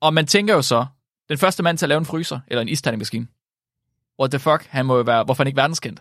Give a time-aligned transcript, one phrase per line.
[0.00, 0.86] Og man tænker jo så,
[1.28, 3.26] den første mand til at lave en fryser, eller en isterningsmaskine.
[4.20, 6.00] What the fuck, han må jo være, hvorfor han ikke verdenskendt?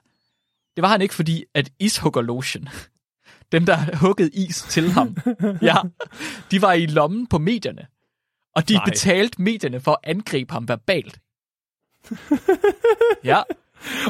[0.75, 2.69] Det var han ikke, fordi at ishugger lotion,
[3.51, 5.17] dem der huggede is til ham,
[5.61, 5.75] ja,
[6.51, 7.87] de var i lommen på medierne.
[8.55, 8.85] Og de Nej.
[8.85, 11.19] betalte medierne for at angribe ham verbalt.
[13.23, 13.41] ja,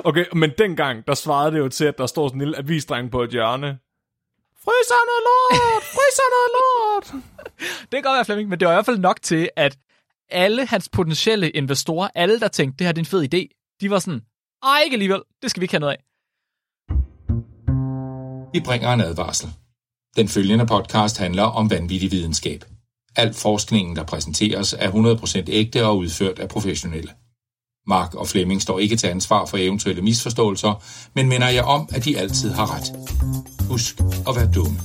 [0.03, 3.11] Okay, men dengang, der svarede det jo til, at der står sådan en lille avisdreng
[3.11, 3.79] på et hjørne.
[4.67, 5.83] Fryser noget lort!
[5.95, 7.07] Fryser noget lort!
[7.89, 9.77] det kan godt være, Flemming, men det var i hvert fald nok til, at
[10.29, 13.41] alle hans potentielle investorer, alle der tænkte, det her det er en fed idé,
[13.81, 14.21] de var sådan,
[14.63, 16.03] ej ikke alligevel, det skal vi ikke have noget af.
[18.53, 19.49] Vi bringer en advarsel.
[20.15, 22.63] Den følgende podcast handler om vanvittig videnskab.
[23.15, 27.11] Al forskningen, der præsenteres, er 100% ægte og udført af professionelle.
[27.87, 30.83] Mark og Flemming står ikke til ansvar for eventuelle misforståelser,
[31.13, 32.93] men minder jeg om, at de altid har ret.
[33.69, 34.77] Husk at være dumme.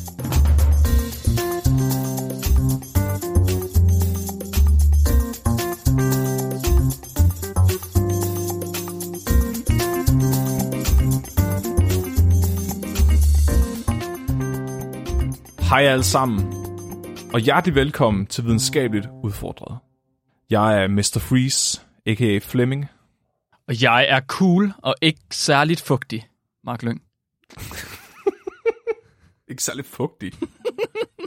[15.68, 16.54] Hej alle sammen,
[17.34, 19.78] og hjertelig velkommen til Videnskabeligt Udfordret.
[20.50, 21.18] Jeg er Mr.
[21.18, 22.38] Freeze, a.k.a.
[22.38, 22.86] Flemming.
[23.68, 26.28] Og jeg er cool og ikke særligt fugtig,
[26.64, 27.02] Mark Lyng.
[29.48, 30.32] Ikke særlig fugtig.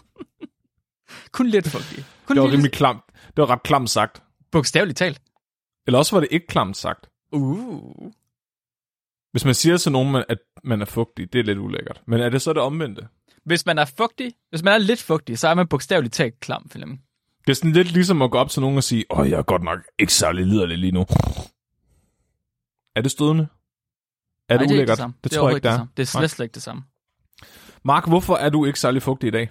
[1.32, 2.06] Kun lidt fugtig.
[2.26, 3.04] Kun Det var lille, rimelig klamt.
[3.28, 4.24] Det var ret klamt sagt.
[4.52, 5.22] bogstaveligt talt.
[5.88, 7.10] Eller også var det ikke klamt sagt.
[7.32, 8.12] Uh.
[9.32, 12.02] Hvis man siger til nogen, at man er fugtig, det er lidt ulækkert.
[12.08, 13.08] Men er det så det omvendte?
[13.46, 16.70] Hvis man er fugtig, hvis man er lidt fugtig, så er man bogstaveligt talt klam,
[16.70, 17.02] Flemming.
[17.48, 19.44] Det er sådan lidt ligesom at gå op til nogen og sige, åh, jeg er
[19.44, 21.06] godt nok ikke særlig liderlig lige nu.
[22.96, 23.48] Er det stødende?
[24.50, 24.98] Er Nej, det det er ulækkert?
[24.98, 25.76] det det er tror jeg ikke, det er.
[25.78, 25.90] samme.
[25.98, 26.84] Det er slet, slet ikke det samme.
[27.84, 29.50] Mark, hvorfor er du ikke særlig fugtig i dag?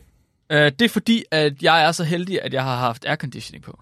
[0.53, 3.81] Uh, det er fordi, at jeg er så heldig, at jeg har haft airconditioning på.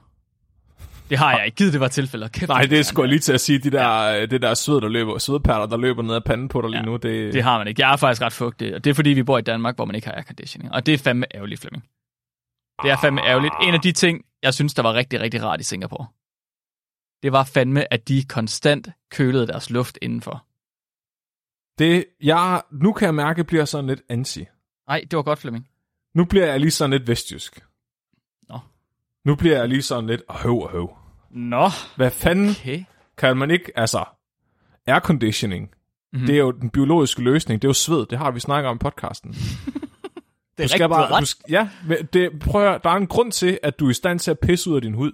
[1.11, 1.57] Det har jeg ikke.
[1.57, 2.33] Givet det var tilfældet.
[2.33, 4.27] Kæft, Nej, det er gerne sgu lige til at sige, de der, ja.
[4.27, 6.85] det der sved, der løber, svedperler, der løber ned ad panden på dig lige Ja,
[6.85, 6.97] nu.
[6.97, 7.83] Det, Det har man ikke.
[7.83, 9.95] Jeg er faktisk ret fugtig, og det er fordi, vi bor i Danmark, hvor man
[9.95, 10.73] ikke har airconditioning.
[10.73, 11.85] Og det er fandme ærgerligt, Flemming.
[12.83, 13.55] Det er fandme ærgerligt.
[13.63, 16.07] En af de ting, jeg synes, der var rigtig, rigtig rart i Singapore,
[17.23, 20.47] det var fandme, at de konstant kølede deres luft indenfor.
[21.79, 24.45] det, jeg, nu kan jeg mærke, bliver sådan lidt ansi.
[24.89, 25.69] Nej, det var godt, Flemming.
[26.15, 27.65] Nu bliver jeg lige sådan lidt vestjysk.
[28.49, 28.59] Nå.
[29.25, 30.97] Nu bliver jeg lige sådan lidt høv og høv.
[31.31, 32.85] Nå, Hvad fanden okay.
[33.17, 34.05] kan man ikke, altså,
[34.87, 35.73] airconditioning, Mhm.
[36.13, 36.27] mm-hmm.
[36.27, 38.77] det er jo den biologiske løsning, det er jo sved, det har vi snakket om
[38.77, 39.35] i podcasten.
[40.53, 41.69] Det Du er skal rigtigt, bare, du har du, sk- ja,
[42.13, 44.31] det, prøv at, høre, der er en grund til, at du er i stand til
[44.31, 45.13] at pisse ud af din hud.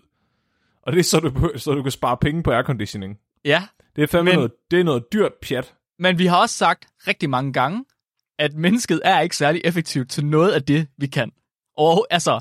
[0.83, 3.19] Og det er så, du, så du kan spare penge på airconditioning.
[3.45, 3.63] Ja,
[3.97, 5.75] Det er fandme Men- noget, det er noget dyrt pjat.
[5.99, 7.85] men vi har også sagt rigtig mange gange,
[8.39, 11.33] at mennesket er ikke særlig effektivt til noget af det, vi kan.
[11.77, 12.41] Og altså,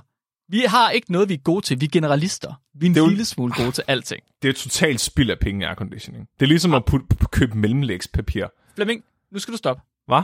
[0.50, 1.81] vi har ikke noget, vi er gode til.
[1.81, 2.53] Vi er generalister.
[2.75, 4.24] Vi er en Det er jo- lille smule gode til alting.
[4.41, 6.28] Det er totalt spild af penge airconditioning.
[6.40, 8.46] Det er ligesom at putte, købe mellemlægspapir.
[8.75, 9.81] Flemming, nu skal du stoppe.
[10.08, 10.22] Hvad?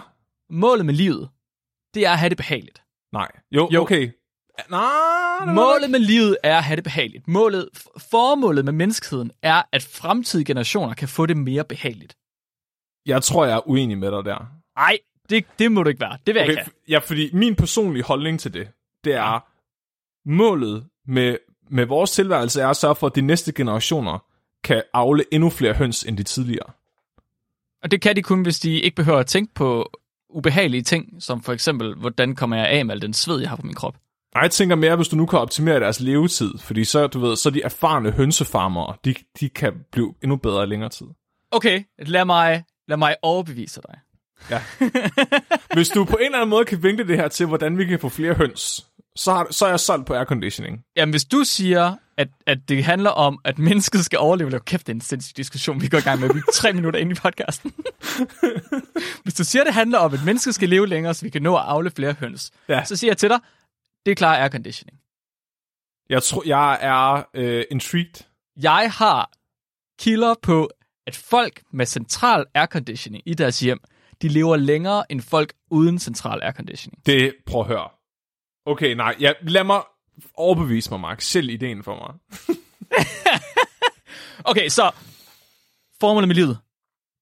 [0.50, 1.30] Målet med livet,
[1.94, 2.82] det er at have det behageligt.
[3.14, 3.32] Nej.
[3.52, 3.82] Jo, Jo.
[3.82, 4.12] okay.
[4.70, 7.28] Nej, Målet med livet er at have det behageligt.
[7.28, 7.70] Målet,
[8.12, 12.16] formålet med menneskeheden er, at fremtidige generationer kan få det mere behageligt.
[13.06, 14.46] Jeg tror, jeg er uenig med dig der.
[14.76, 14.98] Nej,
[15.30, 16.18] det, det må du ikke være.
[16.28, 16.72] Det vil jeg Okay, ikke have.
[16.90, 18.68] ja, fordi min personlige holdning til det,
[19.04, 19.40] det er,
[20.30, 21.38] målet med,
[21.70, 24.20] med vores tilværelse er at sørge for, at de næste generationer
[24.64, 26.70] kan avle endnu flere høns end de tidligere.
[27.84, 29.92] Og det kan de kun, hvis de ikke behøver at tænke på
[30.36, 33.56] ubehagelige ting, som for eksempel, hvordan kommer jeg af med al den sved, jeg har
[33.56, 33.96] på min krop.
[34.36, 37.36] Nej, jeg tænker mere, hvis du nu kan optimere deres levetid, fordi så, du ved,
[37.36, 41.06] så de erfarne hønsefarmere, de, de kan blive endnu bedre i længere tid.
[41.52, 44.00] Okay, lad mig, lad mig overbevise dig.
[44.50, 44.62] Ja.
[45.76, 48.00] Hvis du på en eller anden måde kan vinkle det her til, hvordan vi kan
[48.00, 48.86] få flere høns,
[49.16, 50.84] så, har, så er jeg solgt på airconditioning.
[50.96, 54.88] Jamen, hvis du siger, at, at det handler om, at mennesket skal overleve, eller kæft,
[54.88, 56.34] det er en sindssyg diskussion, vi går i gang med.
[56.34, 57.74] Vi er tre minutter ind i podcasten.
[59.24, 61.42] hvis du siger, at det handler om, at mennesket skal leve længere, så vi kan
[61.42, 62.84] nå at afle flere høns, Ja.
[62.86, 63.40] så siger jeg til dig,
[64.06, 64.98] det er klar airconditioning.
[66.10, 68.24] Jeg tror, jeg er øh, intrigued.
[68.62, 69.32] Jeg har
[70.00, 70.70] kilder på,
[71.08, 73.80] at folk med central airconditioning i deres hjem,
[74.22, 77.06] de lever længere end folk uden central airconditioning.
[77.06, 77.90] Det, prøv at høre.
[78.66, 79.82] Okay, nej, ja, lad mig
[80.34, 81.22] overbevise mig, Mark.
[81.22, 82.38] Selv ideen for mig.
[84.46, 84.92] Okay, så
[86.00, 86.58] formålet med livet,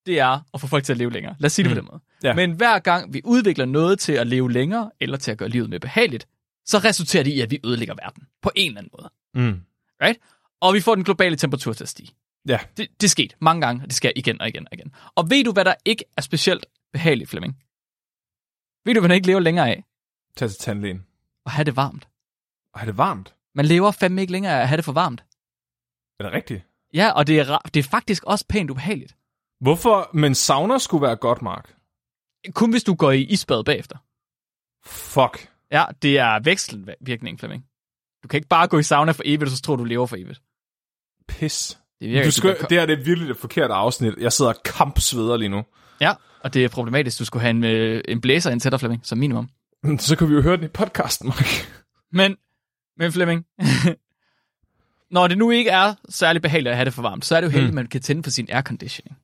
[0.06, 1.36] det er at få folk til at leve længere.
[1.40, 2.00] Lad os sige det på den måde.
[2.24, 2.34] Ja.
[2.34, 5.70] Men hver gang vi udvikler noget til at leve længere, eller til at gøre livet
[5.70, 6.28] mere behageligt,
[6.66, 9.10] så resulterer det i, at vi ødelægger verden på en eller anden måde.
[9.34, 9.62] Mm.
[10.02, 10.20] Right?
[10.62, 12.12] Og vi får den globale temperatur til at stige.
[12.48, 14.92] Ja, Det, det er sket mange gange, og det sker igen og igen og igen.
[15.16, 17.58] Og ved du, hvad der ikke er specielt behageligt, Flemming?
[18.86, 19.84] Ved du, hvad man ikke lever længere af?
[20.38, 21.06] tag til tandlægen.
[21.46, 22.08] At have det varmt.
[22.74, 23.36] Og er det varmt?
[23.56, 25.24] Man lever fandme ikke længere af at have det for varmt.
[26.20, 26.64] Er det rigtigt?
[26.94, 29.16] Ja, og det er, det er faktisk også pænt ubehageligt.
[29.60, 30.10] Hvorfor?
[30.14, 31.76] Men sauna skulle være godt, Mark.
[32.54, 33.98] Kun hvis du går i isbad bagefter.
[34.86, 35.50] Fuck.
[35.72, 37.66] Ja, det er vekselvirkning, Flemming.
[38.24, 40.06] Du kan ikke bare gå i sauna for evigt, og så tror du, du lever
[40.06, 40.42] for evigt.
[41.28, 41.78] Pis.
[42.00, 44.14] Det virker Du skal, det her det er virkelig det forkerte afsnit.
[44.18, 45.64] Jeg sidder og kampsveder lige nu.
[46.02, 46.14] Ja,
[46.44, 47.20] og det er problematisk.
[47.20, 49.50] Du skulle have en, øh, en blæser ind til dig, Flemming, som minimum.
[50.00, 51.48] Så kan vi jo høre den i podcasten, Mark.
[52.12, 52.38] Men,
[52.98, 53.46] men Flemming,
[55.12, 57.48] når det nu ikke er særlig behageligt at have det for varmt, så er det
[57.48, 57.76] jo heldigt, at Mm.
[57.76, 59.18] man kan tænde for sin airconditioning.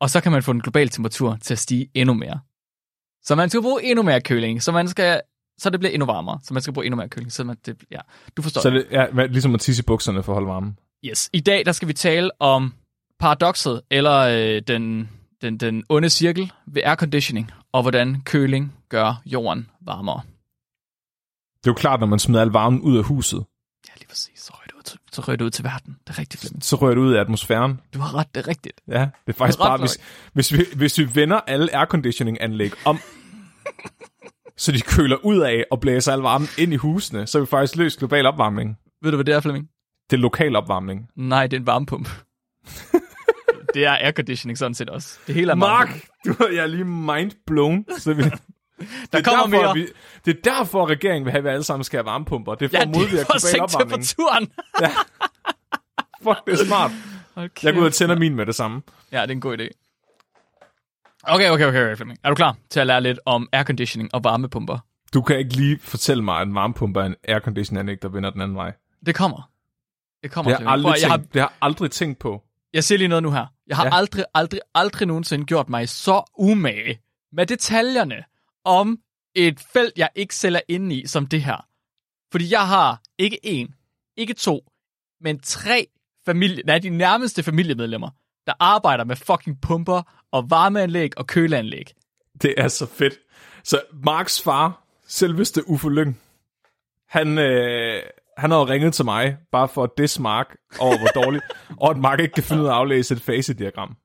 [0.00, 2.40] Og så kan man få den globale temperatur til at stige endnu mere.
[3.22, 5.20] Så man skal bruge endnu mere køling, så man skal
[5.58, 7.84] så det bliver endnu varmere, så man skal bruge endnu mere køling, så man, det,
[7.90, 7.98] ja,
[8.36, 8.60] du forstår.
[8.60, 10.78] Så det er ja, ligesom at tisse i bukserne for at holde varmen.
[11.04, 11.30] Yes.
[11.32, 12.74] I dag der skal vi tale om
[13.18, 15.10] paradokset, eller øh, den,
[15.42, 20.20] den, den onde cirkel ved airconditioning, og hvordan køling gør jorden varmere.
[21.66, 23.44] Det er jo klart, når man smider al varmen ud af huset,
[23.88, 24.40] Ja, lige præcis.
[24.40, 25.96] Så rører det ud til, så rører det ud til verden.
[26.06, 26.64] Det er rigtigt, Flemming.
[26.64, 27.80] så rører det ud af atmosfæren.
[27.94, 28.80] Du har ret, det er rigtigt.
[28.88, 29.98] Ja, det er faktisk bare, hvis,
[30.32, 32.98] hvis, vi, hvis vi vender alle airconditioning-anlæg om,
[34.56, 37.46] så de køler ud af og blæser al varmen ind i husene, så er vi
[37.46, 38.76] faktisk løst global opvarmning.
[39.02, 39.68] Ved du, hvad det er, Flemming?
[40.10, 41.08] Det er lokal opvarmning.
[41.16, 42.10] Nej, det er en varmepumpe.
[43.74, 45.18] det er airconditioning sådan set også.
[45.26, 45.88] Det hele er Mark,
[46.26, 47.84] du jeg er lige mind blown.
[47.98, 48.22] Så vi,
[49.12, 49.74] Der kommer derfor, mere.
[49.74, 49.86] Vi,
[50.24, 52.54] det er derfor, at regeringen vil have, at vi alle sammen skal have varmepumper.
[52.54, 54.06] Det er for Ja, at det er modvirke global opvarmning.
[54.06, 54.52] temperaturen.
[56.24, 56.90] Fuck, det er smart.
[57.36, 57.64] Okay.
[57.64, 58.82] Jeg går ud og tænder min med det samme.
[59.12, 59.68] Ja, det er en god idé.
[61.22, 62.18] Okay, okay, okay, okay, Flemming.
[62.24, 64.78] Er du klar til at lære lidt om airconditioning og varmepumper?
[65.14, 68.40] Du kan ikke lige fortælle mig, at en varmepumpe er en airconditioning-anlæg, der vender den
[68.40, 68.72] anden vej.
[69.06, 69.50] Det kommer.
[70.22, 72.42] Det kommer, Det har, aldrig at- jeg, har, tænkt, det har aldrig tænkt på.
[72.74, 73.46] jeg siger lige noget nu her.
[73.66, 73.90] Jeg har Ja.
[73.94, 73.96] ja.
[73.96, 77.00] aldrig, aldrig, aldrig nogensinde gjort mig så umage
[77.32, 78.24] med detaljerne
[78.66, 78.98] om
[79.34, 81.66] et felt, jeg ikke selv er inde i, som det her.
[82.32, 83.74] Fordi jeg har ikke en,
[84.16, 84.64] ikke to,
[85.20, 85.86] men tre
[86.24, 88.10] familie, nej, de nærmeste familiemedlemmer,
[88.46, 90.02] der arbejder med fucking pumper
[90.32, 91.94] og varmeanlæg og køleanlæg.
[92.42, 93.14] Det er så fedt.
[93.64, 96.20] Så Marks far, selveste Uffe Lyng,
[97.08, 98.02] han, øh,
[98.38, 101.44] han har jo ringet til mig, bare for at diss Mark over, hvor dårligt,
[101.82, 103.96] og at Mark ikke kan finde ud af at aflæse et fasediagram.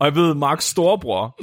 [0.00, 1.38] Og jeg ved, Marks storebror,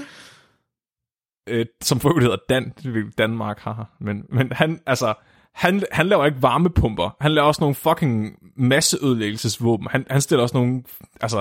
[1.48, 2.74] øh, som for hedder Dan,
[3.18, 5.14] Danmark, haha, men, men han, altså,
[5.54, 7.16] han, han laver ikke varmepumper.
[7.22, 9.88] Han laver også nogle fucking masseødelæggelsesvåben.
[9.92, 10.84] Han, han stiller også nogle,
[11.22, 11.38] altså,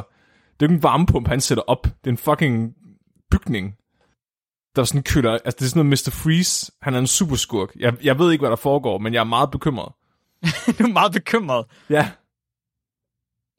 [0.61, 1.83] det er ikke en varmepumpe, han sætter op.
[1.83, 2.75] Det er en fucking
[3.31, 3.75] bygning,
[4.77, 6.11] der sådan køler, altså det er sådan noget Mr.
[6.11, 7.77] Freeze, han er en superskurk.
[7.77, 9.93] Jeg, jeg ved ikke, hvad der foregår, men jeg er meget bekymret.
[10.79, 11.67] du er meget bekymret.
[11.91, 12.11] Ja.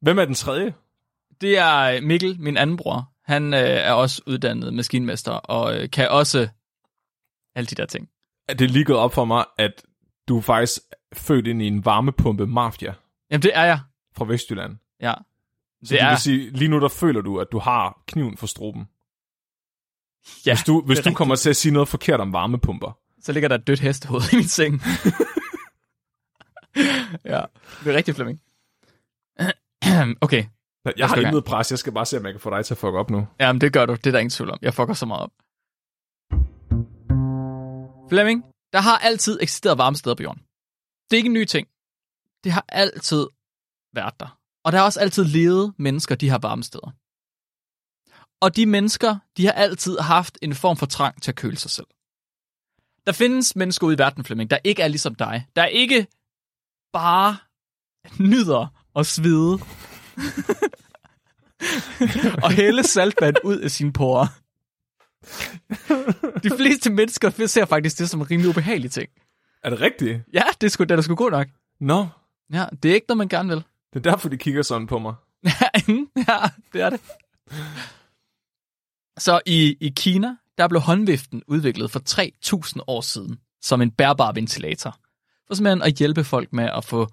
[0.02, 0.74] Hvem er den tredje?
[1.42, 3.12] Det er Mikkel, min anden bror.
[3.28, 6.48] Han øh, er også uddannet maskinmester, og øh, kan også
[7.56, 8.10] alle de der ting.
[8.48, 9.86] Er det lige gået op for mig, at
[10.28, 10.82] du er faktisk
[11.16, 12.94] født ind i en varmepumpe mafia
[13.32, 13.80] Jamen, det er jeg.
[14.18, 14.78] fra Vestjylland?
[15.02, 15.14] Ja.
[15.14, 15.24] Så
[15.82, 18.48] Det det er, vil sige, lige nu der føler du, at du har kniven for
[18.48, 18.88] struben.
[20.46, 22.98] ja, Hvis du, hvis det er du kommer til at sige noget forkert om varmepumper.
[23.22, 24.74] Så ligger der et dødt hestehoved i min seng.
[27.26, 27.42] ja,
[27.84, 28.42] det er rigtigt, Flemming.
[30.26, 30.46] okay,
[30.92, 32.66] Jeg Jeg har ikke noget pres, jeg skal bare se, om jeg kan få dig
[32.66, 33.28] til at fuck op nu.
[33.40, 33.94] jamen det gør du.
[33.94, 34.60] Det er der ingen tvivl om.
[34.62, 35.32] Jeg fucker så meget op.
[38.10, 38.44] Flemming,
[38.74, 40.42] der har altid eksisteret varme steder på jorden.
[41.10, 41.68] Det er ikke en ny ting.
[42.44, 43.28] Det har altid
[43.94, 44.40] været der.
[44.64, 46.92] Og der har også altid levet mennesker, de har varme steder.
[48.42, 51.72] Og de mennesker, de har altid haft en form for trang til at køle sig
[51.72, 51.88] selv.
[53.06, 55.48] Der findes mennesker ude i verden, Flemming, der ikke er ligesom dig.
[55.56, 56.08] Der ikke
[56.94, 57.38] bare
[58.20, 59.60] nyder at svede
[62.44, 64.28] og hælde saltvand ud af sine porer.
[66.44, 69.10] De fleste mennesker ser faktisk det som en rimelig ubehagelig ting.
[69.64, 70.22] Er det rigtigt?
[70.34, 71.48] Ja, det sgu, det er da sgu god nok.
[71.80, 72.08] Nå,
[72.54, 73.64] Ja, det er ikke noget, man gerne vil.
[73.94, 75.14] det er derfor, de kigger sådan på mig.
[76.28, 76.38] ja,
[76.74, 77.02] det er det.
[79.18, 82.02] Så i, i Kina, der blev håndviften udviklet for
[82.70, 84.98] 3.000 år siden som en bærbar ventilator.
[85.48, 87.08] For simpelthen at hjælpe folk med at få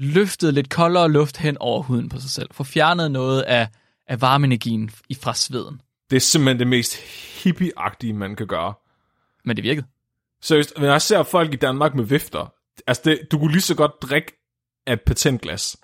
[0.00, 2.48] løftet lidt koldere luft hen over huden på sig selv.
[2.52, 3.68] Få fjernet noget af,
[4.06, 4.90] af varmeenergien
[5.22, 5.80] fra sveden.
[6.10, 6.96] Det er simpelthen det mest
[7.44, 8.74] hippie-agtige, man kan gøre.
[9.44, 9.86] Men det virkede.
[10.42, 12.54] Seriøst, når jeg ser folk i Danmark med vifter,
[12.86, 14.32] altså det, du kunne lige så godt drikke
[14.86, 15.76] af et patentglas.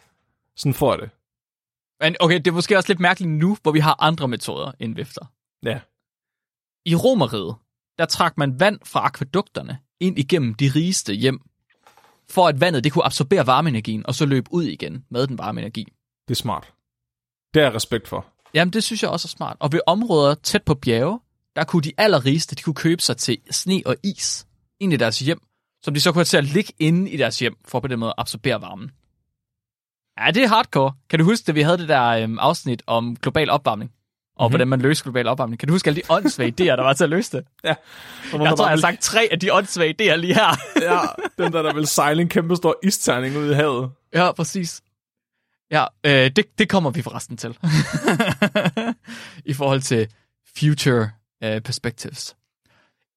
[0.56, 1.10] Sådan får jeg det.
[2.00, 4.94] Men okay, det er måske også lidt mærkeligt nu, hvor vi har andre metoder end
[4.94, 5.24] vifter.
[5.62, 5.80] Ja.
[6.84, 7.54] I Romeriet,
[7.98, 11.40] der trak man vand fra akvædukterne ind igennem de rigeste hjem,
[12.30, 15.60] for at vandet det kunne absorbere varmeenergien, og så løbe ud igen med den varme
[15.60, 15.92] energi.
[16.28, 16.72] Det er smart.
[17.54, 18.26] Det har jeg respekt for.
[18.54, 19.56] Jamen, det synes jeg også er smart.
[19.60, 21.20] Og ved områder tæt på bjerge,
[21.56, 24.46] der kunne de allerrigeste, de kunne købe sig til sne og is
[24.80, 25.40] ind i deres hjem,
[25.82, 27.98] som de så kunne have til at ligge inde i deres hjem, for på den
[27.98, 28.90] måde at absorbere varmen.
[30.20, 30.92] Ja, det er hardcore.
[31.10, 33.92] Kan du huske, at vi havde det der øhm, afsnit om global opvarmning?
[34.36, 34.52] Og mm-hmm.
[34.52, 35.58] hvordan man løser global opvarmning.
[35.60, 37.46] Kan du huske alle de åndssvage idéer, der var til at løse det?
[37.64, 37.68] Ja.
[37.68, 37.76] Jeg
[38.32, 40.56] tror, jeg har sagt tre af de åndssvage idéer lige her.
[40.82, 41.00] ja,
[41.44, 43.90] den der, der vil sejle en kæmpe stor isterning ud i havet.
[44.14, 44.82] Ja, præcis.
[45.70, 47.58] Ja, øh, det, det kommer vi forresten til.
[49.50, 50.08] I forhold til
[50.58, 51.10] future
[51.44, 52.36] øh, perspectives.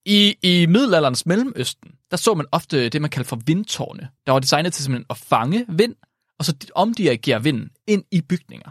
[0.06, 4.40] I, I middelalderens Mellemøsten, der så man ofte det, man kalder for vindtårne, der var
[4.40, 5.96] designet til simpelthen at fange vind,
[6.40, 8.70] og så omdirigere vinden ind i bygninger.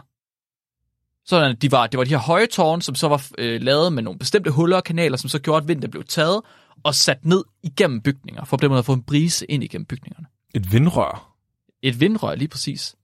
[1.29, 4.03] Sådan, de var, det var de her høje tårne, som så var øh, lavet med
[4.03, 6.41] nogle bestemte huller og kanaler, som så gjorde, at vinden blev taget
[6.83, 9.85] og sat ned igennem bygninger, for på den måde at få en brise ind igennem
[9.85, 10.27] bygningerne.
[10.55, 11.35] Et vindrør.
[11.81, 12.95] Et vindrør, lige præcis.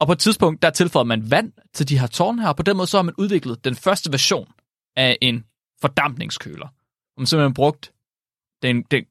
[0.00, 2.62] Og på et tidspunkt, der tilføjede man vand til de her tårne her, og på
[2.62, 4.48] den måde så har man udviklet den første version
[4.96, 5.44] af en
[5.80, 6.68] fordampningskøler.
[7.18, 7.92] Man simpelthen brugt
[8.62, 9.04] den, den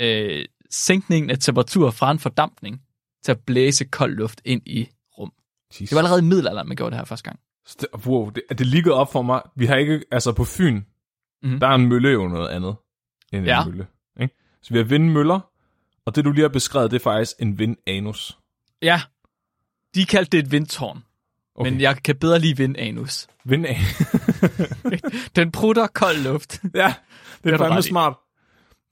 [0.00, 2.82] øh, sænkningen af temperatur fra en fordampning
[3.24, 4.88] til at blæse kold luft ind i
[5.18, 5.32] rum.
[5.72, 5.88] Jesus.
[5.88, 7.40] Det var allerede i middelalderen, man gjorde det her første gang.
[8.06, 9.40] Wow, det, det ligger op for mig.
[9.56, 10.74] Vi har ikke, altså på Fyn,
[11.42, 11.60] mm-hmm.
[11.60, 12.76] der er en mølle jo noget andet
[13.32, 13.62] end Ja.
[13.62, 13.86] en mølle.
[14.20, 14.34] Ikke?
[14.62, 15.40] Så vi har vindmøller,
[16.06, 18.38] og det du lige har beskrevet, det er faktisk en vindanus.
[18.82, 19.00] Ja,
[19.94, 21.02] de kaldte det et vindtårn,
[21.58, 21.70] Okay.
[21.70, 23.26] men jeg kan bedre lide vindanus.
[23.44, 24.02] Vindanus.
[25.36, 26.60] Den prutter kold luft.
[26.62, 27.88] ja, det er, det fandme ret i.
[27.88, 28.14] smart.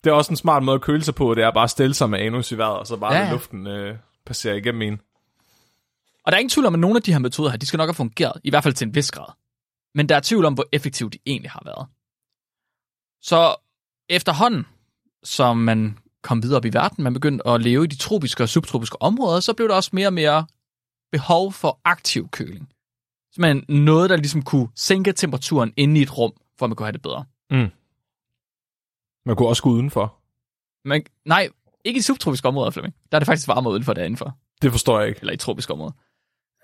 [0.05, 1.95] Det er også en smart måde at køle sig på, det er bare at stille
[1.95, 3.33] sig med anus i vejret, og så bare ja.
[3.33, 5.01] luften øh, passerer igennem en.
[6.25, 7.77] Og der er ingen tvivl om, at nogle af de her metoder her, de skal
[7.77, 9.33] nok have fungeret, i hvert fald til en vis grad.
[9.95, 11.89] Men der er tvivl om, hvor effektive de egentlig har været.
[13.23, 13.57] Så
[14.09, 14.67] efterhånden,
[15.25, 18.49] som man kom videre op i verden, man begyndte at leve i de tropiske og
[18.49, 20.47] subtropiske områder, så blev der også mere og mere
[21.13, 22.69] behov for aktiv køling.
[23.37, 26.87] Men noget, der ligesom kunne sænke temperaturen inde i et rum, for at man kunne
[26.87, 27.25] have det bedre.
[29.27, 30.21] Man kunne også gå udenfor.
[30.89, 31.49] Men nej,
[31.85, 32.95] ikke i subtropiske områder, Flemming.
[33.13, 34.17] Der er det faktisk varmere udenfor derinde
[34.63, 35.21] Det forstår jeg ikke.
[35.21, 35.93] eller i tropiske områder.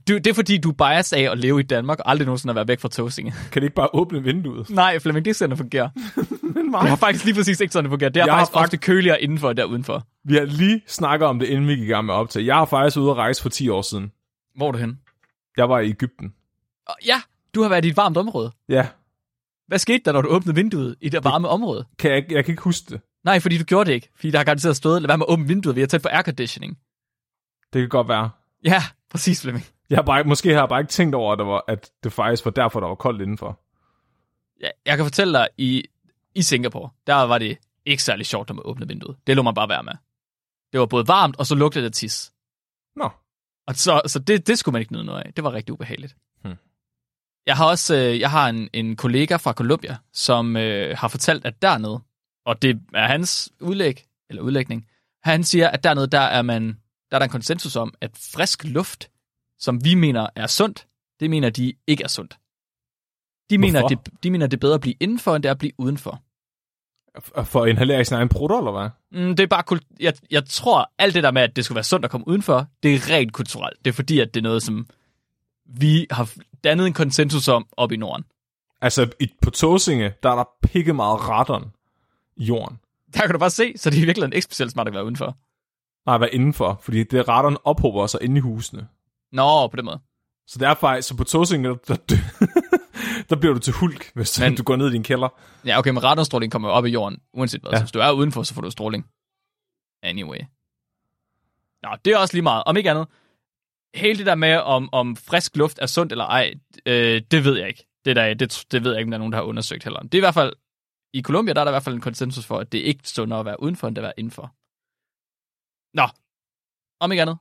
[0.08, 2.52] Du, det er fordi, du er biased af at leve i Danmark, og aldrig nogensinde
[2.52, 3.32] at være væk fra Tåsinge.
[3.52, 4.70] Kan det ikke bare åbne vinduet?
[4.70, 5.88] Nej, Flemming, det er sådan, det fungerer.
[6.54, 8.10] Men Det har faktisk lige præcis ikke sådan, det fungerer.
[8.10, 10.06] Det er Jeg har faktisk fakt- ofte køligere indenfor der udenfor.
[10.24, 12.46] Vi har lige snakket om det, inden vi gik i gang med optag.
[12.46, 14.12] Jeg har faktisk ude at rejse for 10 år siden.
[14.56, 14.96] Hvor er du henne?
[15.56, 16.34] Jeg var i Ægypten.
[16.86, 17.22] Og Ja,
[17.54, 18.52] du har været i et varmt område.
[18.68, 18.86] Ja,
[19.66, 21.84] Hvad skete der, når du åbnede vinduet i det varme område?
[21.98, 23.00] kan jeg, jeg kan ikke huske det.
[23.24, 24.08] Nej, fordi du gjorde det ikke.
[24.16, 26.08] Fordi der har garanteret stået, lad være med at åbne vinduet, vi har tæt på
[26.12, 26.78] airconditioning.
[27.72, 28.30] Det kan godt være.
[28.64, 29.66] Ja, præcis, Flemming.
[29.90, 32.12] Jeg har bare, måske har jeg bare ikke tænkt over, at, der var, at det
[32.12, 33.60] faktisk var derfor, der var koldt indenfor.
[34.60, 35.84] Ja, jeg kan fortælle dig, i,
[36.34, 39.16] i Singapore, der var det ikke særlig sjovt, når man åbnede vinduet.
[39.26, 39.92] Det lå man bare være med.
[40.72, 42.32] Det var både varmt, og så lugtede det tis.
[42.96, 43.10] Nå,
[43.66, 45.34] Og så, så det, det skulle man ikke nyde noget af.
[45.34, 46.16] Det var rigtig ubehageligt.
[46.44, 46.56] Hmm.
[47.46, 51.44] Jeg har også øh, jeg har en, en kollega fra Colombia, som øh, har fortalt,
[51.44, 52.00] at dernede,
[52.46, 54.86] og det er hans udlæg, eller udlægning,
[55.22, 56.66] han siger, at dernede, der er, man,
[57.10, 59.10] der er der en konsensus om, at frisk luft,
[59.60, 60.86] som vi mener er sundt,
[61.20, 62.38] det mener de ikke er sundt.
[63.50, 65.58] De mener, det, de mener, det er bedre at blive indenfor, end det er at
[65.58, 66.22] blive udenfor.
[67.44, 68.90] for at inhalere i sin egen prutter, eller hvad?
[69.22, 71.76] Mm, det er bare kult- jeg, jeg tror, alt det der med, at det skulle
[71.76, 73.78] være sundt at komme udenfor, det er rent kulturelt.
[73.84, 74.86] Det er fordi, at det er noget, som
[75.66, 76.32] vi har
[76.64, 78.24] dannet en konsensus om op i Norden.
[78.80, 81.72] Altså, i, på Tåsinge, der er der pikke meget radon
[82.36, 82.78] i jorden.
[83.14, 85.36] Der kan du bare se, så det er virkelig ikke specielt smart at være udenfor.
[86.06, 88.88] Nej, hvad indenfor, fordi det radon ophober sig inde i husene.
[89.32, 90.00] Nå, på den måde.
[90.46, 92.16] Så det er faktisk, så på Tåsinge, der, der,
[93.30, 95.28] der bliver du til hulk, hvis Men- du går ned i din kælder.
[95.66, 97.70] Ja, okay, men radonstråling kommer op i jorden, uanset hvad.
[97.70, 97.76] Ja.
[97.76, 99.06] Så hvis du er udenfor, så får du stråling.
[100.02, 100.38] Anyway.
[101.82, 102.62] Nå, det er også lige meget.
[102.66, 103.06] Om ikke andet,
[103.94, 106.54] hele det der med, om, om frisk luft er sundt eller ej,
[106.86, 107.86] øh, det ved jeg ikke.
[108.04, 110.00] Det, der, det, det ved jeg ikke, om der er nogen, der har undersøgt heller.
[110.00, 110.52] Det er i hvert fald,
[111.12, 113.08] i Colombia, der er der i hvert fald en konsensus for, at det er ikke
[113.08, 114.54] sundere at være udenfor, end at være indenfor.
[115.96, 116.06] Nå,
[117.00, 117.38] om ikke andet.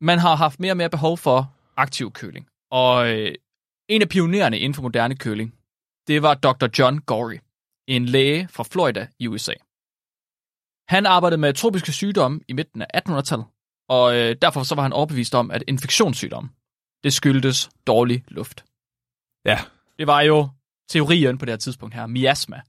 [0.00, 2.48] Man har haft mere og mere behov for aktiv køling.
[2.70, 3.34] Og øh,
[3.88, 5.54] en af pionererne inden for moderne køling,
[6.06, 6.66] det var Dr.
[6.78, 7.38] John Gorey,
[7.86, 9.52] en læge fra Florida i USA.
[10.88, 13.46] Han arbejdede med tropiske sygdomme i midten af 1800-tallet,
[13.88, 16.50] og øh, derfor så var han overbevist om, at infektionssygdomme,
[17.04, 18.64] det skyldtes dårlig luft.
[19.44, 19.58] Ja,
[19.98, 20.48] Det var jo
[20.88, 22.60] teorien på det her tidspunkt her, miasma.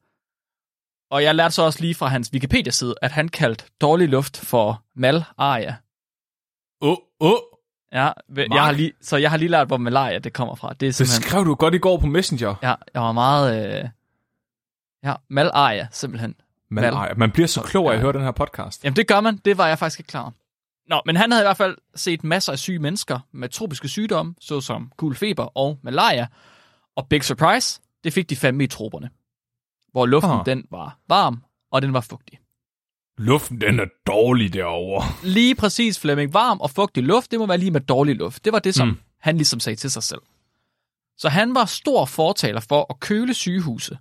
[1.11, 4.83] Og jeg lærte så også lige fra hans Wikipedia-side, at han kaldte dårlig luft for
[4.95, 5.75] malaria.
[6.81, 7.37] Åh, åh.
[7.93, 10.67] Ja, jeg har lige, så jeg har lige lært, hvor malaria det kommer fra.
[10.69, 11.21] Det er Det simpelthen...
[11.29, 12.55] skrev du godt i går på Messenger.
[12.63, 13.75] Ja, jeg var meget...
[13.83, 13.89] Øh...
[15.03, 16.35] Ja, malaria, simpelthen.
[16.77, 18.83] Ej, man bliver så klog af at høre den her podcast.
[18.83, 19.37] Jamen, det gør man.
[19.37, 20.33] Det var jeg faktisk ikke klar om.
[20.89, 24.35] Nå, men han havde i hvert fald set masser af syge mennesker med tropiske sygdomme,
[24.41, 26.27] såsom gul feber og malaria.
[26.95, 29.09] Og big surprise, det fik de fandme i troberne.
[29.91, 30.45] Hvor luften, Ah.
[30.45, 32.39] den var varm, og den var fugtig.
[33.17, 35.07] Luften, den er dårlig derovre.
[35.23, 36.33] Lige præcis, Flemming.
[36.33, 38.45] Varm og fugtig luft, det må være lige med dårlig luft.
[38.45, 38.97] Det var det, som mm.
[39.21, 40.21] han ligesom sagde til sig selv.
[41.17, 43.97] Så han var stor fortaler for at køle sygehuse.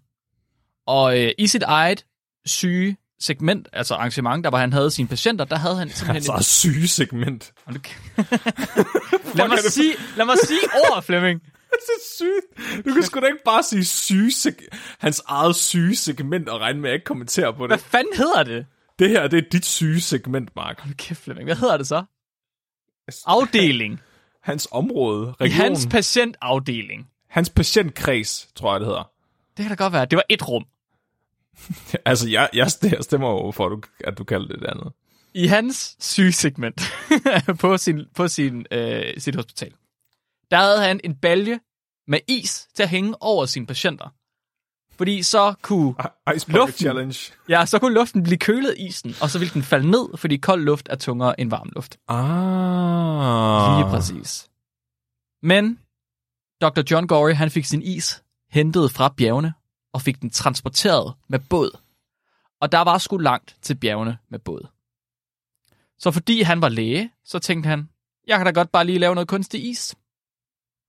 [0.87, 2.05] Og øh, i sit eget
[2.47, 6.35] syge segment, altså arrangement, der hvor han havde sine patienter, der havde han simpelthen...
[6.35, 7.53] Altså, syge segment.
[7.69, 7.75] En...
[9.35, 11.43] lad, mig sige, lad mig sige ord, Flemming.
[11.71, 12.87] Det er sygt.
[12.87, 14.69] Du kan sgu da ikke bare sige syge seg-
[14.99, 17.85] hans eget syge segment og regne med, at ikke kommenterer på Hvad det.
[17.87, 18.67] fanden hedder det?
[18.99, 20.81] Det her, det er dit syge segment, Mark.
[20.81, 21.47] Hold kæft, Flemming.
[21.47, 22.05] Hvad hedder det så?
[23.27, 24.01] Afdeling.
[24.43, 27.11] Hans område, I region, hans patientafdeling.
[27.29, 29.11] hans patientkreds, tror jeg, det hedder.
[29.57, 30.05] Det kan da godt være.
[30.05, 30.67] Det var et rum.
[32.05, 34.93] Altså, jeg, jeg jeg stemmer over for, at du, at du kalder det det andet.
[35.35, 36.81] I hans sygesegment
[37.61, 39.73] på, sin, på sin, øh, sit hospital,
[40.51, 41.61] der havde han en balje
[42.09, 44.15] med is til at hænge over sine patienter.
[44.99, 45.95] Fordi så kunne,
[46.37, 46.79] Ice Luften.
[46.85, 47.19] Challenge.
[47.49, 50.37] ja, så kunne luften blive kølet af isen, og så ville den falde ned, fordi
[50.37, 51.99] kold luft er tungere end varm luft.
[52.09, 53.79] Ah.
[53.79, 54.49] Lige præcis.
[55.43, 55.81] Men
[56.61, 56.83] Dr.
[56.91, 59.55] John Gorey, han fik sin is hentet fra bjergene,
[59.93, 61.71] og fik den transporteret med båd.
[62.61, 64.69] Og der var sgu langt til bjergene med båd.
[65.99, 67.89] Så fordi han var læge, så tænkte han,
[68.27, 69.95] jeg kan da godt bare lige lave noget kunstig is.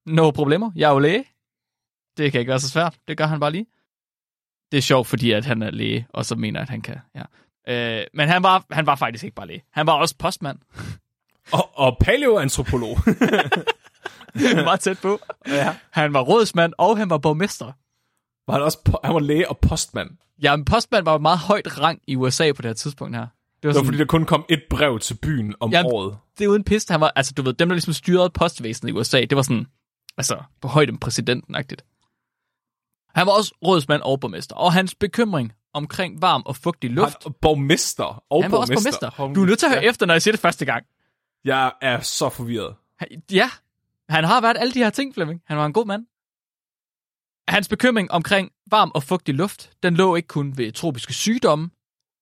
[0.05, 1.25] No problemer, jeg er jo læge.
[2.17, 3.65] Det kan ikke være så svært, det gør han bare lige.
[4.71, 7.23] Det er sjovt, fordi at han er læge, og så mener, at han kan, ja.
[7.99, 9.63] Øh, men han var, han var faktisk ikke bare læge.
[9.71, 10.57] Han var også postmand.
[11.53, 12.97] Og, og paleoantropolog.
[14.55, 15.19] meget tæt på.
[15.47, 15.75] Ja.
[15.89, 17.65] Han var rådsmand, og han var borgmester.
[18.47, 20.09] var han, også, po- han var læge og postmand.
[20.43, 23.21] Ja, men postmand var meget højt rang i USA på det her tidspunkt her.
[23.21, 25.83] Det var, Det var sådan, fordi, der kun kom et brev til byen om Ja,
[25.85, 26.17] året.
[26.37, 26.89] det er uden pist.
[26.91, 29.67] Han var, altså du ved, dem der ligesom styrede postvæsenet i USA, det var sådan,
[30.17, 31.96] altså på højde med præsidenten-agtigt.
[33.17, 37.33] Han var også rådsmand og borgmester, og hans bekymring omkring varm og fugtig luft, Han,
[37.41, 39.09] borgmester og han var også borgmester.
[39.17, 39.33] borgmester.
[39.33, 39.89] Du er nødt til at høre ja.
[39.89, 40.85] efter, når jeg siger det første gang.
[41.45, 42.75] Jeg er så forvirret.
[42.99, 43.49] Han- Ja,
[44.09, 45.41] han har været alle de her ting, Flemming.
[45.45, 46.05] Han var en god mand.
[47.47, 51.69] Hans bekymring omkring varm og fugtig luft, den lå ikke kun ved tropiske sygdomme,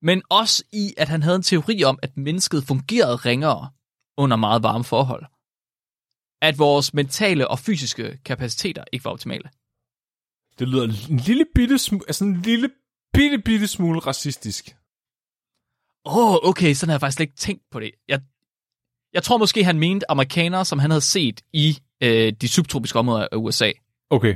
[0.02, 3.70] men også i, at han havde en teori om, at mennesket fungerede ringere
[4.18, 5.26] under meget varme forhold.
[6.42, 9.50] At vores mentale og fysiske kapaciteter ikke var optimale.
[10.60, 12.70] Det lyder en lille bitte, smu- altså en lille
[13.14, 14.76] bitte, bitte smule racistisk.
[16.06, 17.92] Åh, oh, okay, sådan har jeg faktisk slet ikke tænkt på det.
[18.08, 18.20] Jeg,
[19.14, 23.28] jeg tror måske, han mente amerikanere, som han havde set i øh, de subtropiske områder
[23.32, 23.72] af USA.
[24.10, 24.36] Okay.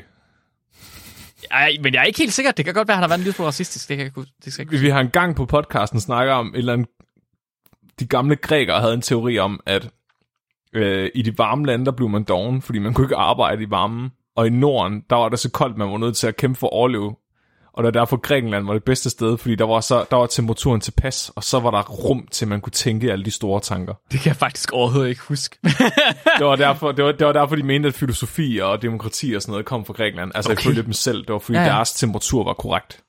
[1.51, 2.51] Ej, men jeg er ikke helt sikker.
[2.51, 3.89] Det kan godt være, at han har været en lille smule racistisk.
[3.89, 6.47] Det, kan jeg, det skal jeg ikke Vi har en gang på podcasten snakket om,
[6.47, 6.87] et eller andet,
[7.99, 9.89] de gamle grækere havde en teori om, at
[10.73, 13.69] øh, i de varme lande, der blev man doven, fordi man kunne ikke arbejde i
[13.69, 14.09] varmen.
[14.35, 16.67] Og i Norden, der var det så koldt, man var nødt til at kæmpe for
[16.67, 17.15] at overleve.
[17.73, 20.25] Og det var derfor Grækenland var det bedste sted, fordi der var, så, der var
[20.25, 23.59] temperaturen tilpas, og så var der rum til, at man kunne tænke alle de store
[23.61, 23.93] tanker.
[24.11, 25.57] Det kan jeg faktisk overhovedet ikke huske.
[26.37, 29.41] Det var derfor, det var, det var derfor de mente, at filosofi og demokrati og
[29.41, 30.31] sådan noget kom fra Grækenland.
[30.35, 30.61] Altså Okay.
[30.61, 31.21] ifølge dem selv.
[31.25, 31.63] Det var fordi ja.
[31.63, 31.69] ja.
[31.69, 33.03] deres temperatur var korrekt.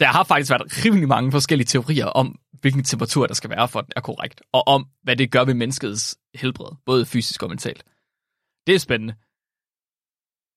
[0.00, 3.78] der har faktisk været rimelig mange forskellige teorier om, hvilken temperatur der skal være, for
[3.78, 4.42] at den er korrekt.
[4.52, 7.84] Og om, hvad det gør ved menneskets helbred, både fysisk og mentalt.
[8.66, 9.14] Det er spændende.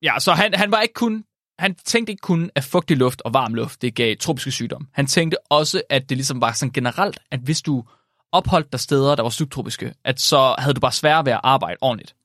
[0.06, 1.26] Ja, så han, han var ikke kun...
[1.60, 4.88] Han tænkte ikke kun, at fugtig luft og varm luft, det gav tropiske sygdomme.
[4.92, 7.84] Han tænkte også, at det ligesom var sådan generelt, at hvis du
[8.32, 11.78] opholdt dig steder, der var subtropiske, at så havde du bare sværere ved at arbejde
[11.82, 12.16] ordentligt.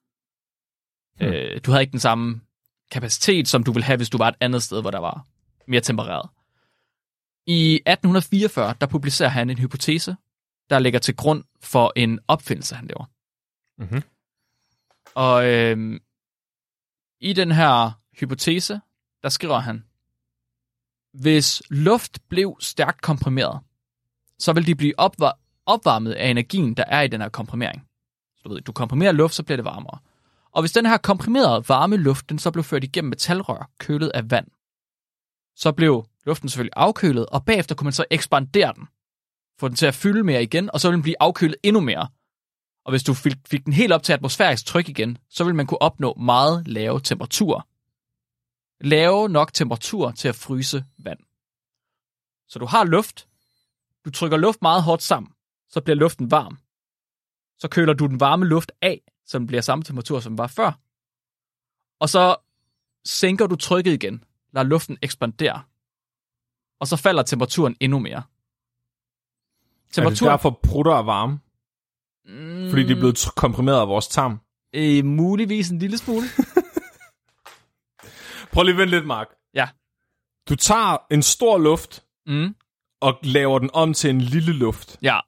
[1.19, 1.29] Hmm.
[1.29, 2.41] Øh, du havde ikke den samme
[2.91, 5.27] kapacitet, som du ville have, hvis du var et andet sted, hvor der var
[5.67, 6.29] mere tempereret.
[7.47, 10.17] I 1844, der publicerer han en hypotese,
[10.71, 13.05] der ligger til grund for en opfindelse, han laver.
[13.79, 14.03] Mhm.
[15.15, 16.01] Og øhm,
[17.21, 18.81] i den her hypotese,
[19.23, 19.85] der skriver han,
[21.13, 23.61] hvis luft blev stærkt komprimeret,
[24.39, 27.87] så vil de blive opvar- opvarmet af energien, der er i den her komprimering.
[28.37, 29.99] Så du ved, du komprimerer luft, så bliver det varmere.
[30.53, 34.31] Og hvis den her komprimerede varme luft, den så blev ført igennem metalrør, kølet af
[34.31, 34.47] vand,
[35.57, 38.89] så blev luften selvfølgelig afkølet, og bagefter kunne man så ekspandere den.
[39.59, 42.09] Få den til at fylde mere igen, og så ville den blive afkølet endnu mere.
[42.85, 45.83] Og hvis du fik, den helt op til atmosfærisk tryk igen, så ville man kunne
[45.83, 47.61] opnå meget lave temperaturer.
[48.81, 51.19] Lave nok temperatur til at fryse vand.
[52.49, 53.29] Så du har luft,
[54.05, 55.33] du trykker luft meget hårdt sammen,
[55.69, 56.59] så bliver luften varm.
[57.59, 60.47] Så køler du den varme luft af, så den bliver samme temperatur, som den var
[60.47, 60.73] før.
[61.99, 62.37] Og så
[63.05, 65.63] sænker du trykket igen, lader luften ekspandere.
[66.81, 68.23] Og så falder temperaturen endnu mere.
[69.97, 71.41] Er det derfor prutter er varme?
[72.25, 74.41] Mm, Fordi de er blevet komprimeret af vores tarm?
[74.75, 76.23] øh, muligvis en lille smule.
[78.53, 79.27] Prøv lige at vente lidt, Mark.
[79.55, 79.69] Ja.
[80.49, 82.55] Du tager en stor luft, Mm.
[83.01, 84.99] og laver den om til en lille luft.
[85.03, 85.21] Ja,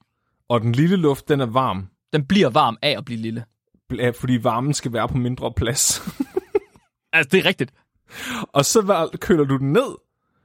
[0.48, 3.44] Og den lille luft, den er varm, den bliver varm af at blive lille.
[4.20, 6.00] fordi varmen skal være på mindre plads.
[7.14, 7.72] Altså, det er rigtigt.
[8.52, 9.94] og så køler du den ned,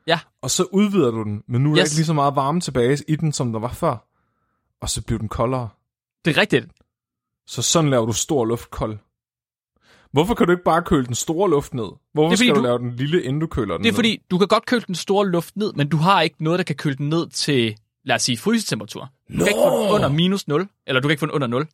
[0.07, 1.91] Ja, og så udvider du den, men nu er der Yes.
[1.91, 4.07] ikke lige så meget varme tilbage i den, som der var før.
[4.81, 5.69] Og så bliver den koldere.
[6.25, 6.65] Det er rigtigt.
[7.47, 8.97] Så sådan laver du stor luft kold.
[10.11, 11.87] Hvorfor kan du ikke bare køle den store luft ned?
[12.13, 13.95] Hvorfor Det skal du du- lave den lille, inden du køler den Det er ned?
[13.97, 16.63] fordi, du kan godt køle den store luft ned, men du har ikke noget, der
[16.63, 19.09] kan køle den ned til, lad os sige, frysetemperatur.
[19.29, 21.47] Du kan ikke få den under minus 0, eller du kan ikke få den under
[21.47, 21.67] 0.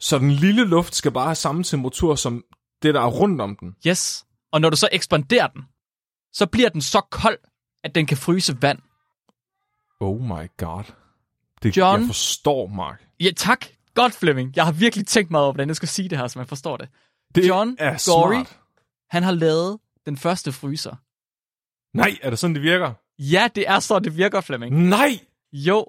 [0.00, 2.44] Så den lille luft skal bare have samme temperatur som
[2.82, 3.76] det, der er rundt om den.
[3.86, 4.26] Yes.
[4.52, 5.62] Og når du så ekspanderer den,
[6.32, 7.38] så bliver den så kold,
[7.84, 8.78] at den kan fryse vand.
[10.00, 10.84] Oh my god.
[11.62, 12.00] Det, John?
[12.00, 13.08] Jeg forstår, Mark.
[13.20, 13.66] Ja, tak.
[13.98, 14.52] Godt, Flemming.
[14.56, 16.76] Jeg har virkelig tænkt mig over, hvordan jeg skal sige det her, så man forstår
[16.76, 16.88] det.
[17.34, 18.34] Det John er Gory.
[18.34, 18.58] smart.
[19.10, 20.96] Han har lavet den første fryser.
[21.96, 22.92] Nej, er det sådan, det virker?
[23.18, 24.88] Ja, det er så, det virker, Flemming.
[24.88, 25.20] Nej!
[25.52, 25.86] Jo.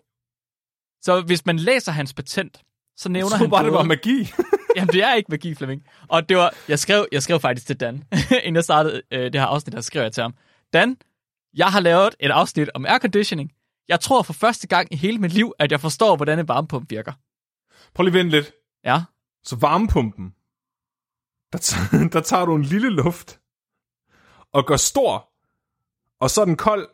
[1.02, 2.62] Så hvis man læser hans patent,
[2.98, 4.32] så nævner Jeg han troede bare, det var magi.
[4.76, 5.84] Jamen, det er ikke magi, Flemming.
[6.08, 7.96] Og det var, jeg skrev, jeg skrev faktisk til Dan,
[8.44, 10.34] inden jeg startede øh, det her afsnit, der skrev jeg til ham.
[10.74, 10.98] Dan,
[11.58, 13.52] jeg har lavet et afsnit om airconditioning.
[13.88, 16.90] Jeg tror for første gang i hele mit liv, at jeg forstår, hvordan en varmepumpe
[16.90, 17.14] virker.
[17.94, 18.52] Prøv lige at vente lidt.
[18.84, 19.04] Ja,
[19.44, 20.36] Så varmepumpen,
[21.54, 23.40] der, der tager du en lille luft
[24.52, 25.30] og gør stor,
[26.20, 26.90] og så er den kold,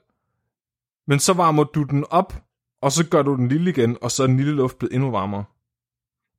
[1.08, 2.34] men så varmer du den op,
[2.82, 5.12] og så gør du den lille igen, og så er den lille luft blevet endnu
[5.12, 5.43] varmere.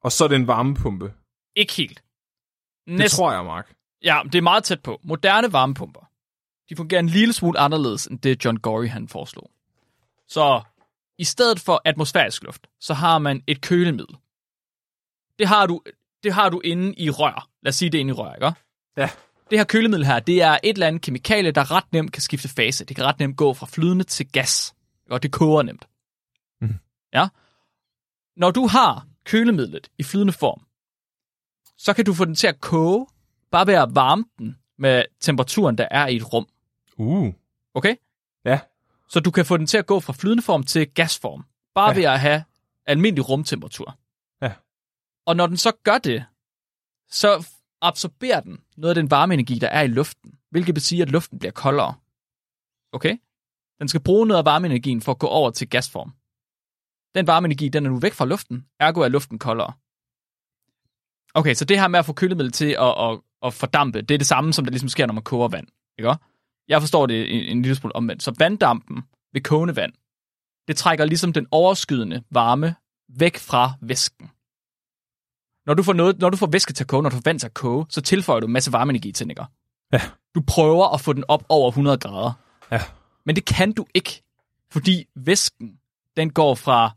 [0.03, 1.13] Og så er det en varmepumpe.
[1.57, 2.03] ikke helt.
[2.87, 3.17] Det Næsten.
[3.17, 3.75] tror jeg, Mark.
[4.03, 5.01] Ja, det er meget tæt på.
[5.05, 6.11] Moderne varmepumper,
[6.69, 9.51] de fungerer en lille smule anderledes, end det John Gory han foreslog.
[10.29, 10.63] Så
[11.19, 14.17] i stedet for atmosfærisk luft, så har man et kølemiddel.
[15.39, 15.83] Det har du,
[16.23, 17.49] det har du inde i rør.
[17.63, 18.53] Lad os sige det inde i rør, ikke?
[18.97, 19.11] Ja.
[19.51, 22.49] Det her kølemiddel her, det er et eller andet kemikalie, der ret nemt kan skifte
[22.49, 22.85] fase.
[22.85, 24.75] Det kan ret nemt gå fra flydende til gas.
[25.11, 25.89] Og det koger nemt.
[26.61, 26.75] Mhm.
[27.15, 27.29] Ja.
[28.37, 30.63] Når du har kølemidlet i flydende form,
[31.79, 33.07] så kan du få den til at koge,
[33.51, 36.47] bare ved at varme den med temperaturen, der er i et rum.
[36.97, 37.33] Uh.
[37.75, 37.97] Okay?
[38.45, 38.61] Ja.
[39.09, 41.45] Så du kan få den til at gå fra flydende form til gasform,
[41.75, 41.95] bare Ja.
[41.95, 42.45] ved at have
[42.87, 43.99] almindelig rumtemperatur.
[45.27, 46.25] Og når den så gør det,
[47.09, 47.47] så
[47.81, 51.53] absorberer den noget af den varmeenergi, der er i luften, hvilket betyder, at luften bliver
[51.53, 51.95] koldere.
[52.93, 53.17] Okay?
[53.79, 56.15] Den skal bruge noget af varmeenergien for at gå over til gasform.
[57.15, 59.73] Den varmeenergi, den er nu væk fra luften, ergo er luften koldere.
[61.35, 64.19] Okay, så det her med at få kølemiddel til at, at, at fordampe, det er
[64.19, 65.69] det samme, som der ligesom sker, når man koger vand.
[65.99, 66.15] Ikke?
[66.69, 68.23] Jeg forstår det en, en lille smule omvendt.
[68.23, 69.93] Så vanddampen ved kogende vand,
[70.69, 72.75] det trækker ligesom den overskydende varme
[73.09, 74.31] væk fra væsken.
[75.67, 77.39] Når du får, noget, når du får væske til at koge, når du får vand
[77.39, 79.45] til at koge, så tilføjer du en masse varmeenergi til den, ikke?
[79.93, 80.01] Ja.
[80.35, 82.33] Du prøver at få den op over 100 grader.
[82.73, 82.81] Ja.
[83.25, 84.23] Men det kan du ikke,
[84.71, 85.79] fordi væsken,
[86.17, 86.91] den går fra,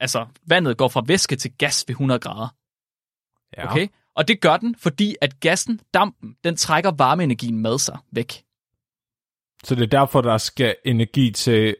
[0.00, 2.48] altså vandet går fra væske til gas ved 100 grader.
[3.56, 3.70] Ja.
[3.70, 3.88] Okay?
[4.16, 8.44] Og det gør den, fordi at gassen, dampen, den trækker varmeenergien med sig væk.
[9.64, 11.76] Så det er derfor, der skal energi til,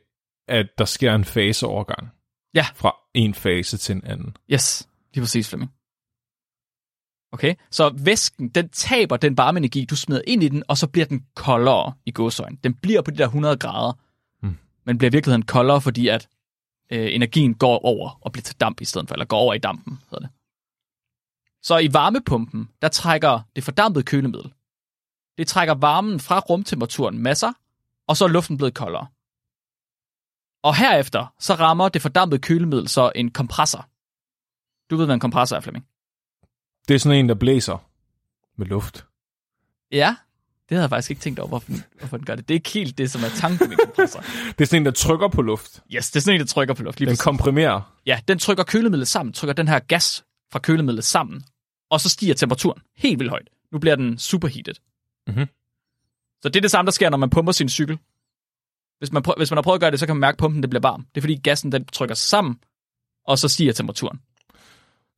[0.48, 2.08] at der sker en faseovergang.
[2.54, 2.66] Ja.
[2.74, 4.36] Fra en fase til en anden.
[4.52, 5.72] Yes, lige præcis, Flemming.
[7.32, 11.06] Okay, så væsken, den taber den varmeenergi, du smider ind i den, og så bliver
[11.06, 12.56] den koldere i godsøjen.
[12.56, 13.92] Den bliver på de der 100 grader,
[14.42, 14.58] Hmm.
[14.86, 16.28] men bliver i virkeligheden koldere, fordi at
[16.92, 19.58] øh, energien går over og bliver til damp i stedet for, eller går over i
[19.58, 20.30] dampen, hedder det.
[21.62, 24.52] Så i varmepumpen, der trækker det fordampede kølemiddel.
[25.38, 27.52] Det trækker varmen fra rumtemperaturen masser,
[28.08, 29.06] og så er luften blevet koldere.
[30.62, 33.88] Og herefter, så rammer det fordampede kølemiddel så en kompressor.
[34.90, 35.86] Du ved, hvad en kompressor er, Flemming.
[36.88, 37.78] Det er sådan en, der blæser
[38.56, 39.06] med luft.
[39.92, 40.16] Ja,
[40.68, 42.48] det havde jeg faktisk ikke tænkt over, hvorfor den, hvorfor den gør det.
[42.48, 44.20] Det er ikke helt det, som er tanken med kompressor.
[44.58, 45.82] Det er sådan en, der trykker på luft.
[45.94, 47.00] Yes, det er sådan en, der trykker på luft.
[47.00, 47.24] Lige Den præcis.
[47.24, 47.96] komprimerer.
[48.06, 51.42] Ja, den trykker kølemidlet sammen, trykker den her gas fra kølemidlet sammen,
[51.90, 53.48] og så stiger temperaturen helt vildt højt.
[53.72, 54.74] Nu bliver den superheated.
[55.26, 55.46] Mhm.
[56.42, 57.98] Så det er det samme, der sker, når man pumper sin cykel.
[58.98, 60.38] Hvis man, prø- hvis man har prøvet at gøre det, så kan man mærke, at
[60.38, 61.06] pumpen det bliver varm.
[61.14, 62.58] Det er fordi gassen den trykker sig sammen,
[63.26, 64.20] og så stiger temperaturen.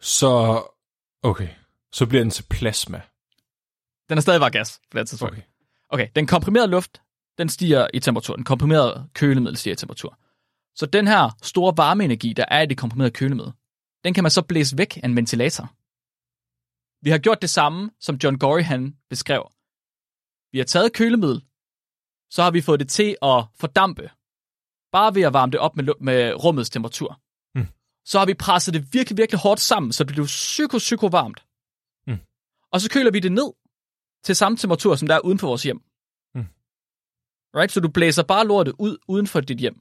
[0.01, 0.63] Så,
[1.23, 1.49] okay.
[1.93, 3.01] Så bliver den til plasma.
[4.09, 5.33] Den er stadig bare gas på det tidspunkt.
[5.33, 5.43] Okay.
[5.89, 7.03] Okay, den komprimerede luft,
[7.39, 8.37] den stiger i temperatur.
[8.37, 10.19] Den komprimerede kølemiddel stiger i temperatur.
[10.75, 13.53] Så den her store varmeenergi, der er i det komprimerede kølemiddel,
[14.05, 15.65] den kan man så blæse væk af en ventilator.
[17.05, 19.51] Vi har gjort det samme, som John Gory han beskrev.
[20.53, 21.45] Vi har taget kølemiddel,
[22.31, 24.11] så har vi fået det til at fordampe,
[24.93, 27.21] bare ved at varme det op med, med rummets temperatur.
[28.05, 31.45] Så har vi presset det virkelig, virkelig hårdt sammen, så det bliver psyko, psyko varmt.
[32.07, 32.19] Mm.
[32.73, 33.53] Og så køler vi det ned
[34.25, 35.77] til samme temperatur, som der er uden for vores hjem.
[36.35, 36.47] Mm.
[37.57, 37.73] Right?
[37.73, 39.81] Så du blæser bare lortet ud uden for dit hjem.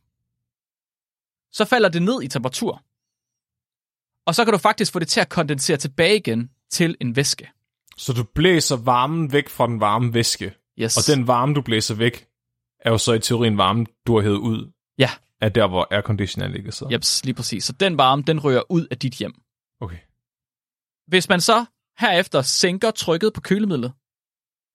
[1.53, 2.83] så falder det ned i temperatur.
[4.25, 7.51] Og så kan du faktisk få det til at kondensere tilbage igen til en væske.
[7.97, 10.97] Så du blæser varmen væk fra den varme væske, Yes.
[10.97, 12.27] og den varme, du blæser væk,
[12.79, 15.09] er jo så i teorien varme, du har hævet ud Ja,
[15.41, 16.87] af der, hvor airconditioneren ligger så.
[16.91, 17.63] jeps, lige præcis.
[17.63, 19.33] Så den varme, den rører ud af dit hjem.
[19.79, 19.97] Okay.
[21.07, 21.65] Hvis man så
[21.99, 23.93] herefter sænker trykket på kølemidlet,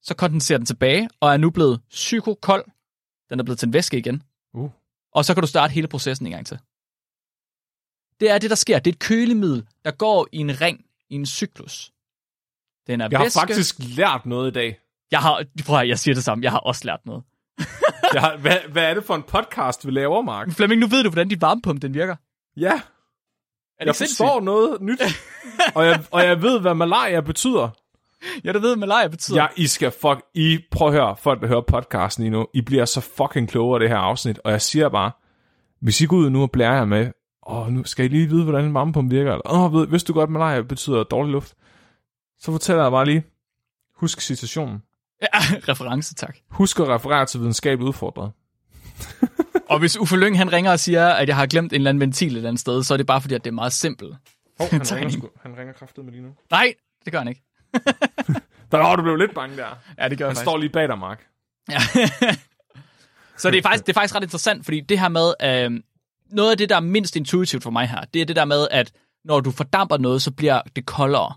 [0.02, 2.64] så kondenserer den tilbage og er nu blevet psykokold.
[3.31, 4.22] Den er blevet til en væske igen.
[4.55, 4.70] Uh.
[5.12, 6.59] Og så kan du starte hele processen en gang til.
[8.20, 8.79] Det er det, der sker.
[8.79, 11.92] Det er et kølemiddel, der går i en ring, i en cyklus.
[12.87, 13.38] Den er Jeg har væske.
[13.38, 14.81] faktisk lært noget i dag.
[15.11, 16.44] Jeg har, prøv at, jeg siger det samme.
[16.44, 17.24] Jeg har også lært noget.
[18.14, 20.50] Jeg har, hvad, hvad er det for en podcast, vi laver, Mark?
[20.50, 22.16] Flemming, nu ved du, hvordan dit varmepumpe den virker.
[22.56, 22.80] Ja, Er det
[23.80, 24.44] jeg ikke forstår sindssygt?
[24.44, 25.00] noget nyt.
[25.74, 27.68] og, jeg, og jeg ved, hvad malaria betyder.
[28.44, 29.37] Ja, du ved, hvad malaria betyder.
[29.42, 30.20] Ja, I skal fuck...
[30.35, 33.76] I, prøv at høre, folk der hører podcasten lige nu, I bliver så fucking klogere
[33.76, 35.11] af det her afsnit, og jeg siger bare,
[35.80, 37.11] hvis I går ud nu og blærer jer med,
[37.46, 40.18] åh, nu skal I lige vide, hvordan en varmepumpe virker, eller, åh, ved, vidste du
[40.18, 41.54] godt, malaria betyder dårlig luft,
[42.38, 43.24] så fortæller jeg bare lige,
[43.96, 44.82] husk situationen.
[45.22, 45.38] Ja,
[45.72, 46.37] reference, tak.
[46.50, 48.33] Husk at referere til videnskabeligt udfordret.
[49.70, 52.00] Og hvis Uffe Lyng, han ringer og siger, at jeg har glemt en eller anden
[52.00, 54.14] ventil et eller andet sted, så er det bare fordi, at det er meget simpelt.
[54.59, 56.29] Oh, han, ringer, sgu- han ringer kraftet med lige nu.
[56.50, 56.74] Nej,
[57.05, 57.42] det gør han ikke.
[58.72, 59.66] Der var du blev lidt bange der.
[59.98, 61.26] Ja, det gør Han står lige bag dig, Mark.
[61.70, 61.79] Ja.
[63.37, 65.81] så det er, faktisk, det er faktisk ret interessant, fordi det her med, øh,
[66.31, 68.68] noget af det, der er mindst intuitivt for mig her, det er det der med,
[68.70, 68.92] at
[69.24, 71.35] når du fordamper noget, så bliver det koldere.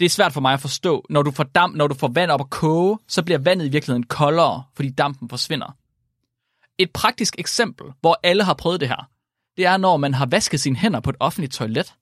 [0.00, 1.06] Det er svært for mig at forstå.
[1.10, 4.02] Når du, fordamp, når du får vand op at koge, så bliver vandet i virkeligheden
[4.02, 5.76] koldere, fordi dampen forsvinder.
[6.78, 9.10] Et praktisk eksempel, hvor alle har prøvet det her,
[9.56, 11.94] det er, når man har vasket sine hænder på et offentligt toilet,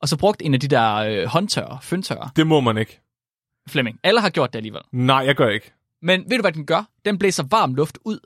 [0.00, 2.28] og så brugt en af de der øh, håndtørrer, fyndtørrer.
[2.36, 3.00] Det må man ikke.
[3.68, 4.82] Flemming, alle har gjort det alligevel.
[4.92, 5.72] Nej, jeg gør ikke.
[6.02, 6.88] Men ved du, hvad den gør?
[7.04, 8.18] Den blæser varm luft ud.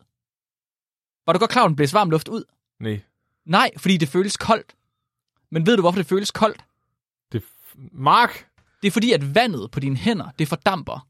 [1.26, 2.44] Var du godt klar, at den blæser varm luft ud?
[2.80, 3.00] Nej.
[3.46, 4.74] Nej, fordi det føles koldt.
[5.50, 6.64] Men ved du, hvorfor det føles koldt?
[7.32, 7.42] Det
[7.92, 8.47] Mark!
[8.82, 11.06] Det er fordi, at vandet på dine hænder, det fordamper.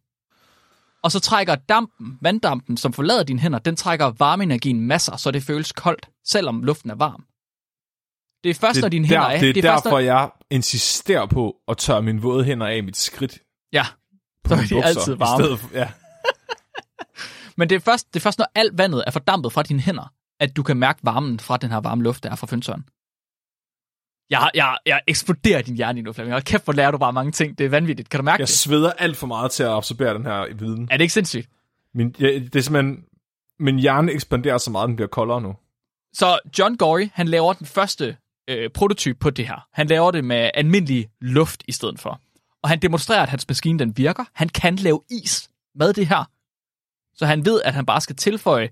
[1.02, 5.42] Og så trækker dampen, vanddampen, som forlader dine hænder, den trækker varmeenergien masser, så det
[5.42, 7.24] føles koldt, selvom luften er varm.
[8.44, 9.40] Det er først, Det, når dine der, hænder er...
[9.40, 12.82] det er, det er derfor, når, jeg insisterer på at tørre mine våde hænder af
[12.82, 13.38] mit skridt
[13.72, 13.86] Ja,
[14.46, 15.44] så er de bukser, altid i varme.
[15.44, 15.88] stedet for, ja.
[17.56, 20.12] Men det er, først, det er først, når alt vandet er fordampet fra dine hænder,
[20.40, 22.84] at du kan mærke varmen fra den her varme luft, der er fra fyndtøren.
[24.30, 26.32] Jeg, jeg, jeg eksploderer din hjerne nu, Flemming.
[26.32, 27.58] Hold kæft, hvor lærer du bare mange ting.
[27.58, 28.08] Det er vanvittigt.
[28.08, 28.54] Kan du mærke Jeg det?
[28.54, 30.88] sveder alt for meget til at absorbere den her viden.
[30.90, 31.48] Er det ikke sindssygt?
[31.94, 33.04] Min, jeg, det er simpelthen...
[33.60, 35.54] Min hjerne ekspanderer så meget, at den bliver koldere nu.
[36.12, 38.16] Så John Gorey, han laver den første
[38.50, 39.66] øh, prototyp på det her.
[39.72, 42.20] Han laver det med almindelig luft i stedet for.
[42.62, 44.24] Og han demonstrerer, at hans maskine den virker.
[44.32, 46.24] Han kan lave is med det her.
[47.16, 48.68] Så han ved, at han bare skal tilføje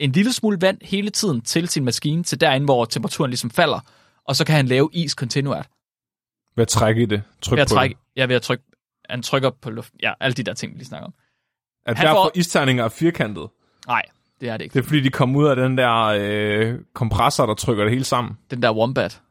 [0.00, 3.80] en lille smule vand hele tiden til sin maskine, til derinde, hvor temperaturen ligesom falder.
[4.28, 5.68] Og så kan han lave is kontinuert.
[6.56, 7.22] Ved at trække i det.
[7.42, 8.20] Tryk Ved at på trække, det.
[8.20, 8.64] ja, ved at trykke,
[9.10, 9.98] han trykker på luften.
[10.02, 11.14] Ja, alle de der ting, vi lige snakker om.
[11.86, 13.48] At Han derfor får- isterninger er firkantet.
[13.86, 14.02] Nej,
[14.40, 14.74] det er det ikke.
[14.74, 18.04] Det er fordi, de kommer ud af den der øh, kompressor, der trykker det hele
[18.04, 18.38] sammen.
[18.50, 19.22] Den der wombat.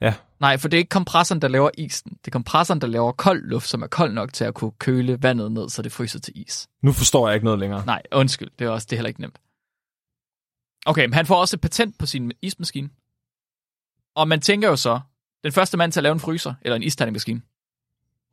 [0.00, 0.14] Ja.
[0.40, 2.10] Nej, for det er ikke kompressoren, der laver isen.
[2.12, 5.22] Det er kompressoren, der laver kold luft, som er kold nok til at kunne køle
[5.22, 6.68] vandet ned, så det fryser til is.
[6.82, 7.86] Nu forstår jeg ikke noget længere.
[7.86, 8.50] Nej, undskyld.
[8.58, 9.38] Det er også det er heller ikke nemt.
[10.86, 12.88] Okay, men han får også et patent på sin ismaskine.
[14.14, 15.00] Og man tænker jo så,
[15.44, 17.42] den første mand til at lave en fryser, eller en istandingmaskine.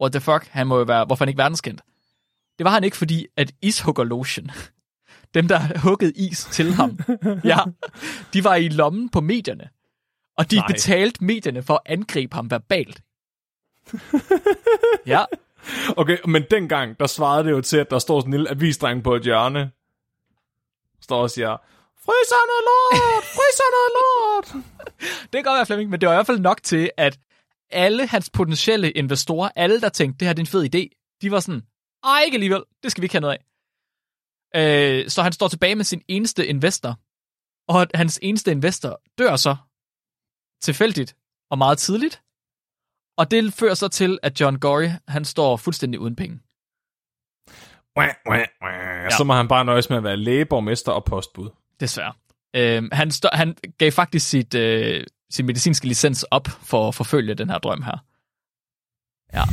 [0.01, 0.47] What the fuck?
[0.47, 1.81] Han må jo være, hvorfor han ikke verdenskendt?
[2.57, 4.51] Det var han ikke, fordi at ishugger lotion,
[5.35, 6.99] dem der huggede is til ham,
[7.43, 7.59] ja,
[8.33, 9.69] de var i lommen på medierne.
[10.37, 10.55] Og de.
[10.55, 10.67] Nej.
[10.67, 13.01] betalte medierne for at angribe ham verbalt.
[15.05, 15.25] ja,
[15.97, 19.03] Okay, men dengang, der svarede det jo til, at der står sådan en lille avisdreng
[19.03, 19.71] på et hjørne.
[21.01, 21.57] Står og siger,
[22.05, 24.47] fryser noget lort, fryser noget lort.
[25.31, 27.19] Det kan godt være, Flemming, men det var i hvert fald nok til, at
[27.69, 31.31] alle hans potentielle investorer, alle der tænkte, det her det er en fed idé, de
[31.31, 31.63] var sådan,
[32.03, 33.43] ej, ikke alligevel, det skal vi ikke have noget af.
[34.55, 36.99] Øh, så han står tilbage med sin eneste investor,
[37.67, 39.55] og hans eneste investor dør så
[40.61, 41.15] tilfældigt
[41.51, 42.21] og meget tidligt,
[43.17, 46.39] og det fører så til, at John Gorey, han står fuldstændig uden penge.
[49.03, 49.09] Ja.
[49.09, 51.49] Så må han bare nøjes med at være lægeborgmester og postbud.
[51.79, 52.13] Desværre.
[52.55, 57.33] Øh, han, stå, han gav faktisk sit, øh, sin medicinske licens op for at forfølge
[57.33, 58.05] den her drøm her.
[59.33, 59.43] Ja,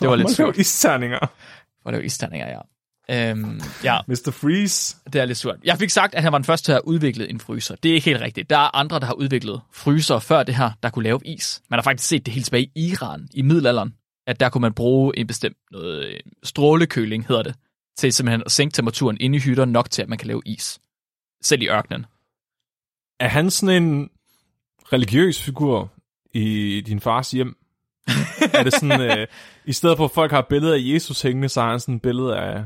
[0.00, 0.56] det var lidt surt.
[0.56, 1.18] isterninger.
[1.82, 2.60] For det var isterninger, ja.
[3.10, 4.30] Øhm, ja, Mr.
[4.30, 4.96] Freeze.
[5.12, 5.56] det er lidt surt.
[5.64, 7.76] Jeg fik sagt, at han var den første til at have udviklet en fryser.
[7.82, 8.50] Det er ikke helt rigtigt.
[8.50, 11.62] Der er andre, der har udviklet fryser før det her, der kunne lave is.
[11.70, 13.94] Man har faktisk set det helt tilbage i Iran, i middelalderen,
[14.26, 17.54] at der kunne man bruge en bestemt noget, øh, strålekøling, hedder det,
[17.98, 20.78] til simpelthen at sænke temperaturen inde i hytter nok til, at man kan lave is.
[21.44, 22.06] Selv i ørkenen.
[23.20, 24.10] Er han sådan en...
[24.92, 25.92] religiøs figur
[26.34, 27.56] i din fars hjem?
[28.54, 29.26] er det sådan, øh,
[29.64, 32.02] i stedet for at folk har billeder af Jesus hængende, så har han sådan et
[32.02, 32.64] billede af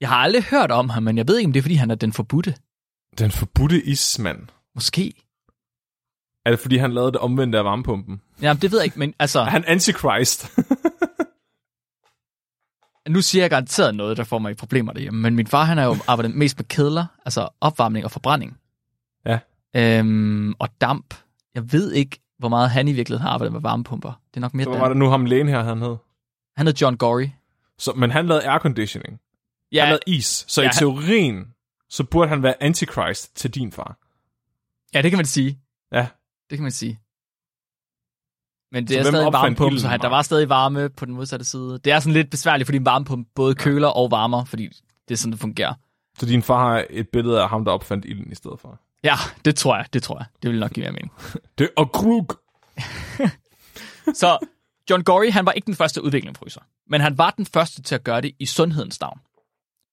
[0.00, 1.90] Jeg har aldrig hørt om ham, men jeg ved ikke, om det er, fordi han
[1.90, 2.54] er den forbudte.
[3.18, 4.38] den forbudte ismand.
[4.74, 5.12] Måske.
[6.44, 8.20] Er det, fordi han lavede det omvendte af varmepumpen?
[8.42, 10.50] Jamen, det ved jeg ikke, men altså, Er han antichrist?
[13.10, 15.78] nu siger jeg garanteret noget, der får mig i problemer derhjemme, men min far, han
[15.78, 18.58] har jo arbejdet mest med kedler, altså opvarmning og forbrænding.
[19.26, 19.38] Ja.
[19.76, 21.14] Øhm, og damp.
[21.54, 24.20] Jeg ved ikke, hvor meget han i virkeligheden har arbejdet med varmepumper.
[24.30, 25.96] Det er nok mere så var det nu ham lægen her, han hed.
[26.56, 27.26] Han hed John Gory.
[27.78, 29.20] Så, men han lavede airconditioning.
[29.72, 30.44] Ja, Han lavede is.
[30.48, 31.54] Så Ja, i han- teorien,
[31.90, 33.96] så burde han være antichrist til din far.
[34.94, 35.58] ja, det kan man sige.
[35.92, 36.06] Ja.
[36.50, 37.00] Det kan man sige.
[38.72, 41.80] Men det Så er stadig varmepumpe, så der var stadig varme på den modsatte side.
[41.84, 44.68] Det er sådan lidt besværligt, fordi en varmepumpe både køler og varmer, fordi
[45.08, 45.74] det er sådan, det fungerer.
[46.18, 48.80] Så din far har et billede af ham, der opfandt ilden i stedet for.
[49.04, 50.26] Ja, det tror jeg, det tror jeg.
[50.42, 51.12] Det vil nok give mere mening.
[51.58, 52.32] Det er Krug.
[54.20, 54.38] Så
[54.90, 58.04] John Gory, han var ikke den første udviklingsfryser, men han var den første til at
[58.04, 59.20] gøre det i sundhedens navn.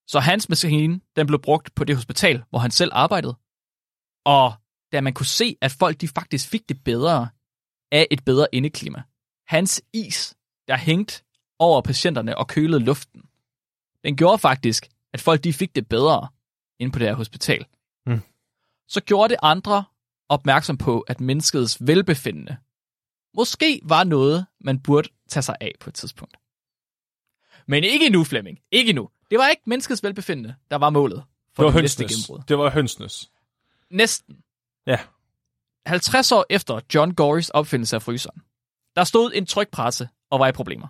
[0.08, 3.36] Så hans maskine, den blev brugt på det hospital, hvor han selv arbejdede.
[4.26, 4.54] Og
[4.92, 7.28] da man kunne se, at folk de faktisk fik det bedre
[7.96, 9.04] af et bedre indeklima.
[9.48, 10.36] Hans is,
[10.68, 11.24] der hængt
[11.60, 13.22] over patienterne og kølede luften,
[14.04, 16.28] den gjorde faktisk, at folk de fik det bedre
[16.80, 17.66] inde på det her hospital.
[18.06, 18.22] Hmm.
[18.88, 19.84] Så gjorde det andre
[20.30, 22.58] opmærksom på, at menneskets velbefindende
[23.36, 26.38] måske var noget, man burde tage sig af på et tidspunkt.
[27.68, 28.60] Men ikke nu, Flemming.
[28.72, 29.10] Ikke nu.
[29.32, 32.26] Det var ikke menneskets velbefindende, der var målet for Det var næste hønsnes.
[32.26, 32.44] gennembrud.
[32.48, 33.32] Det var hønsnes.
[33.90, 34.38] Næsten.
[34.88, 35.00] Ja.
[35.88, 38.42] 50 år efter John Gorys opfindelse af fryseren,
[38.96, 40.88] der stod en trykpresse og var i problemer.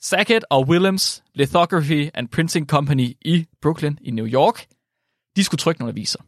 [0.00, 4.66] Sackett og Willems Lithography and Printing Company i Brooklyn i New York,
[5.36, 6.18] de skulle trykke nogle aviser.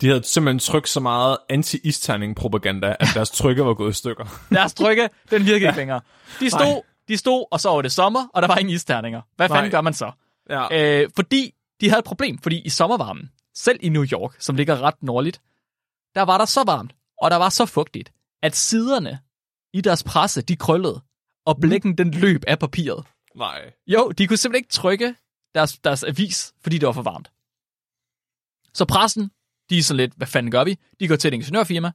[0.00, 4.24] De havde simpelthen trykt så meget anti-isterning-propaganda, at deres trykker var gået i stykker.
[4.50, 6.00] Deres trykke, den virkede ikke længere.
[6.40, 9.20] De stod, de stod, og så var det sommer, og der var ingen isterninger.
[9.36, 9.58] Hvad Nej.
[9.58, 10.12] fanden gør man så?
[10.50, 11.02] Ja.
[11.02, 14.82] Øh, fordi de havde et problem, fordi i sommervarmen, selv i New York, som ligger
[14.82, 15.40] ret nordligt,
[16.14, 19.20] der var der så varmt, og der var så fugtigt, at siderne
[19.72, 21.00] i deres presse, de krøllede,
[21.46, 23.06] og blækken den løb af papiret.
[23.34, 23.72] Nej.
[23.86, 25.14] Jo, de kunne simpelthen ikke trykke
[25.54, 27.30] deres, deres avis, fordi det var for varmt.
[28.74, 29.30] Så pressen,
[29.70, 30.78] de er sådan lidt, hvad fanden gør vi?
[31.00, 31.92] De går til et ingeniørfirma,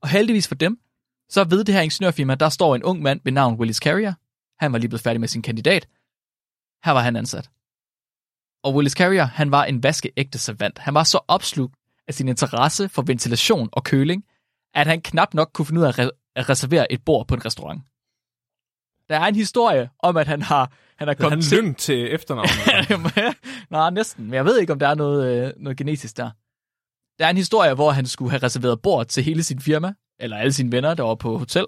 [0.00, 0.80] og heldigvis for dem,
[1.28, 4.14] så ved det her ingeniørfirma, der står en ung mand ved navn Willis Carrier.
[4.60, 5.88] Han var lige blevet færdig med sin kandidat.
[6.84, 7.50] Her var han ansat.
[8.62, 10.78] Og Willis Carrier, han var en vaskeægte savant.
[10.78, 11.74] Han var så opslugt
[12.08, 14.24] af sin interesse for ventilation og køling,
[14.80, 17.34] at han knap nok kunne finde ud af at, re- at reservere et bord på
[17.34, 17.82] en restaurant.
[19.08, 21.58] Der er en historie om, at han har, han har Han kommet til...
[21.58, 23.34] lyng til efternavnet.
[23.70, 24.24] Nej, næsten.
[24.24, 26.30] Men jeg ved ikke, om der er noget, øh, noget genetisk der.
[27.18, 30.36] Der er en historie, hvor han skulle have reserveret bord til hele sin firma, eller
[30.36, 31.66] alle sine venner, der var på hotel.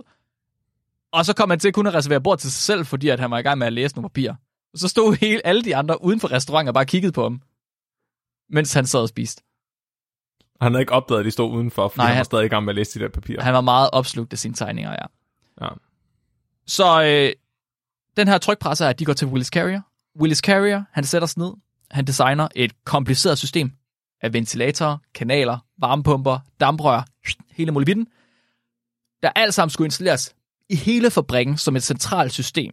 [1.12, 3.30] Og så kom han til kun at reservere bord til sig selv, fordi at han
[3.30, 4.34] var i gang med at læse nogle papirer.
[4.72, 7.42] Og så stod hele, alle de andre uden for restauranten og bare kiggede på ham,
[8.50, 9.42] mens han sad og spiste.
[10.60, 12.44] Han havde ikke opdaget, at de stod udenfor, fordi Nej, Nej, han var han- stadig
[12.44, 13.42] i gang med at læse de der papirer.
[13.42, 15.06] Han var meget opslugt af sine tegninger, ja.
[15.66, 15.68] Ja.
[16.66, 17.32] Så øh,
[18.16, 19.80] den her trykpresse er, at de går til Willis Carrier.
[20.20, 21.52] Willis Carrier, han sætter sig ned.
[21.90, 23.72] Han designer et kompliceret system
[24.22, 27.02] af ventilatorer, kanaler, varmepumper, damprør,
[27.52, 28.06] hele muligheden,
[29.22, 30.34] der alt sammen skulle installeres
[30.68, 32.72] i hele fabrikken som et centralt system,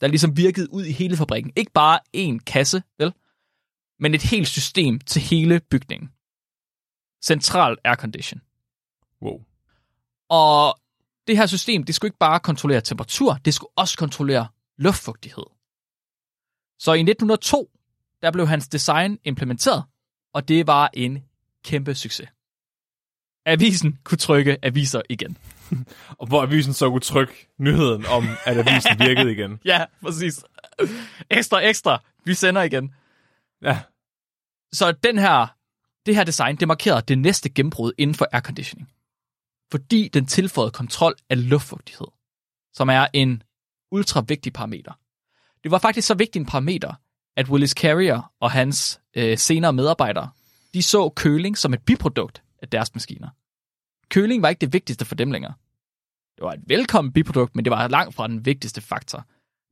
[0.00, 1.52] der ligesom virkede ud i hele fabrikken.
[1.56, 3.12] Ikke bare en kasse, vel?
[4.00, 6.10] Men et helt system til hele bygningen.
[7.22, 8.40] Central aircondition.
[9.22, 9.40] Wow.
[10.28, 10.80] Og
[11.26, 15.44] det her system, det skulle ikke bare kontrollere temperatur, det skulle også kontrollere luftfugtighed.
[16.78, 17.70] Så i 1902,
[18.22, 19.84] der blev hans design implementeret,
[20.32, 21.24] og det var en
[21.64, 22.28] kæmpe succes.
[23.46, 25.36] Avisen kunne trykke aviser igen.
[26.20, 29.60] Og hvor avisen så kunne trykke nyheden om, at avisen virkede igen.
[29.64, 30.44] Ja, præcis.
[31.30, 32.02] Ekstra, ekstra.
[32.24, 32.94] Vi sender igen.
[33.62, 33.80] Ja.
[34.72, 35.56] Så den her,
[36.06, 38.90] det her design, det markerede det næste gennembrud inden for airconditioning.
[39.70, 42.06] Fordi den tilføjede kontrol af luftfugtighed,
[42.72, 43.42] som er en
[43.90, 44.92] ultra vigtig parameter.
[45.62, 46.94] Det var faktisk så vigtig en parameter,
[47.36, 50.30] at Willis Carrier og hans øh, senere medarbejdere,
[50.74, 53.28] de så køling som et biprodukt af deres maskiner.
[54.08, 55.54] Køling var ikke det vigtigste for dem længere.
[56.36, 59.24] Det var et velkommen biprodukt, men det var langt fra den vigtigste faktor.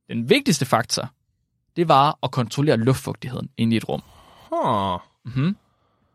[0.09, 1.09] Den vigtigste faktor,
[1.75, 4.01] det var at kontrollere luftfugtigheden inde i et rum.
[4.49, 4.99] Huh.
[5.25, 5.55] Mm-hmm.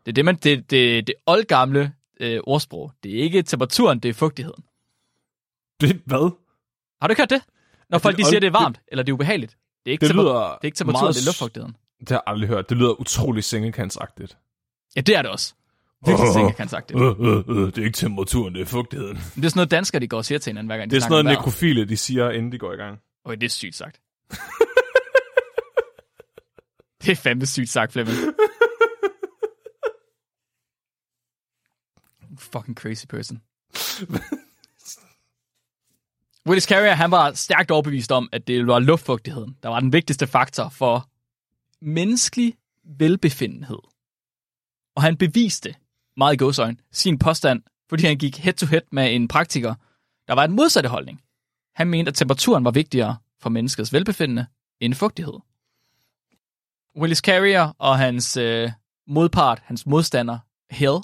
[0.05, 2.91] Det er det, man, det, det, det oldgamle øh, ordsprog.
[3.03, 4.63] Det er ikke temperaturen, det er fugtigheden.
[5.81, 6.31] Det, hvad?
[7.01, 7.41] Har du ikke hørt det?
[7.89, 9.51] Når det folk de old- siger, det er varmt, eller det er ubehageligt.
[9.85, 11.75] Det er ikke, Det lyder det er ikke temperaturen, meget det er luftfugtigheden.
[11.99, 12.69] Det har jeg aldrig hørt.
[12.69, 14.37] Det lyder utrolig sengekantsagtigt.
[14.95, 15.53] Ja, det er det også.
[16.05, 16.95] Virkelig sikkert, kan han sagt det.
[16.95, 19.13] Øh, øh, øh, det er ikke temperaturen, det er fugtigheden.
[19.15, 20.95] Men det er sådan noget, danskere de går og siger til hinanden, hver gang de
[20.95, 22.99] Det er sådan noget, nekrofile, de siger, inden de går i gang.
[23.25, 23.99] Okay, det er sygt sagt.
[27.01, 28.17] det er fandme sygt sagt, Flemming.
[32.37, 33.41] Fucking crazy person.
[36.47, 40.27] Willis Carrier, han var stærkt overbevist om, at det var luftfugtigheden, der var den vigtigste
[40.27, 41.09] faktor for
[41.81, 43.79] menneskelig velbefindenhed.
[44.95, 45.75] Og han beviste,
[46.17, 49.75] meget i godsøjne, sin påstand, fordi han gik head-to-head med en praktiker,
[50.27, 51.21] der var en modsatte holdning.
[51.75, 54.45] Han mente, at temperaturen var vigtigere for menneskets velbefindende
[54.79, 55.33] end fugtighed.
[56.97, 58.71] Willis Carrier og hans øh,
[59.07, 60.97] modpart, hans modstander, Hill,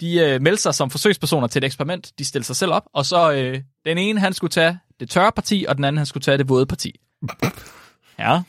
[0.00, 2.12] de øh, meldte sig som forsøgspersoner til et eksperiment.
[2.18, 5.32] De stillede sig selv op, og så øh, den ene, han skulle tage det tørre
[5.32, 6.92] parti, og den anden, han skulle tage det våde parti.
[8.18, 8.42] Ja.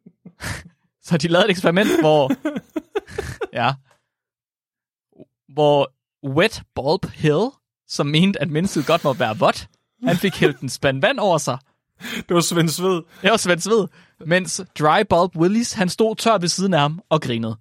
[1.06, 2.32] så de lavede et eksperiment, hvor...
[3.60, 3.72] ja.
[5.52, 5.92] Hvor
[6.28, 7.48] Wet Bulb Hill,
[7.88, 9.68] som mente, at mennesket godt må være vådt,
[10.04, 11.58] han fik hældt en spand vand over sig,
[12.00, 13.02] Det var Svend Sved.
[13.22, 13.88] det var Svend Sved.
[14.26, 17.56] Mens Dry Bulb Willis, han stod tør ved siden af ham og grinede.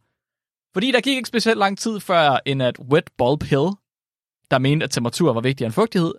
[0.74, 3.70] Fordi der gik ikke specielt lang tid før, end at Wet Bulb Hill,
[4.51, 6.13] der mente, at temperatur var vigtigere end fugtighed,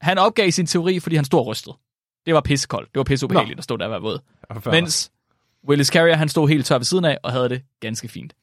[0.00, 1.76] han opgav sin teori, fordi han stod og rystede.
[2.26, 2.88] Det var pissekoldt.
[2.94, 4.18] Det var pisseubehageligt at stå der og være våd.
[4.64, 4.70] Ja.
[4.70, 5.12] Mens
[5.68, 8.34] Willis Carrier, han stod helt tør ved siden af og havde det ganske fint.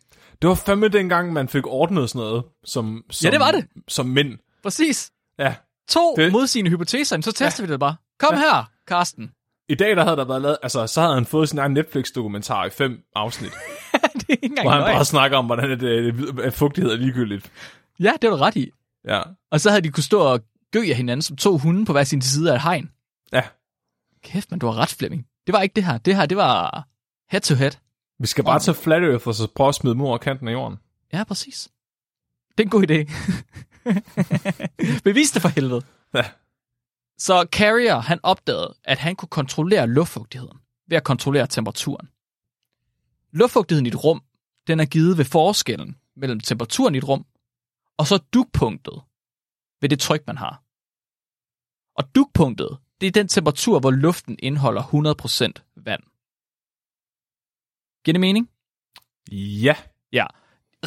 [0.42, 3.68] Det var fandme dengang, man fik ordnet sådan noget som, som, det var det.
[3.88, 4.38] som mænd.
[4.64, 5.12] Præcis.
[5.40, 5.56] Ja.
[5.90, 6.32] To det.
[6.32, 7.68] modsigende hypoteser, så tester ja.
[7.68, 7.96] vi det bare.
[8.20, 8.40] Kom ja.
[8.40, 9.32] her, Karsten.
[9.70, 12.66] I dag, der havde der været lavet, altså, så havde han fået sin egen Netflix-dokumentar
[12.66, 13.52] i fem afsnit,
[14.20, 14.96] det er ikke engang hvor han løgn.
[14.96, 17.52] bare snakker om, hvordan det, at fugtighed er ligegyldigt.
[18.00, 18.72] Ja, det var du ret i.
[19.08, 19.22] Ja.
[19.52, 20.42] Og så havde de kunne stå og
[20.72, 22.92] gø af hinanden som to hunde på hver sin side af et hegn.
[23.34, 23.42] Ja.
[24.24, 25.26] Kæft, men du har ret, Flemming.
[25.48, 25.98] Det var ikke det her.
[25.98, 26.88] Det her, det var
[27.30, 27.72] head to head.
[28.20, 30.52] Vi skal bare tage Flat Earth og så prøve at smide dem over kanten af
[30.54, 30.78] jorden.
[31.14, 31.70] Ja, præcis.
[32.58, 33.12] Det er en god idé.
[35.04, 35.82] Bevis det for helvede.
[36.14, 36.24] Ja.
[37.18, 40.58] Så Carrier, han opdagede, at han kunne kontrollere luftfugtigheden
[40.90, 42.10] ved at kontrollere temperaturen.
[43.34, 44.24] Luftfugtigheden i et rum,
[44.68, 47.26] den er givet ved forskellen mellem temperaturen i et rum,
[47.98, 49.02] og så dugpunktet
[49.82, 50.64] ved det tryk, man har.
[52.00, 56.04] Og dugpunktet, det er den temperatur, hvor luften indeholder 100% vand.
[58.04, 58.50] Giver det mening?
[59.66, 59.76] Ja.
[60.12, 60.26] Ja.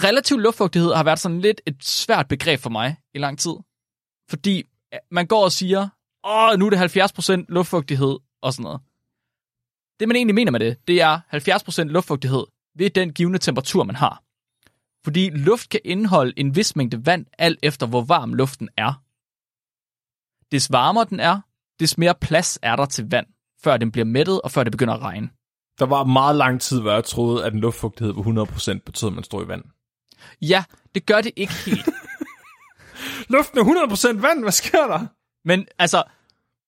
[0.06, 3.54] Relativ luftfugtighed har været sådan lidt et svært begreb for mig i lang tid.
[4.30, 4.62] Fordi
[4.94, 5.88] øh, man går og siger,
[6.24, 8.80] åh, nu er det 70% luftfugtighed og sådan noget.
[10.00, 12.44] Det, man egentlig mener med det, det er 70% luftfugtighed
[12.78, 14.22] ved den givende temperatur, man har.
[15.04, 19.02] Fordi luft kan indeholde en vis mængde vand, alt efter hvor varm luften er.
[20.52, 21.40] Des varmere den er,
[21.80, 23.26] des mere plads er der til vand,
[23.64, 25.28] før den bliver mættet og før det begynder at regne.
[25.78, 29.14] Der var meget lang tid, hvor jeg troede, at en luftfugtighed på 100% betød, at
[29.14, 29.64] man står i vand.
[30.42, 30.64] Ja,
[30.94, 31.88] det gør det ikke helt.
[33.34, 35.06] Luften er 100% vand, hvad sker der?
[35.44, 36.02] Men altså,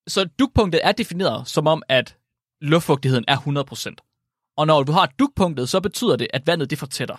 [0.07, 2.17] så dugpunktet er defineret som om, at
[2.61, 4.55] luftfugtigheden er 100%.
[4.57, 7.17] Og når du har dugpunktet, så betyder det, at vandet det fortætter.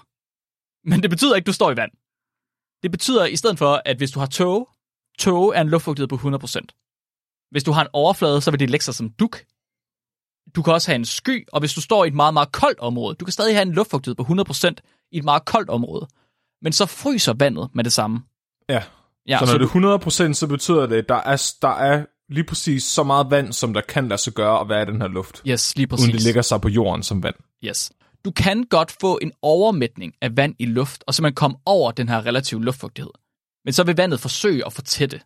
[0.90, 1.92] Men det betyder ikke, at du står i vand.
[2.84, 4.66] Det betyder i stedet for, at hvis du har tåge,
[5.20, 7.50] tåge er en luftfugtighed på 100%.
[7.52, 9.34] Hvis du har en overflade, så vil det lægge sig som dug.
[10.56, 12.80] Du kan også have en sky, og hvis du står i et meget, meget koldt
[12.80, 16.08] område, du kan stadig have en luftfugtighed på 100% i et meget koldt område.
[16.62, 18.24] Men så fryser vandet med det samme.
[18.70, 18.84] Ja.
[19.28, 22.06] Ja, så når så det er 100%, så betyder det, at der er, der er
[22.30, 25.02] lige præcis så meget vand, som der kan lade sig gøre at være i den
[25.02, 25.42] her luft.
[25.48, 26.04] Yes, lige præcis.
[26.04, 27.36] Uden det ligger sig på jorden som vand.
[27.66, 27.92] Yes.
[28.26, 32.10] Du kan godt få en overmætning af vand i luft, og simpelthen komme over den
[32.10, 33.12] her relative luftfugtighed.
[33.66, 35.22] Men så vil vandet forsøge at fortætte.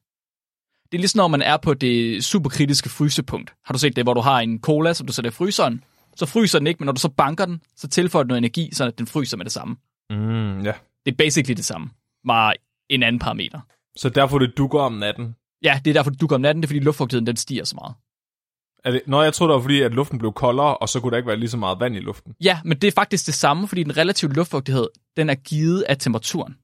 [0.92, 3.54] Det er ligesom når man er på det superkritiske frysepunkt.
[3.66, 5.84] Har du set det, hvor du har en cola, som du sætter i fryseren?
[6.16, 8.70] Så fryser den ikke, men når du så banker den, så tilføjer du noget energi,
[8.74, 9.76] så den fryser med det samme.
[10.10, 10.74] Mm, ja.
[11.06, 11.90] Det er basically det samme.
[12.28, 12.54] Bare
[12.90, 13.60] en anden parameter.
[13.98, 15.36] Så derfor det dukker om natten.
[15.64, 17.76] Ja, det er derfor, du går om natten, det er fordi luftfugtigheden den stiger så
[17.76, 17.96] meget.
[18.84, 21.12] Er det, Nå, jeg troede, det var fordi, at luften blev koldere, og så kunne
[21.12, 22.36] der ikke være lige så meget vand i luften.
[22.44, 24.88] Ja, men det er faktisk det samme, fordi den relative luftfugtighed,
[25.18, 26.58] den er givet af temperaturen.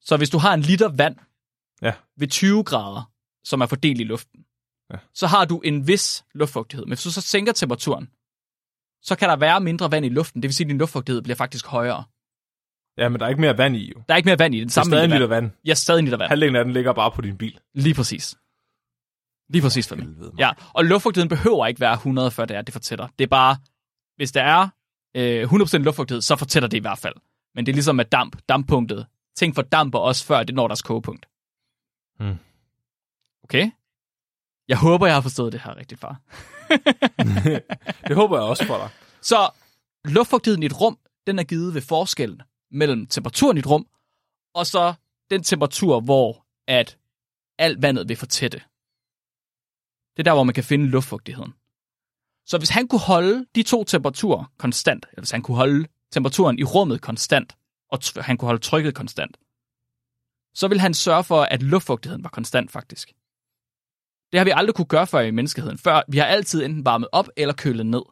[0.00, 1.16] Så hvis du har en liter vand
[1.82, 1.92] Ja.
[2.16, 3.10] ved 20 grader,
[3.44, 4.40] som er fordelt i luften,
[4.92, 4.96] Ja.
[5.14, 6.84] så har du en vis luftfugtighed.
[6.84, 8.08] Men hvis du så sænker temperaturen,
[9.02, 10.42] så kan der være mindre vand i luften.
[10.42, 12.04] Det vil sige, at din luftfugtighed bliver faktisk højere.
[12.98, 14.02] Ja, men der er ikke mere vand i, jo.
[14.08, 15.50] Der er ikke mere vand i den Det er samme stadig en mængde liter vand.
[15.66, 16.28] Ja, stadig en liter vand.
[16.28, 17.58] Halvdelen af den ligger bare på din bil.
[17.74, 18.36] Lige præcis.
[19.48, 20.06] Lige præcis for mig.
[20.38, 23.08] Ja, og luftfugtigheden behøver ikke være 100, før det er, det fortætter.
[23.18, 23.56] Det er bare,
[24.16, 24.68] hvis der er
[25.16, 27.14] øh, 100% luftfugtighed, så fortætter det i hvert fald.
[27.54, 29.06] Men det er ligesom med damp, damppunktet.
[29.36, 31.26] Ting fordamper også, før det når deres kogepunkt.
[32.20, 32.38] Hmm.
[33.44, 33.70] Okay?
[34.68, 36.20] Jeg håber, jeg har forstået det her rigtigt, far.
[38.08, 38.88] Det håber jeg også for dig.
[39.20, 39.50] Så
[40.04, 42.42] luftfugtigheden i et rum, den er givet ved forskellen
[42.74, 43.86] mellem temperaturen i et rum
[44.54, 44.94] og så
[45.30, 46.98] den temperatur, hvor at
[47.58, 48.58] alt vandet vil fortætte.
[50.16, 51.52] Det er der, hvor man kan finde luftfugtigheden.
[52.46, 56.58] Så hvis han kunne holde de to temperaturer konstant, eller hvis han kunne holde temperaturen
[56.58, 57.56] i rummet konstant,
[57.88, 59.36] og t- han kunne holde trykket konstant,
[60.54, 63.08] så vil han sørge for, at luftfugtigheden var konstant faktisk.
[64.32, 65.78] Det har vi aldrig kunne gøre før i menneskeheden.
[65.78, 68.02] Før vi har altid enten varmet op eller kølet ned.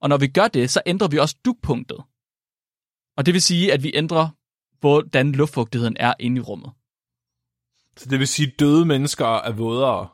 [0.00, 2.04] Og når vi gør det, så ændrer vi også dugpunktet.
[3.16, 4.28] Og det vil sige, at vi ændrer,
[4.80, 6.70] hvordan luftfugtigheden er inde i rummet.
[7.96, 10.08] Så det vil sige, at døde mennesker er vådere,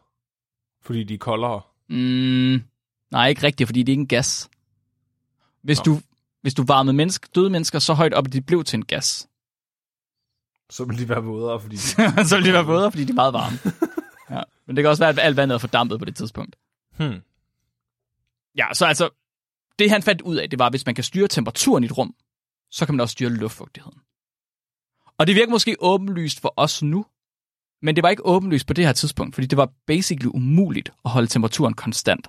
[0.83, 1.61] fordi de er koldere.
[1.89, 2.63] Mm,
[3.11, 4.51] nej, ikke rigtigt, fordi det er ikke en gas.
[5.63, 6.01] Hvis, du,
[6.43, 9.29] hvis du varmede menneske, døde mennesker så højt op, at de blev til en gas,
[10.71, 11.81] Så vil de være vådere, fordi de...
[12.29, 13.59] så ville de være vådere, fordi de er meget varme.
[14.37, 14.43] ja.
[14.67, 16.57] Men det kan også være, at alt vandet er fordampet på det tidspunkt.
[16.97, 17.23] Hmm.
[18.57, 19.11] Ja, så altså,
[19.79, 21.99] det han fandt ud af, det var, at hvis man kan styre temperaturen i et
[21.99, 22.15] rum,
[22.71, 23.99] så kan man også styre luftfugtigheden.
[25.19, 27.07] Og det virker måske åbenlyst for os nu,
[27.83, 31.11] men det var ikke åbenlyst på det her tidspunkt, fordi det var basically umuligt at
[31.11, 32.29] holde temperaturen konstant.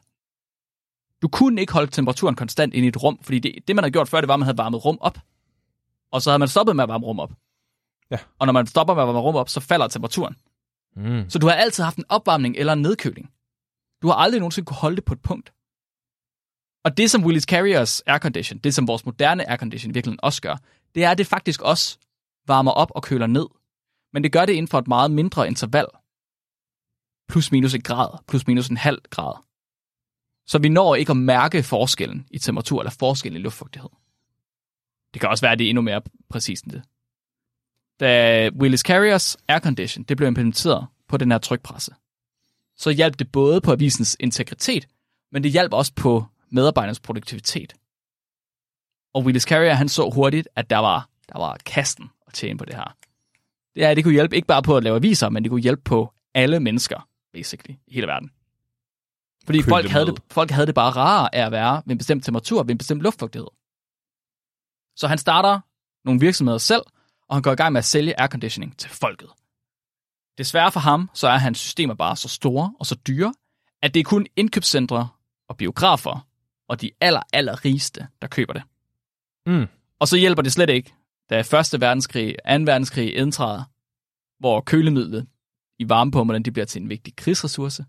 [1.21, 3.91] Du kunne ikke holde temperaturen konstant inde i et rum, fordi det, det man havde
[3.91, 5.19] gjort før, det var, at man havde varmet rum op.
[6.11, 7.31] Og så havde man stoppet med at varme rum op.
[8.11, 8.17] Ja.
[8.39, 10.35] Og når man stopper med at varme rum op, så falder temperaturen.
[10.95, 11.29] Mm.
[11.29, 13.29] Så du har altid haft en opvarmning eller en nedkøling.
[14.01, 15.53] Du har aldrig nogensinde kunne holde det på et punkt.
[16.83, 20.57] Og det, som Willis Carriers aircondition, det som vores moderne aircondition virkelig også gør,
[20.95, 21.97] det er, at det faktisk også
[22.47, 23.45] varmer op og køler ned.
[24.13, 25.85] Men det gør det inden for et meget mindre interval.
[27.29, 29.33] Plus minus en grad, plus minus en halv grad.
[30.47, 33.89] Så vi når ikke at mærke forskellen i temperatur eller forskellen i luftfugtighed.
[35.13, 36.83] Det kan også være, at det er endnu mere præcist end det.
[37.99, 41.95] Da Willis Carriers aircondition det blev implementeret på den her trykpresse,
[42.77, 44.87] så hjalp det både på avisens integritet,
[45.31, 47.73] men det hjalp også på medarbejdernes produktivitet.
[49.13, 52.65] Og Willis Carrier, han så hurtigt, at der var, der var kasten at tjene på
[52.65, 52.95] det her.
[53.75, 55.81] Det, er, det kunne hjælpe ikke bare på at lave aviser, men det kunne hjælpe
[55.81, 58.31] på alle mennesker, basically, i hele verden.
[59.45, 61.97] Fordi folk det havde, det, folk havde det bare rarere af at være ved en
[61.97, 63.47] bestemt temperatur, ved en bestemt luftfugtighed.
[64.95, 65.59] Så han starter
[66.05, 66.81] nogle virksomheder selv,
[67.27, 69.29] og han går i gang med at sælge airconditioning til folket.
[70.37, 73.33] Desværre for ham, så er hans systemer bare så store og så dyre,
[73.81, 75.09] at det er kun indkøbscentre
[75.49, 76.27] og biografer
[76.69, 78.63] og de aller, aller rigeste, der køber det.
[79.45, 79.67] Mm.
[79.99, 80.93] Og så hjælper det slet ikke,
[81.29, 81.45] da 1.
[81.81, 82.51] verdenskrig, 2.
[82.51, 83.63] verdenskrig indtræder,
[84.39, 85.27] hvor kølemidlet
[85.79, 87.85] i varmepumperne de bliver til en vigtig krigsressource,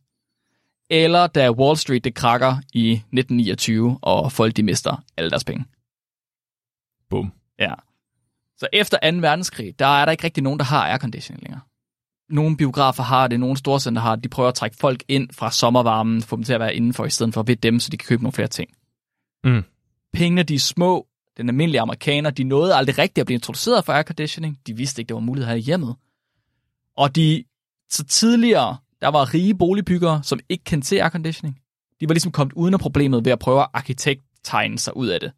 [0.90, 5.64] eller da Wall Street det krakker i 1929, og folk de mister alle deres penge.
[7.10, 7.32] Bum.
[7.58, 7.74] Ja.
[8.56, 9.16] Så efter 2.
[9.16, 11.60] verdenskrig, der er der ikke rigtig nogen, der har airconditioning længere.
[12.30, 14.24] Nogle biografer har det, nogle storcenter har det.
[14.24, 17.10] De prøver at trække folk ind fra sommervarmen, få dem til at være indenfor, i
[17.10, 18.70] stedet for ved dem, så de kan købe nogle flere ting.
[19.44, 19.64] Mm.
[20.12, 21.06] Pengene, de er små.
[21.36, 24.58] Den almindelige amerikaner, de nåede aldrig rigtigt at blive introduceret for airconditioning.
[24.66, 25.96] De vidste ikke, det var muligt her i hjemmet.
[26.96, 27.44] Og de,
[27.90, 31.58] så tidligere, der var rige boligbyggere, som ikke kendte til airconditioning.
[32.00, 35.20] De var ligesom kommet uden af problemet ved at prøve at arkitekttegne sig ud af
[35.20, 35.32] det.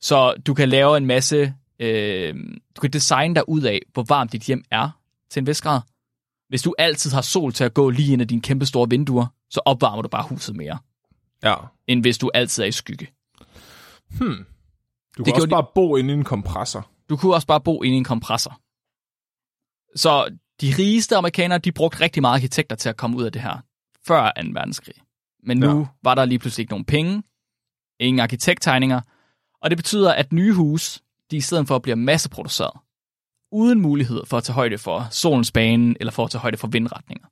[0.00, 2.34] Så du kan lave en masse, øh,
[2.76, 4.90] du kan designe dig ud af, hvor varmt dit hjem er
[5.30, 5.80] til en vis grad.
[6.52, 9.26] Hvis du altid har sol til at gå lige ind af dine kæmpe store vinduer,
[9.50, 10.78] så opvarmer du bare huset mere,
[11.42, 11.54] Ja.
[11.86, 13.06] end hvis du altid er i skygge.
[14.18, 14.44] Hmm.
[15.18, 16.90] Du Det kan også de- bare bo inde i en kompressor.
[17.08, 18.60] Du kunne også bare bo inde i en kompressor.
[19.98, 23.42] Så de rigeste amerikanere, de brugte rigtig meget arkitekter til at komme ud af det
[23.42, 23.58] her,
[24.06, 24.48] før 2.
[24.52, 24.94] verdenskrig.
[25.44, 25.84] Men nu Ja.
[26.02, 27.22] var der lige pludselig ikke nogen penge,
[28.00, 29.00] ingen arkitekttegninger,
[29.62, 32.80] og det betyder, at nye hus, de i stedet for at blive masseproduceret,
[33.52, 36.68] uden mulighed for at tage højde for solens bane, eller for at tage højde for
[36.68, 37.26] vindretninger.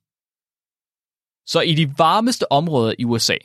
[1.47, 3.37] Så i de varmeste områder i USA,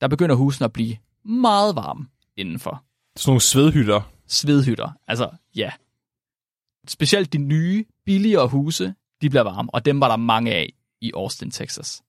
[0.00, 2.84] der begynder husene at blive meget varme indenfor
[3.16, 4.00] Sådan nogle svedhytter.
[4.26, 4.90] svedhytter.
[5.08, 5.70] Altså, ja.
[6.88, 11.12] Specielt de nye, billigere huse, de bliver varme, og dem var der mange af i
[11.14, 12.02] Austin, Texas.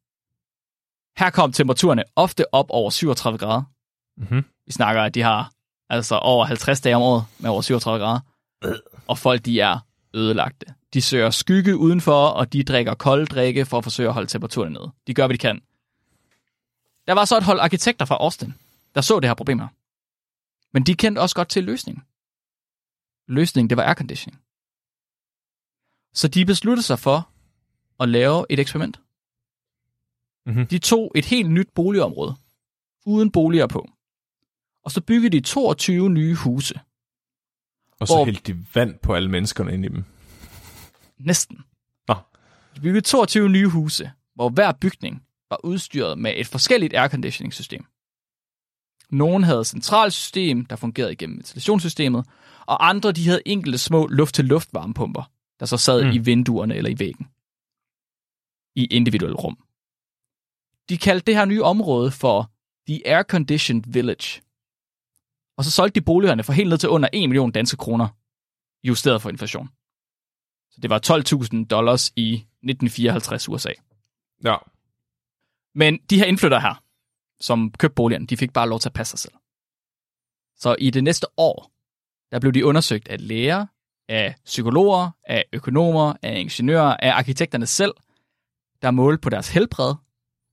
[1.17, 3.63] Her kom temperaturerne ofte op over 37 grader.
[4.17, 4.45] Mhm.
[4.65, 5.51] Vi snakker, at de har
[5.89, 8.19] altså over 50 dage om året med over 37 grader.
[9.07, 9.79] Og folk, de er
[10.13, 10.65] ødelagte.
[10.93, 14.73] De søger skygge udenfor, og de drikker kolde drikke for at forsøge at holde temperaturen
[14.73, 14.91] nede.
[15.07, 15.61] De gør, hvad de kan.
[17.07, 18.53] Der var så et hold arkitekter fra Austin,
[18.95, 19.67] der så det her problem her.
[20.73, 22.03] Men de kendte også godt til løsningen.
[23.27, 24.41] Løsningen, det var airconditioning.
[26.13, 27.29] Så de besluttede sig for
[27.99, 28.99] at lave et eksperiment.
[30.45, 30.67] Mhm.
[30.67, 32.35] De tog et helt nyt boligområde,
[33.05, 33.89] uden boliger på.
[34.83, 36.79] Og så byggede de 22 nye huse.
[37.99, 40.03] Og så Hvor- hældte de vand på alle menneskerne ind i dem.
[41.17, 41.63] Næsten.
[42.07, 42.15] Nå.
[42.75, 47.85] De byggede 22 nye huse, hvor hver bygning var udstyret med et forskelligt airconditioning system.
[49.09, 52.25] Nogle havde centralsystem, der fungerede igennem ventilationssystemet,
[52.65, 56.11] og andre de havde enkelte små luft-til-luft varmepumper, der så sad mm.
[56.11, 57.27] i vinduerne eller i væggen.
[58.75, 59.57] I individuelle rum.
[60.89, 62.51] De kaldte det her nye område for
[62.87, 64.41] The Air Conditioned Village.
[65.59, 68.07] Og så solgte de boligerne for helt ned til under 1 million danske kroner,
[68.83, 69.69] justeret for inflation.
[70.71, 70.99] Så det var
[71.61, 73.69] 12.000 dollars i 1954 USA.
[74.43, 74.55] Ja.
[75.75, 76.83] Men de her indflyttere her,
[77.39, 79.33] som købte boligerne, de fik bare lov til at passe sig selv.
[80.55, 81.71] Så i det næste år,
[82.31, 83.65] der blev de undersøgt af læger,
[84.09, 87.93] af psykologer, af økonomer, af ingeniører, af arkitekterne selv,
[88.81, 89.95] der målte på deres helbred,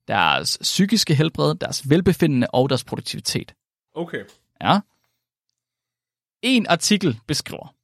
[0.09, 3.55] deres psykiske helbred, deres velbefindende og deres produktivitet.
[3.95, 4.25] Okay.
[4.61, 4.81] Ja.
[6.49, 7.75] En artikel beskriver.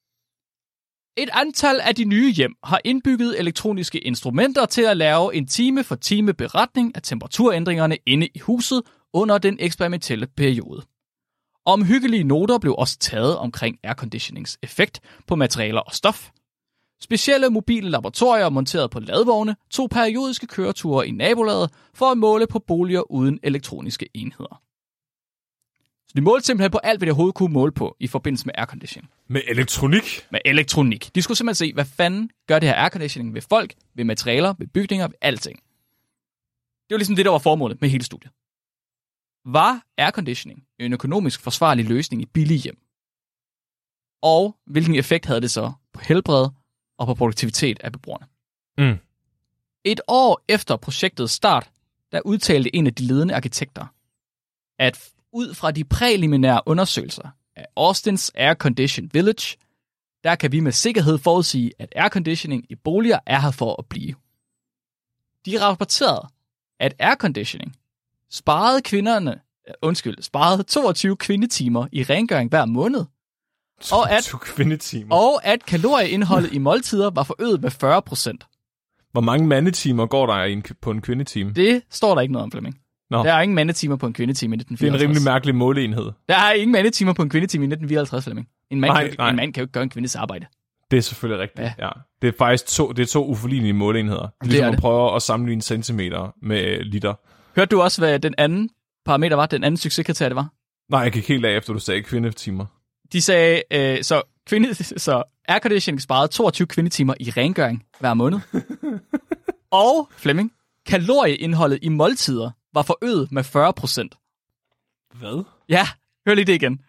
[1.16, 5.84] Et antal af de nye hjem har indbygget elektroniske instrumenter til at lave en time
[5.84, 8.82] for time beretning af temperaturændringerne inde i huset
[9.12, 10.82] under den eksperimentelle periode.
[11.64, 16.30] Omhyggelige noter blev også taget omkring airconditionings effekt på materialer og stof.
[17.00, 22.58] Specielle mobile laboratorier monteret på ladvogne tog periodiske køreture i nabolaget for at måle på
[22.58, 24.62] boliger uden elektroniske enheder.
[26.12, 28.54] Så de målte simpelthen på alt, hvad de overhovedet kunne måle på i forbindelse med
[28.58, 29.10] airconditioning.
[29.28, 30.26] Med elektronik?
[30.30, 31.14] Med elektronik.
[31.14, 34.66] De skulle simpelthen se, hvad fanden gør det her airconditioning ved folk, ved materialer, ved
[34.66, 35.56] bygninger, ved alting.
[36.88, 38.32] Det var ligesom det, der var formålet med hele studiet.
[39.44, 42.78] Var airconditioning en økonomisk forsvarlig løsning i billige hjem?
[44.22, 46.48] Og hvilken effekt havde det så på helbred
[46.98, 48.26] og på produktivitet af beboerne?
[48.78, 48.98] Mm.
[49.84, 51.70] Et år efter projektets start,
[52.12, 53.86] der udtalte en af de ledende arkitekter,
[54.78, 59.56] at ud fra de præliminære undersøgelser af Austins Air Conditioned Village,
[60.24, 64.14] der kan vi med sikkerhed forudsige, at airconditioning i boliger er her for at blive.
[65.46, 66.28] De rapporterede,
[66.80, 67.76] at airconditioning
[68.30, 69.40] sparede kvinderne,
[69.82, 73.04] undskyld, sparede 22 kvindetimer i rengøring hver måned,
[73.92, 75.16] Og at- kvindetimer.
[75.16, 78.46] og at kalorieindholdet i måltider var forøget med 40 procent.
[79.12, 81.52] Hvor mange mandetimer går der på en kvindetime?
[81.52, 82.78] Det står der ikke noget om, Flemming.
[83.12, 83.22] Nå.
[83.24, 85.02] Der er ingen mandetimer på en kvindetime i Det er en 1954.
[85.02, 86.10] rimelig mærkelig måleenhed.
[86.28, 88.48] Der er ingen mandetimer på en kvindetime i 1954, Flemming.
[88.70, 89.30] En mand, Nej, kan, jo- nej.
[89.30, 90.46] en mand kan jo ikke gøre en kvindes arbejde.
[90.90, 91.72] Det er selvfølgelig rigtigt, Ja.
[91.86, 91.90] ja.
[92.22, 94.20] Det er faktisk to, det er to uforlignelige måleenheder.
[94.20, 94.80] Det er ligesom er at det.
[94.80, 97.14] prøve at sammenligne centimeter med liter.
[97.56, 98.70] Hørte du også, hvad den anden
[99.04, 100.48] parameter var, den anden succeskriterie det var?
[100.90, 102.66] Nej, jeg gik helt af, efter du sagde kvindetimer.
[103.12, 104.74] De sagde, øh, så, kvinde,
[105.06, 108.38] så airconditioning sparede 22 kvindetimer i rengøring hver måned.
[109.70, 110.52] og, Flemming,
[110.86, 114.14] kalorieindholdet i måltider var forøget med 40 procent.
[115.14, 115.44] Hvad?
[115.68, 115.88] Ja,
[116.26, 116.80] hør lige det igen.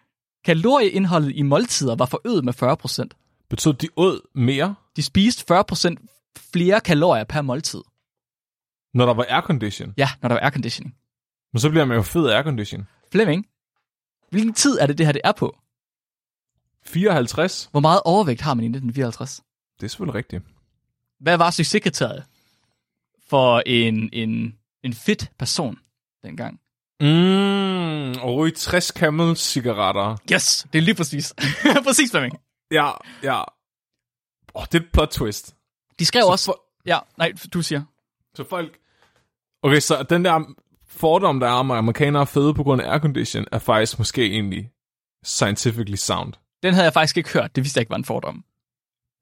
[0.44, 3.16] Kalorieindholdet i måltider var forøget med 40 procent.
[3.50, 6.00] Betød de åd mere, De spiste 40 procent
[6.52, 7.82] flere kalorier per måltid.
[8.94, 9.94] når der var aircondition?
[9.96, 10.94] Ja, når der var airconditioning.
[11.52, 12.88] Men så bliver man jo fed af aircondition.
[13.12, 13.46] Flemming,
[14.30, 15.56] hvilken tid er det, det her det er på?
[16.86, 17.68] 54?
[17.70, 19.42] Hvor meget overvægt har man i 1954?
[19.80, 20.42] Det er selvfølgelig rigtigt.
[21.20, 22.24] Hvad var succeskriteriet
[23.28, 25.78] for en, en, en fit person
[26.22, 26.60] dengang?
[27.00, 30.16] Mm, og ryge 60 Camel cigaretter.
[30.32, 31.34] Yes, det er lige præcis.
[31.86, 32.38] præcis, Flemming.
[32.70, 32.90] Ja,
[33.22, 33.40] ja.
[33.40, 33.44] Åh,
[34.54, 35.54] oh, det er et plot twist.
[35.98, 36.44] De skrev Så også...
[36.44, 37.82] for- Ja, nej, du siger.
[38.34, 38.78] Så folk...
[39.62, 40.54] Okay, så den der
[40.88, 44.22] fordom, der er om, at amerikanere er fede på grund af aircondition, er faktisk måske
[44.26, 44.70] egentlig
[45.24, 46.32] scientifically sound.
[46.62, 47.56] Den havde jeg faktisk ikke hørt.
[47.56, 48.44] Det vidste jeg ikke var en fordom.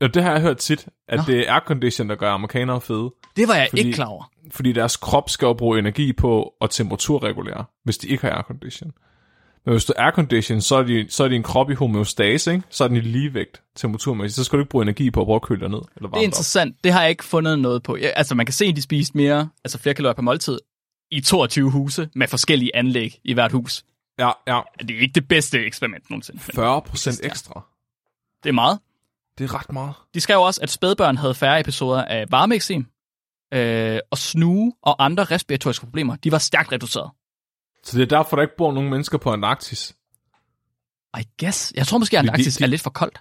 [0.03, 1.23] Ja, det har jeg hørt tit, at Nå.
[1.27, 3.11] det er aircondition, der gør amerikanere fede.
[3.37, 4.31] Det var jeg Fordi- ikke klar over.
[4.51, 8.93] Fordi deres krop skal jo bruge energi på at temperaturregulere, hvis de ikke har aircondition.
[9.65, 12.65] Men hvis du er aircondition, så er, de, så er din krop i homeostase, ikke?
[12.71, 14.37] så er den i ligevægt temperaturmæssigt.
[14.37, 15.79] Så skal du ikke bruge energi på at prøve at køle dig ned.
[15.79, 16.23] Eller Det er dig op.
[16.25, 16.77] interessant.
[16.85, 17.97] Det har jeg ikke fundet noget på.
[17.97, 20.59] Ja, altså, man kan se, at de spiste mere, altså flere kalorier per måltid,
[21.11, 23.85] i 22 huse med forskellige anlæg i hvert hus.
[24.19, 24.61] Ja, ja.
[24.79, 26.41] Det er ikke det bedste eksperiment nogensinde.
[26.47, 27.65] men 40 procent ekstra.
[28.43, 28.79] Det er meget.
[29.39, 29.95] Det er ret meget.
[30.15, 32.87] De skrev også, at spædbørn havde færre episoder af varmeeksem,
[33.55, 36.17] øh, og snue og andre respiratoriske problemer.
[36.17, 37.11] De var stærkt reduceret.
[37.85, 39.95] Så det er derfor, der ikke bor nogen mennesker på Antarktis.
[41.19, 41.73] I guess.
[41.77, 43.21] Jeg tror måske, at de- Antarktis de- er lidt for koldt.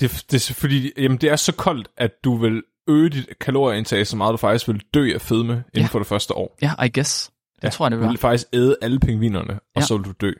[0.00, 4.06] Det, det er fordi, jamen, det er så koldt, at du vil øge dit kalorieindtag
[4.06, 5.86] så meget, du faktisk vil dø af fedme inden Ja.
[5.86, 6.56] for det første år.
[6.62, 7.30] Ja, I guess.
[7.56, 8.20] Det ja, tror jeg, det Du vil vil være.
[8.20, 9.80] faktisk æde alle pingvinerne, og Ja.
[9.80, 10.32] så vil du dø.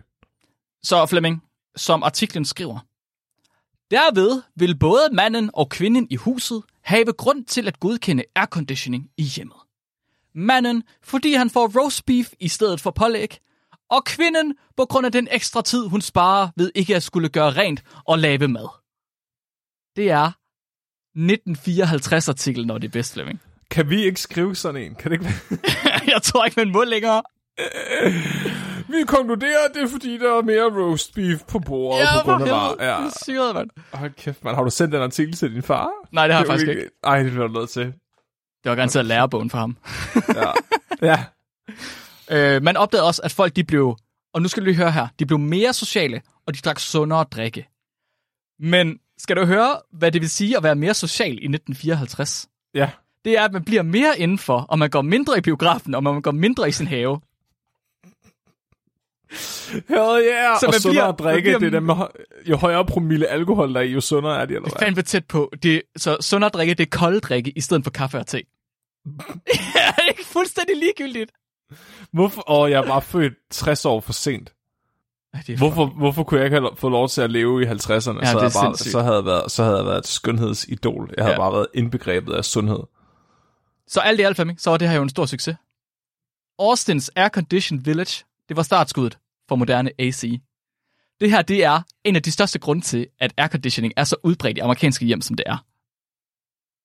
[0.83, 1.43] Så Flemming,
[1.77, 2.79] som artiklen skriver,
[3.95, 9.23] derved vil både manden og kvinden i huset have grund til at godkende airconditioning i
[9.23, 9.57] hjemmet.
[10.35, 13.39] Manden, fordi han får roast beef i stedet for pålæg,
[13.91, 17.51] og kvinden på grund af den ekstra tid, hun sparer ved ikke at skulle gøre
[17.51, 18.69] rent og lave mad.
[19.97, 20.31] Det er
[21.19, 23.41] 1954-artiklen, når det er bedst, Flemming.
[23.71, 24.95] Kan vi ikke skrive sådan en?
[24.95, 25.35] Kan det ikke
[26.15, 27.23] jeg tror ikke, man må længere.
[28.89, 32.45] Vi konkluderer, det er fordi, der er mere roast beef på bordet Ja, på grund
[32.45, 32.77] af var.
[32.81, 32.87] Ja.
[32.87, 33.71] Det er syret, mand.
[33.93, 34.55] Hold kæft, man.
[34.55, 35.89] Har du sendt den artikel til din far?
[36.13, 36.91] Nej, det har jeg faktisk ikke.
[37.05, 37.85] Ej, det bliver du nødt til.
[37.85, 39.77] Det var garanteret lærebogen for ham.
[41.03, 41.17] Ja.
[42.31, 42.57] ja.
[42.57, 43.97] Øh, man opdagede også, at folk de blev,
[44.35, 47.25] og nu skal du lige høre her, de blev mere sociale, og de drak sundere
[47.25, 47.69] drikke.
[48.61, 52.49] Men skal du høre, hvad det vil sige at være mere social i 1954?
[52.75, 52.91] Ja.
[53.25, 56.23] Det er, at man bliver mere indenfor, og man går mindre i biografen, og man
[56.23, 57.21] går mindre i sin have.
[59.89, 60.61] Hell yeah.
[60.61, 61.95] Så og man sundere bliver- at drikke, man bliver- det er dem, med
[62.49, 64.79] jo højere promille alkohol der er i, jo sundere er de, eller hvad?
[64.87, 65.53] Fandme tæt på.
[65.63, 68.37] Det, så sundere drikke, det er kolde drikke, i stedet for kaffe og te.
[69.07, 69.13] ja,
[69.97, 71.31] det er ikke fuldstændig ligegyldigt.
[72.13, 72.51] Hvorfor?
[72.51, 74.53] Åh, jeg er bare født 60 år for sent.
[75.35, 77.67] Ja, det er Hvorfor, hvorfor kunne jeg ikke have få lov til at leve i
[77.67, 77.75] 50'erne?
[77.77, 79.99] Ja, så, det er havde jeg bare, så, havde jeg været, så havde jeg været
[79.99, 81.11] et skønhedsidol.
[81.17, 81.41] Jeg havde Ja.
[81.41, 82.79] bare været indbegrebet af sundhed.
[83.89, 85.57] Så alt i alt, Flemming, så var det her jo en stor succes.
[86.59, 89.19] Austins Air Conditioned Village, det var startskuddet
[89.49, 90.41] for moderne AC.
[91.21, 94.57] Det her, det er en af de største grunde til, at airconditioning er så udbredt
[94.59, 95.65] i amerikanske hjem, som det er.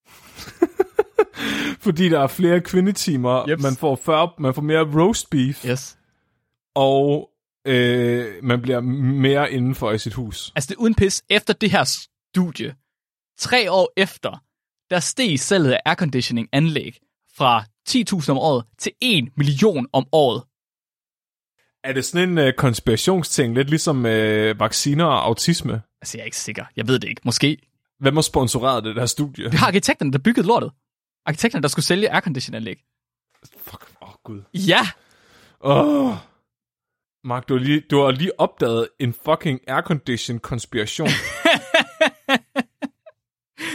[1.86, 3.64] Fordi der er flere kvindetimer, Jeps.
[3.64, 5.97] man får, 40, man får mere roast beef, Yes.
[6.76, 7.30] og
[7.68, 10.51] øh, man bliver mere indenfor i sit hus.
[10.55, 11.24] Altså, det er uden pis.
[11.30, 11.84] Efter det her
[12.34, 12.76] studie,
[13.39, 14.43] tre år efter,
[14.89, 16.97] der steg salget af airconditioning-anlæg
[17.38, 20.43] fra 10.000 om året til 1 million om året.
[21.84, 25.82] Er det sådan en øh, konspirationsting, lidt ligesom øh, vacciner og autisme?
[26.02, 26.66] Altså, jeg er ikke sikker.
[26.76, 27.22] Jeg ved det ikke.
[27.26, 27.58] Måske.
[28.00, 29.46] Hvem har sponsoreret det der studie?
[29.46, 30.72] Det har arkitekterne, der byggede lortet.
[31.26, 32.84] Arkitekterne, der skulle sælge airconditioning-anlæg.
[33.58, 34.42] Fuck, åh oh, gud.
[34.54, 34.88] Ja,
[35.62, 36.06] Åh.
[36.06, 36.16] Oh.
[37.24, 41.08] Mark, du har, lige, du har lige opdaget en fucking aircondition konspiration.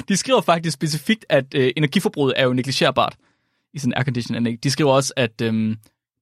[0.08, 3.16] De skriver faktisk specifikt, at øh, energiforbruget er jo negligerbart
[3.74, 4.64] i sådan en airconditioning-anlæg.
[4.64, 5.76] De skriver også, at øh,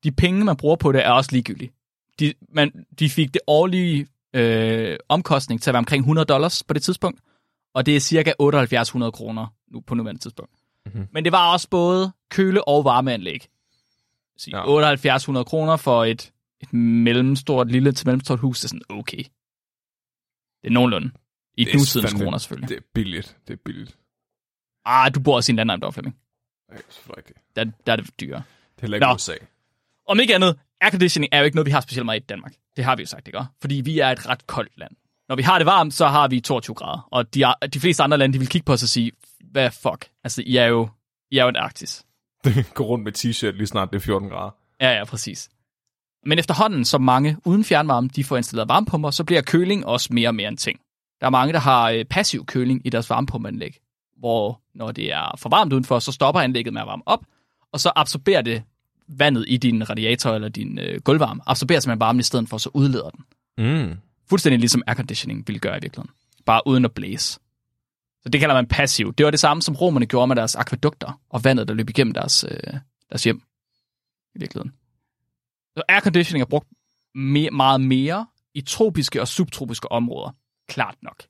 [0.04, 1.72] de penge, man bruger på det, er også ligegyldige.
[2.20, 6.74] De, man, de fik det årlige øh, omkostning til at være omkring 100 dollars på
[6.74, 7.20] det tidspunkt,
[7.74, 10.52] og det er cirka 7800 kroner nu på nuværende tidspunkt.
[10.86, 10.94] Mhm.
[10.94, 11.08] Mm-hmm.
[11.12, 13.48] Men det var også både køle- og varmeanlæg.
[14.36, 14.58] Så Ja.
[14.58, 14.64] ja.
[14.96, 19.24] 7800 kroner for et, et mellemstort, lille til mellemstort hus, det er sådan okay.
[20.62, 21.10] Det er nogenlunde.
[21.56, 22.68] I Det nutidens kroner selvfølgelig.
[22.68, 23.36] det er billigt.
[23.48, 23.98] Det er billigt.
[24.84, 26.16] Ah, du bor også i en landejendom, Flemming.
[26.70, 27.34] Nej, selvfølgelig.
[27.56, 28.42] Der, der er det dyrere.
[28.76, 29.14] Det er heller ikke Nå.
[29.14, 29.32] USA.
[30.08, 32.52] Om ikke andet, airconditioning er jo ikke noget, vi har specielt meget i Danmark.
[32.76, 33.38] Det har vi jo sagt, ikke?
[33.60, 34.92] Fordi vi er et ret koldt land.
[35.28, 37.08] Når vi har det varmt, så har vi 22 grader.
[37.10, 37.44] Og de,
[37.74, 39.12] de fleste andre lande, de vil kigge på os og sige,
[39.50, 40.08] hvad fuck?
[40.24, 40.88] Altså, I er jo,
[41.30, 42.04] I er jo en Arktis.
[42.74, 44.50] Gå rundt med t-shirt lige snart det er 14 grader.
[44.80, 45.50] Ja, ja, præcis.
[46.26, 50.28] Men efterhånden, som mange uden fjernvarme, de får installeret varmepumper, så bliver køling også mere
[50.28, 50.80] og mere en ting.
[51.20, 53.78] Der er mange, der har øh, passiv køling i deres varmepumpeanlæg,
[54.18, 57.24] hvor når det er for varmt udenfor, så stopper anlægget med at varme op,
[57.72, 58.62] og så absorberer det
[59.18, 62.70] vandet i din radiator eller din øh, gulvvarme, absorberer simpelthen varmen i stedet for, så
[62.74, 63.24] udleder den.
[63.58, 63.96] Mm.
[64.28, 66.14] Fuldstændig ligesom airconditioning ville gøre i virkeligheden.
[66.46, 67.40] Bare uden at blæse.
[68.22, 69.14] Så det kalder man passiv.
[69.14, 72.14] Det var det samme, som romerne gjorde med deres akvedukter og vandet, der løb igennem
[72.14, 72.74] deres, øh,
[73.10, 73.42] deres hjem.
[74.34, 74.72] I virkeligheden.
[75.76, 76.68] Så airconditioning er brugt
[77.16, 80.30] me- meget mere i tropiske og subtropiske områder.
[80.68, 81.22] Klart nok.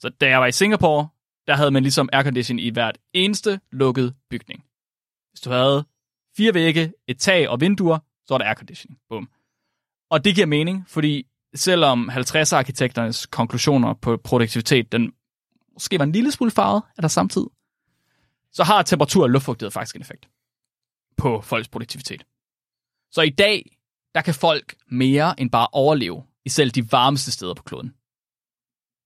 [0.00, 1.08] Så da jeg var i Singapore,
[1.46, 4.64] der havde man ligesom airconditioning i hvert eneste lukket bygning.
[5.32, 5.84] Hvis du havde
[6.36, 9.00] fire vægge, et tag og vinduer, så var der airconditioning.
[9.08, 9.28] Bum.
[10.10, 15.12] Og det giver mening, fordi selvom 50'er-arkitekternes konklusioner på produktivitet, den
[15.72, 17.46] måske var en lille smule farvet af der samtid,
[18.52, 20.28] så har temperatur og luftfugtighed faktisk en effekt
[21.16, 22.24] på folks produktivitet.
[23.10, 23.78] Så i dag,
[24.14, 27.94] der kan folk mere end bare overleve i selv de varmeste steder på kloden.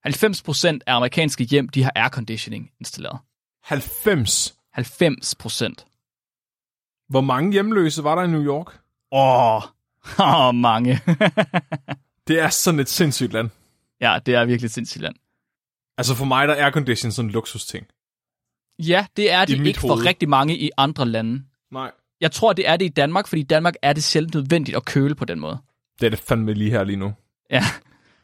[0.07, 3.19] 90% af amerikanske hjem, de har airconditioning installeret.
[3.63, 4.59] 90.
[4.79, 5.96] 90%.
[7.09, 8.79] Hvor mange hjemløse var der i New York?
[9.13, 9.63] Åh,
[10.49, 11.01] oh, mange.
[12.29, 13.51] Det er sådan et sindssygt land.
[14.01, 15.15] ja, det er virkelig sindssygt land.
[15.99, 17.87] Altså for mig, der er aircondition sådan en luksusting.
[18.79, 20.07] Ja, det er det ikke for hoved.
[20.07, 21.43] rigtig mange i andre lande.
[21.73, 21.91] Nej.
[22.21, 24.85] Jeg tror, det er det i Danmark, fordi i Danmark er det sjældent nødvendigt at
[24.85, 25.59] køle på den måde.
[26.01, 27.15] Det er det fandme lige her lige nu.
[27.51, 27.63] Ja.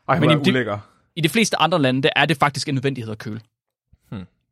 [0.09, 0.79] Ej, Men i de-.
[1.17, 3.41] I de fleste andre lande, der er det faktisk en nødvendighed at køle.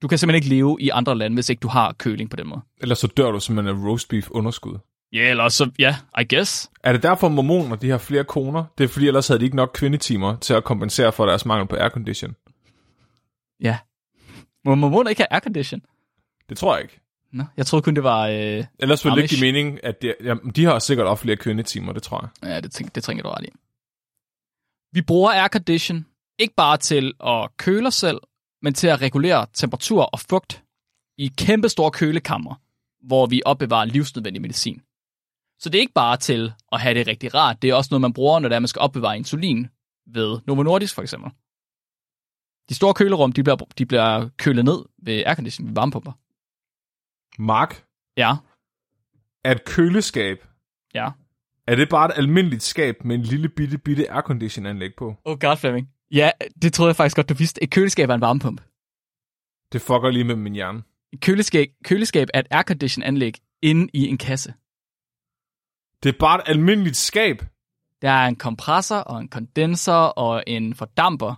[0.03, 2.46] Du kan simpelthen ikke leve i andre lande, hvis ikke du har køling på den
[2.48, 2.61] måde.
[2.80, 4.78] Ellers så dør du simpelthen af roast beef underskud.
[5.12, 6.70] Ja, eller så, ja, I guess.
[6.84, 8.64] Er det derfor mormoner, de har flere koner?
[8.78, 11.68] Det er fordi, ellers havde de ikke nok kvindetimer til at kompensere for deres mangel
[11.68, 12.34] på aircondition.
[13.61, 13.78] Ja.
[14.64, 15.80] Må man ikke have aircondition?
[16.48, 17.01] Det tror jeg ikke.
[17.32, 18.26] Nå, jeg troede kun, det var...
[18.28, 18.64] Øh...
[18.78, 21.92] Ellers ville det ikke give mening, at de, jamen, de har sikkert også flere kvindetimer,
[21.92, 22.51] det tror jeg.
[22.51, 23.48] Ja, det, tænker, det tænker du ret i.
[24.92, 26.07] Vi bruger aircondition
[26.38, 28.18] ikke bare til at køle os selv,
[28.63, 30.65] men til at regulere temperatur og fugt
[31.19, 32.55] i kæmpe store kølekammer,
[33.07, 34.83] hvor vi opbevarer livsnødvendig medicin.
[35.59, 38.01] Så det er ikke bare til at have det rigtig rart, det er også noget,
[38.01, 39.69] man bruger, når det er, man skal opbevare insulin
[40.07, 41.31] ved Novo Nordisk for eksempel.
[42.69, 46.13] De store kølerum, de bliver, de bliver kølet ned ved airconditioning, ved varmepumper.
[47.43, 47.85] Mark,
[48.17, 48.37] Ja,
[49.45, 50.47] er et køleskab,
[50.95, 51.11] ja.
[51.67, 55.15] er det bare et almindeligt skab med en lille bitte, bitte aircondition-anlæg på?
[55.25, 55.89] Oh god, Flemming.
[56.11, 56.31] Ja,
[56.63, 57.63] det troede jeg faktisk godt, du vidste.
[57.63, 58.63] Et køleskab er en varmepumpe.
[59.73, 60.83] Det fucker lige med min hjerne.
[61.13, 64.55] Et køleskab, køleskab er et aircondition-anlæg inde i en kasse.
[66.03, 67.43] Det er bare et almindeligt skab.
[68.03, 71.35] Der er en kompressor og en kondenser og en fordamper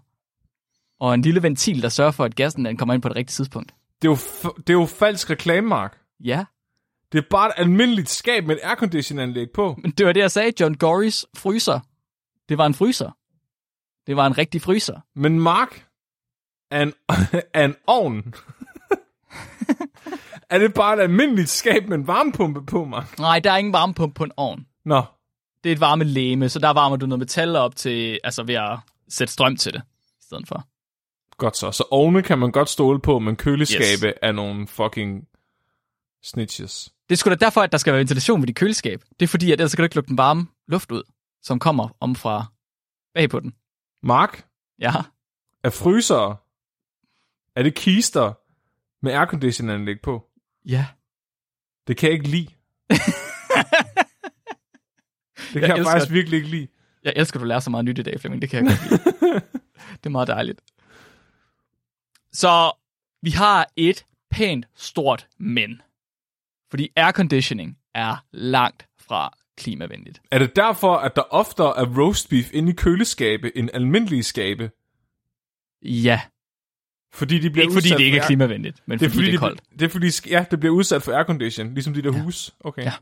[1.01, 3.35] og en lille ventil, der sørger for, at gassen den kommer ind på det rigtige
[3.35, 3.75] tidspunkt.
[4.03, 5.99] Det er jo, f- det er jo falsk reklame, Mark.
[6.21, 6.45] Ja,
[7.13, 9.75] Det er bare et almindeligt skab med et aircondition-anlæg på.
[9.83, 10.53] men det var det, jeg sagde.
[10.61, 11.81] John Gorys fryser.
[12.49, 13.11] Det var en fryser.
[14.07, 15.01] Det var en rigtig fryser.
[15.15, 15.87] Men Mark,
[16.71, 16.93] er en,
[17.55, 18.35] er en ovn.
[20.51, 23.19] er det bare et almindeligt skab med en varmepumpe på, Mark?
[23.19, 24.67] Nej, der er ingen varmepumpe på en ovn.
[24.85, 25.03] Nå,
[25.65, 28.55] Det er et varme læme, så der varmer du noget metal op til, altså ved
[28.55, 28.79] at
[29.09, 29.83] sætte strøm til det,
[30.21, 30.67] i stedet for.
[31.37, 31.71] godt så.
[31.71, 34.15] Så ovne kan man godt stole på, men køleskabe yes.
[34.23, 35.29] er nogle fucking
[36.23, 36.93] snitches.
[37.09, 39.03] Det er sgu da derfor, at der skal være ventilation ved dit køleskab.
[39.21, 41.03] Det er fordi, at ellers kan du ikke lukke den varme luft ud,
[41.43, 42.47] som kommer om fra
[43.15, 43.55] bag på den.
[44.03, 44.47] Mark,
[44.79, 44.93] Ja,
[45.65, 46.37] er frysere,
[47.57, 48.33] er det kister
[49.05, 50.31] med aircondition-anlæg på?
[50.65, 50.87] ja.
[51.87, 52.47] Det kan jeg ikke lide.
[52.89, 52.99] det
[55.53, 56.69] kan Jeg jeg, elsker faktisk virkelig ikke lide.
[57.05, 58.43] Jeg elsker, at du lærer så meget nyt i dag, Flemming.
[58.43, 59.41] Det kan jeg godt lide.
[59.99, 60.61] det er meget dejligt.
[62.33, 62.73] Så
[63.23, 65.83] vi har et pænt stort men.
[66.71, 70.23] Fordi airconditioning er langt fra klimavenligt.
[70.31, 74.71] Er det derfor, at der oftere er roast beef inde i køleskabe end almindelige skabe?
[75.83, 76.21] Ja,
[77.15, 79.39] Fordi de bliver ikke fordi det ikke er klimavenligt, men det er fordi, det er
[79.39, 79.63] koldt.
[79.73, 82.23] Det er fordi, ja, det bliver udsat for aircondition, ligesom de der ja.
[82.23, 82.51] hus.
[82.61, 82.83] Okay.
[82.85, 82.93] Ja.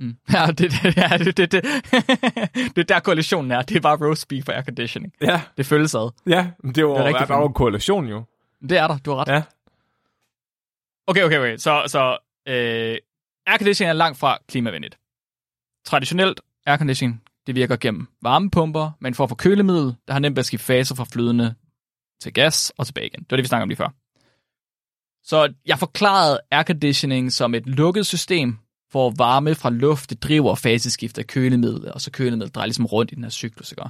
[0.00, 0.16] Mm.
[0.32, 1.64] Ja, det, det, ja, det, det, det,
[2.76, 3.62] det er der koalitionen er.
[3.62, 5.12] Det er bare roast beef for airconditioning.
[5.20, 6.10] Ja, Det føles ad.
[6.26, 8.24] ja men det var, Det er det rigtig der en korrelation jo.
[8.68, 9.28] Det er der, du har ret.
[9.28, 9.42] Ja.
[11.06, 11.56] Okay, okay, okay.
[11.56, 12.96] Så, så øh,
[13.46, 14.98] airconditioning er langt fra klimavenligt.
[15.88, 20.40] Traditionelt airconditioning, det virker gennem varmepumper, men for at få kølemiddel, der har nemt ved
[20.40, 21.54] at skifte faser fra flydende
[22.20, 23.20] til gas og tilbage igen.
[23.20, 23.88] Det var det, vi snakkede om lige før.
[25.24, 28.56] Så jeg forklarede airconditioning som et lukket system,
[28.90, 33.12] hvor varme fra luft det driver faseskift af kølemiddel, og så kølemiddel drejer ligesom rundt
[33.12, 33.72] i den her cyklus.
[33.72, 33.82] Ikke?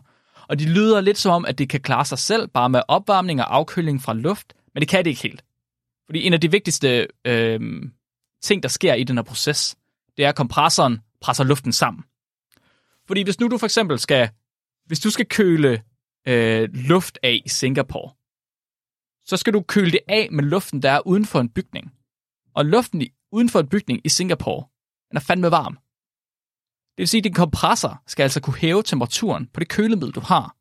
[0.49, 3.41] Og de lyder lidt som om, at det kan klare sig selv, bare med opvarmning
[3.41, 5.45] og afkøling fra luft, men det kan det ikke helt.
[6.07, 7.61] Fordi en af de vigtigste øh,
[8.43, 9.77] ting, der sker i den her proces,
[10.17, 12.05] det er, at kompressoren presser luften sammen.
[13.07, 14.31] Fordi hvis nu du for eksempel skal,
[14.87, 15.83] hvis du skal køle
[16.29, 18.13] øh, luft af i Singapore,
[19.27, 21.93] så skal du køle det af med luften, der er uden for en bygning.
[22.55, 24.65] Og luften i, uden for en bygning i Singapore,
[25.11, 25.75] den er fandme varm.
[26.97, 30.21] Det vil sige, at din kompressor skal altså kunne hæve temperaturen på det kølemiddel, du
[30.21, 30.57] har,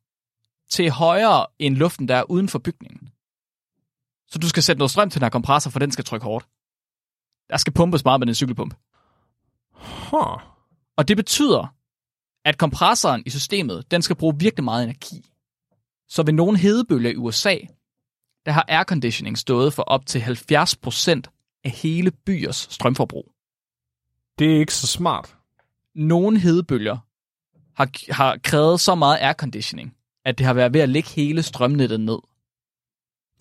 [0.70, 3.10] til højere end luften, der er uden for bygningen.
[4.28, 6.48] Så du skal sætte noget strøm til den her kompressor, for den skal trykke hårdt.
[7.50, 8.74] Der skal pumpes meget med den cykelpump.
[9.78, 10.42] Huh.
[10.98, 11.74] Og det betyder,
[12.46, 15.26] at kompressoren i systemet, den skal bruge virkelig meget energi.
[16.10, 17.58] Så ved nogle hedebølger i USA,
[18.46, 21.22] der har airconditioning stået for op til 70%
[21.64, 23.32] af hele byers strømforbrug.
[24.40, 25.36] Det er ikke så smart.
[25.96, 26.98] Nogle hedebølger
[27.76, 32.00] har, har krævet så meget airconditioning, at det har været ved at lægge hele strømnettet
[32.00, 32.20] ned,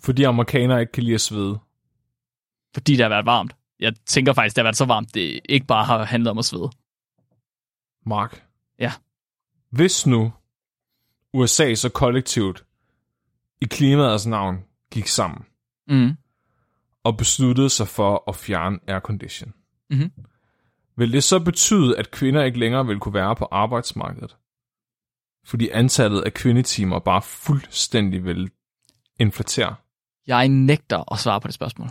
[0.03, 1.59] Fordi amerikanere ikke kan lide at svede.
[2.75, 3.57] fordi det har været varmt.
[3.81, 6.45] Jeg tænker faktisk, det har været så varmt, det ikke bare har handlet om at
[6.45, 6.71] svede.
[8.07, 8.47] Mark.
[8.79, 8.93] Ja.
[9.71, 10.33] Hvis nu
[11.35, 12.65] USA så kollektivt
[13.61, 15.45] i klimaets navn gik sammen
[15.89, 16.17] Mm.
[17.05, 19.53] og besluttede sig for at fjerne aircondition,
[19.91, 20.11] Mhm.
[20.97, 24.37] vil det så betyde, at kvinder ikke længere vil kunne være på arbejdsmarkedet?
[25.45, 28.51] Fordi antallet af kvindetimer bare fuldstændig vil
[29.21, 29.75] inflatere.
[30.27, 31.89] Jeg nægter at svare på det spørgsmål.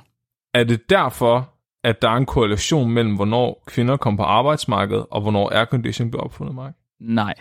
[0.53, 1.54] Er det derfor,
[1.85, 6.21] at der er en korrelation mellem, hvornår kvinder kommer på arbejdsmarkedet, og hvornår aircondition blev
[6.23, 6.73] opfundet, Mark?
[6.99, 7.33] Nej.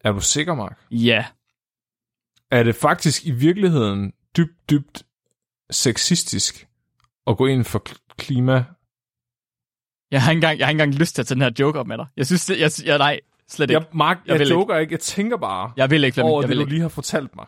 [0.00, 0.78] Er du sikker, Mark?
[0.90, 1.24] Ja.
[2.50, 5.02] Er det faktisk i virkeligheden dybt, dybt
[5.70, 6.68] sexistisk
[7.26, 8.64] at gå ind for kl- klima?
[10.10, 11.78] Jeg har ikke engang, jeg har ikke engang lyst til at tage den her joke
[11.78, 12.06] op med dig.
[12.16, 13.80] Jeg synes, det, jeg, jeg, nej, slet ikke.
[13.80, 14.92] Jeg, Mark, Jeg jeg, joker ikke.
[14.92, 16.32] Jeg tænker bare Jeg vil ikke, Flemming.
[16.32, 16.72] over Jeg det, vil du ikke.
[16.72, 17.46] lige har fortalt mig.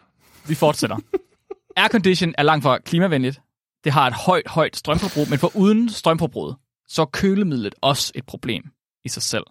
[0.48, 0.96] Vi fortsætter.
[1.76, 3.40] Aircondition er langt fra klimavenligt.
[3.84, 6.56] Det har et højt, højt strømforbrug, men for uden strømforbruget,
[6.88, 8.70] så er kølemidlet også et problem
[9.04, 9.44] i sig selv.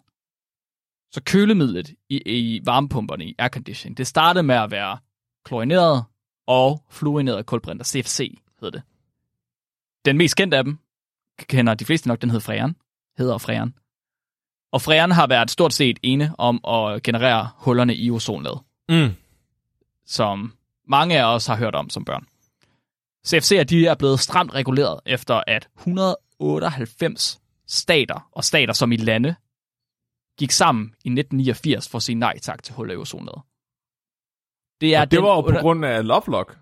[1.11, 4.97] Så kølemidlet i, i varmepumperne i aircondition, det startede med at være
[5.45, 6.03] klorineret
[6.47, 8.81] og fluorineret kulbrinter, CFC hedder det.
[10.05, 10.77] Den mest kendte af dem,
[11.39, 12.75] kender de fleste nok, den hedder Freon.
[13.17, 13.73] Hedder Freon.
[14.71, 18.59] Og Frean har været stort set ene om at generere hullerne i ozonlaget,
[18.89, 19.15] Mm.
[20.05, 20.53] som
[20.87, 22.27] mange af os har hørt om som børn.
[23.33, 29.35] CFC'er de er blevet stramt reguleret efter, at 198 stater, og stater som i lande,
[30.39, 33.41] gik sammen i 1989 for at sige nej tak til huller i ozonlaget.
[34.81, 36.57] Det Ja, det den var jo på under- grund af Lovelock.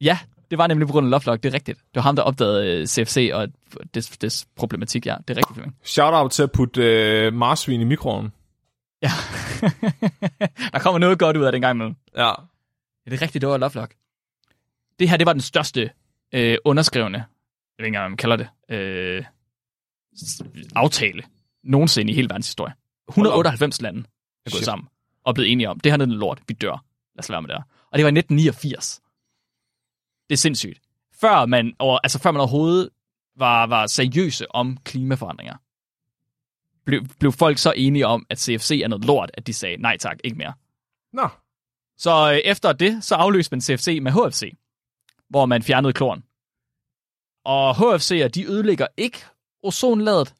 [0.00, 0.18] Ja,
[0.50, 1.78] det var nemlig på grund af Lovelock, det er rigtigt.
[1.78, 3.48] Det var ham, der opdagede øh, CFC og
[3.94, 5.16] des, des problematik, ja.
[5.28, 5.76] Det er rigtigt, Flemming.
[5.82, 8.32] Shout out til at putte øh, marsvin i mikroovnen.
[9.02, 9.10] Ja.
[10.72, 11.86] der kommer noget godt ud af den gang med.
[12.16, 12.26] Ja.
[12.26, 12.34] Ja,
[13.10, 13.94] det er rigtigt, det var Lovelock.
[14.98, 15.90] Det her, det var den største
[16.32, 17.26] øh, underskrevne, jeg
[17.78, 19.24] ved ikke engang, hvad man kalder det, øh,
[20.76, 21.22] aftale
[21.64, 22.72] nogensinde i hele verdens historie.
[23.08, 24.64] 198 lande er gået Shit.
[24.64, 24.88] sammen
[25.24, 26.84] og blevet enige om, det her er noget lort, vi dør.
[27.14, 27.62] Lad os lade være med det her.
[27.90, 29.00] Og det var i 1989.
[30.28, 30.80] Det er sindssygt.
[31.20, 32.88] Før man, over, altså før man overhovedet
[33.36, 35.56] var, var seriøse om klimaforandringer,
[36.84, 39.96] blev, blev folk så enige om, at CFC er noget lort, at de sagde, nej
[39.96, 40.52] tak, ikke mere.
[41.12, 41.28] Nå.
[41.96, 44.52] Så øh, efter det, så afløste man CFC med HFC,
[45.30, 46.22] hvor man fjernede kloren.
[47.44, 49.18] Og HFC'er, de ødelægger ikke
[49.62, 50.34] ozonlaget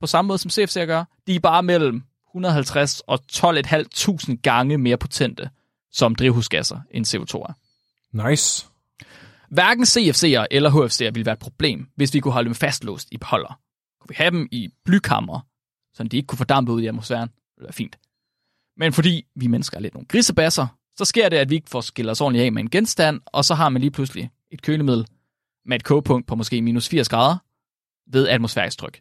[0.00, 1.04] på samme måde, som CFC'er gør.
[1.26, 5.50] De er bare mellem 150 og 12.500 gange mere potente
[5.92, 7.52] som drivhusgasser end CO2 er.
[8.30, 8.66] Nice.
[9.48, 13.18] Hverken CFC'er eller HFC'er ville være et problem, hvis vi kunne holde dem fastlåst i
[13.18, 13.60] beholder.
[14.00, 15.40] Kunne vi have dem i blykammer,
[15.92, 17.28] så de ikke kunne fordampe ud i atmosfæren?
[17.28, 17.98] Det ville være fint.
[18.76, 20.66] Men fordi vi mennesker er lidt nogle grisebasser,
[20.98, 23.44] så sker det, at vi ikke får skillet os ordentligt af med en genstand, og
[23.44, 25.06] så har man lige pludselig et kølemiddel
[25.66, 27.36] med et kogepunkt på måske minus 80 grader
[28.12, 29.00] ved atmosfærisk tryk.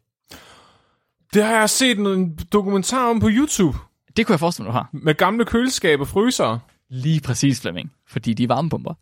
[1.34, 3.78] Det har jeg set en dokumentar om på YouTube.
[4.18, 4.89] Det kunne jeg forestille mig, du har.
[4.93, 6.60] Med gamle køleskaber og frysere.
[6.89, 7.91] Lige præcis, Flemming.
[8.08, 8.93] Fordi de er varmepumper.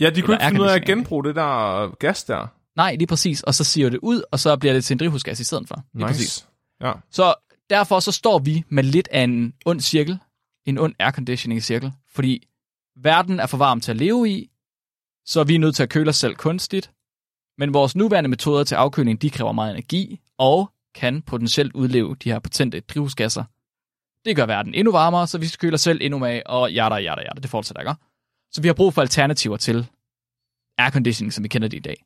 [0.00, 2.46] Ja, de kunne ikke finde ud af at genbruge det der gas der.
[2.76, 3.42] Nej, lige præcis.
[3.42, 5.84] Og så siger det ud, og så bliver det til en drivhusgas i stedet for.
[5.94, 6.14] Lige Nice.
[6.18, 6.46] præcis.
[6.80, 6.92] Ja.
[7.10, 7.34] Så
[7.70, 10.18] derfor så står vi med lidt af en ond cirkel,
[10.66, 12.48] en ond airconditioning cirkel, fordi
[12.96, 14.50] verden er for varm til at leve i,
[15.24, 16.92] så vi er nødt til at køle os selv kunstigt,
[17.58, 22.32] men vores nuværende metoder til afkøling, de kræver meget energi, og kan potentielt udleve de
[22.32, 23.44] her potente drivhusgasser.
[24.24, 26.94] Det gør verden endnu varmere, så vi skal køle os selv endnu mere, og jada,
[26.94, 27.94] jada, jada, det fortsætter ikke.
[28.50, 29.88] Så vi har brug for alternativer til
[30.78, 32.04] airconditioning, som vi kender det i dag.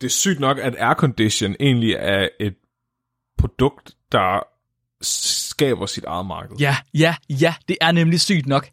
[0.00, 2.56] Det er sygt nok, at aircondition egentlig er et
[3.38, 4.40] produkt, der
[5.02, 6.56] skaber sit eget marked.
[6.56, 8.68] Ja, ja, ja, det er nemlig sygt nok.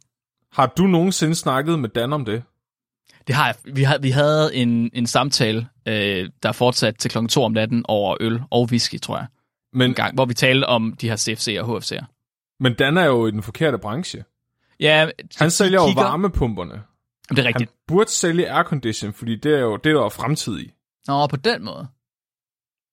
[0.51, 2.43] Har du nogensinde snakket med Dan om det?
[3.27, 3.55] Det har jeg.
[3.75, 7.85] Vi, har, vi havde en, en samtale, øh, der fortsat til klokken 2 om natten
[7.87, 9.27] over øl og whisky, tror jeg.
[9.73, 12.05] Men, En gang, hvor vi talte om de her CFC'er og HFC'er.
[12.59, 14.23] men Dan er jo i den forkerte branche.
[14.79, 16.83] Ja, Han sælger jo kigger- varmepumperne.
[17.29, 17.71] Det er Han rigtigt.
[17.87, 20.71] burde sælge aircondition, fordi det er jo det er jo fremtid i.
[21.07, 21.87] Nå, på den måde.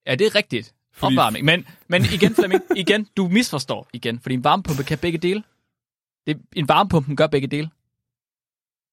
[0.07, 0.75] Ja, det er rigtigt.
[0.95, 1.45] Fordi- Opvarmning.
[1.45, 5.43] Men, men igen, Flemming, igen, du misforstår igen, fordi en varmepumpe kan begge dele.
[6.27, 7.71] Det, en varmepumpe gør begge dele.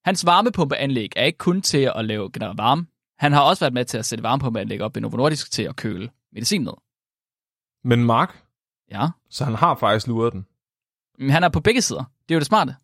[0.06, 2.86] Hans varmepumpeanlæg er ikke kun til at lave generere varme.
[3.20, 5.76] Han har også været med til at sætte varmepumpeanlæg op i Novo Nordisk til at
[5.76, 6.74] køle medicin ned.
[7.84, 8.44] Men Mark,
[8.92, 9.08] Ja.
[9.30, 10.46] så han har faktisk luret den.
[11.20, 12.04] Men han er på begge sider.
[12.30, 12.76] Det er jo det smarte.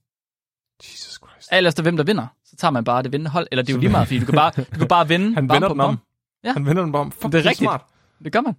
[0.83, 1.47] Jesus Christ.
[1.51, 3.47] Alt efter hvem der vinder, så tager man bare det vindende hold.
[3.51, 5.49] Eller det er jo lige meget, fordi du kan bare, du kan bare vinde Han
[5.49, 5.97] vender den om.
[6.43, 6.53] Ja.
[6.53, 7.11] Han vender den om.
[7.11, 7.57] Fuck, Det er rigtigt.
[7.57, 7.85] smart.
[8.23, 8.55] Det gør man.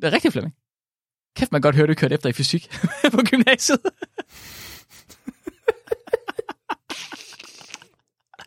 [0.00, 0.54] Det er rigtigt, Flemming.
[1.36, 2.70] Kæft, man godt høre, du kørte efter i fysik
[3.14, 3.80] på gymnasiet.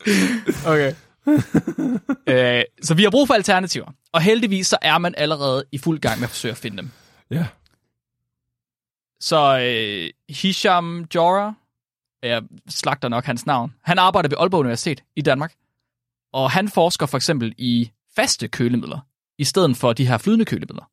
[0.74, 0.96] okay.
[2.28, 3.92] øh, så vi har brug for alternativer.
[4.12, 6.92] Og heldigvis så er man allerede i fuld gang med at forsøge at finde dem.
[7.32, 7.48] Ja.
[9.20, 11.54] Så øh, Hisham Jora,
[12.24, 15.54] jeg slagter nok hans navn, han arbejder ved Aalborg Universitet i Danmark.
[16.34, 19.00] Og han forsker for eksempel i faste kølemidler,
[19.38, 20.90] i stedet for de her flydende kølemidler.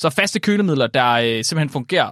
[0.00, 2.10] Så faste kølemidler, der øh, simpelthen fungerer,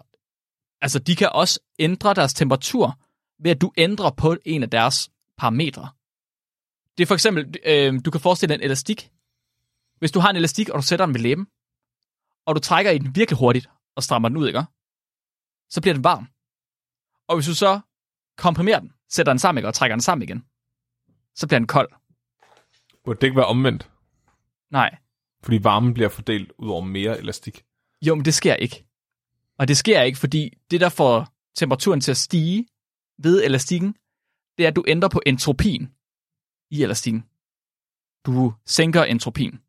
[0.81, 2.99] altså de kan også ændre deres temperatur,
[3.39, 5.89] ved at du ændrer på en af deres parametre.
[6.99, 9.11] Det er for eksempel, øh, du kan forestille dig en elastik.
[9.99, 11.47] Hvis du har en elastik, og du sætter den ved læben,
[12.47, 14.65] og du trækker i den virkelig hurtigt, og strammer den ud, ikke?
[15.71, 16.29] Så bliver den varm.
[17.29, 17.81] Og hvis du så
[18.37, 19.69] komprimerer den, sætter den sammen, ikke?
[19.69, 20.45] og trækker den sammen igen,
[21.35, 21.91] så bliver den kold.
[23.05, 23.91] Burde det ikke være omvendt?
[24.71, 24.97] Nej.
[25.43, 27.65] Fordi varmen bliver fordelt ud over mere elastik.
[28.03, 28.85] Jo, men det sker ikke.
[29.59, 32.67] Og det sker ikke, fordi det, der får temperaturen til at stige
[33.19, 33.93] ved elastikken,
[34.59, 35.93] det er, at du ændrer på entropien
[36.71, 37.25] i elastikken.
[38.27, 39.61] Du sænker entropien.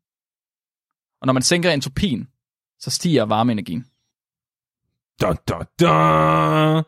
[1.20, 2.28] Og når man sænker entropien,
[2.78, 3.86] så stiger varmeenergien.
[5.20, 6.82] Da, da, da.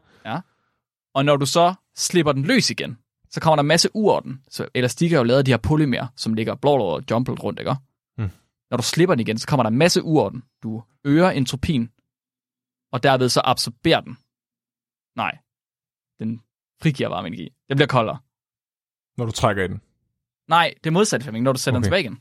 [1.15, 2.99] Og når du så slipper den løs igen,
[3.31, 4.43] så kommer der en masse uorden.
[4.49, 7.59] Så elastik er jo lavet af de her polymer, som ligger blå og jumpet rundt,
[7.59, 7.77] ikke?
[8.73, 10.43] Når du slipper den igen, så kommer der en masse uorden.
[10.63, 11.91] Du øger entropien,
[12.93, 14.17] og derved så absorberer den.
[15.17, 15.39] Nej,
[16.19, 16.41] den
[16.83, 17.49] frigiver varme energi.
[17.69, 18.19] Den bliver koldere.
[19.19, 19.81] Når du trækker i den.
[20.49, 21.79] Nej, det er modsat, Flemming, når du sætter.
[21.79, 21.85] Okay.
[21.85, 22.19] den tilbage igen.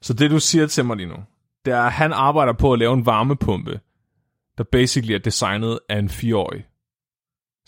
[0.00, 1.16] Så det, du siger til mig lige nu,
[1.64, 3.80] det er, at han arbejder på at lave en varmepumpe,
[4.58, 6.66] der basically er designet af en fireårig.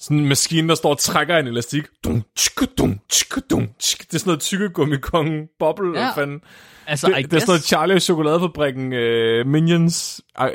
[0.03, 1.83] Sådan en maskine, der står og trækker en elastik.
[2.05, 3.99] Dum, tsk, dum, tsk, dum, tsk.
[4.09, 6.11] Det er sådan noget tykkegummikongen, boble, Ja.
[6.11, 6.41] fanden.
[6.87, 10.47] Altså, Det, I det er sådan noget Charlie og chokoladefabrikken uh, Minions uh,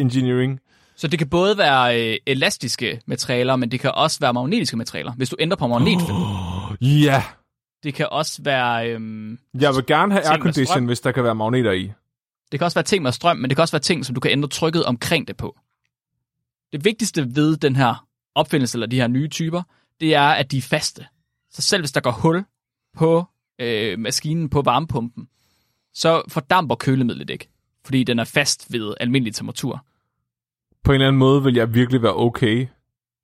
[0.00, 0.60] Engineering.
[0.96, 5.12] så det kan både være øh, elastiske materialer, men det kan også være magnetiske materialer,
[5.12, 6.16] hvis du ændrer på magnetfeltet.
[6.80, 7.22] Ja,
[7.82, 8.90] Det kan også være...
[8.90, 11.92] Øhm, jeg vil gerne have aircondition, hvis der kan være magneter i.
[12.52, 14.20] Det kan også være ting med strøm, men det kan også være ting, som du
[14.20, 15.56] kan ændre trykket omkring det på.
[16.72, 18.04] Det vigtigste ved den her
[18.34, 19.62] opfindelse, eller de her nye typer,
[20.00, 21.06] det er, at de er faste.
[21.50, 22.44] Så selv hvis der går hul
[22.96, 23.24] på
[23.58, 25.28] øh, maskinen på varmepumpen,
[25.94, 27.48] så fordamper kølemidlet ikke,
[27.84, 29.84] fordi den er fast ved almindelig temperatur.
[30.84, 32.66] På en eller anden måde vil jeg virkelig være okay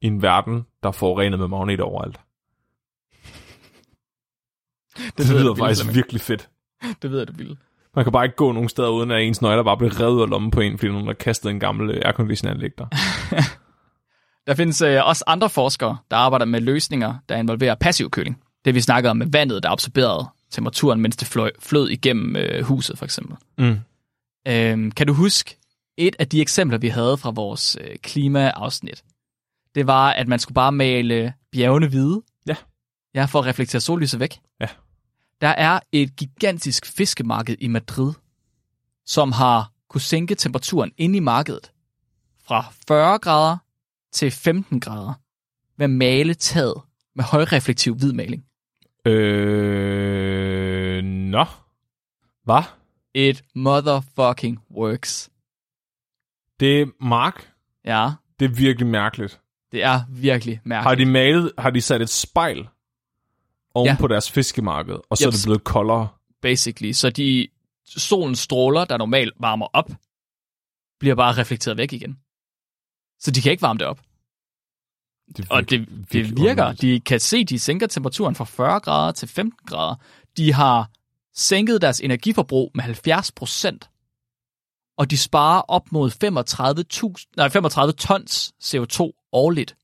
[0.00, 2.20] i en verden, der er forurenet med magneter overalt.
[4.96, 5.96] Det, det lyder faktisk Flemming.
[5.96, 6.48] virkelig fedt.
[7.02, 7.58] Det ved jeg, du vil.
[7.94, 10.22] Man kan bare ikke gå nogen steder, uden at ens nøgler bare bliver revet ud
[10.22, 12.86] af lommen på en, fordi nogen har kastet en gammel øh, aircondition-anlæg der.
[14.46, 18.42] Der findes øh, også andre forskere, der arbejder med løsninger, der involverer passiv køling.
[18.64, 22.62] Det vi snakkede om med vandet, der absorberede temperaturen, mens det fløj, flød igennem øh,
[22.62, 23.36] huset, for eksempel.
[23.58, 23.78] Mm.
[24.48, 25.56] Øhm, kan du huske
[25.96, 29.04] et af de eksempler, vi havde fra vores øh, klimaafsnit?
[29.74, 32.22] Det var, at man skulle bare male bjergene hvide.
[32.46, 32.56] Ja.
[33.14, 34.40] Ja, for at reflektere sollyset væk.
[34.60, 34.66] Ja.
[35.40, 38.12] Der er et gigantisk fiskemarked i Madrid,
[39.06, 41.72] som har kunne sænke temperaturen inde i markedet
[42.44, 43.58] fra 40 grader
[44.12, 45.12] til 15 grader
[45.78, 46.74] at male taget
[47.16, 48.44] med højreflektiv hvid maling.
[49.06, 51.44] Øh, nå.
[52.44, 52.62] Hvad?
[53.14, 55.30] It motherfucking works.
[56.60, 57.52] Det er Mark.
[57.84, 59.40] Ja, Det er virkelig mærkeligt.
[59.72, 60.88] det er virkelig mærkeligt.
[60.88, 62.68] Har de malet, har de sat et spejl
[63.74, 63.96] oven Ja.
[64.00, 65.36] på deres fiskemarked, og så er Jeps.
[65.36, 66.08] det blevet koldere?
[66.42, 66.92] basically.
[66.92, 67.48] Så de
[67.86, 69.90] solens stråler, der normalt varmer op,
[71.00, 72.18] bliver bare reflekteret væk igen.
[73.20, 74.00] Så de kan ikke varme det op.
[75.36, 76.50] Det er Og det, det virker.
[76.50, 76.80] underligt.
[76.80, 79.94] De kan se, de sænker temperaturen fra 40 grader til 15 grader.
[80.36, 80.90] De har
[81.34, 83.90] sænket deres energiforbrug med 70 procent.
[84.98, 86.84] Og de sparer op mod 35,
[87.36, 89.76] nej, 35 tons CO2 årligt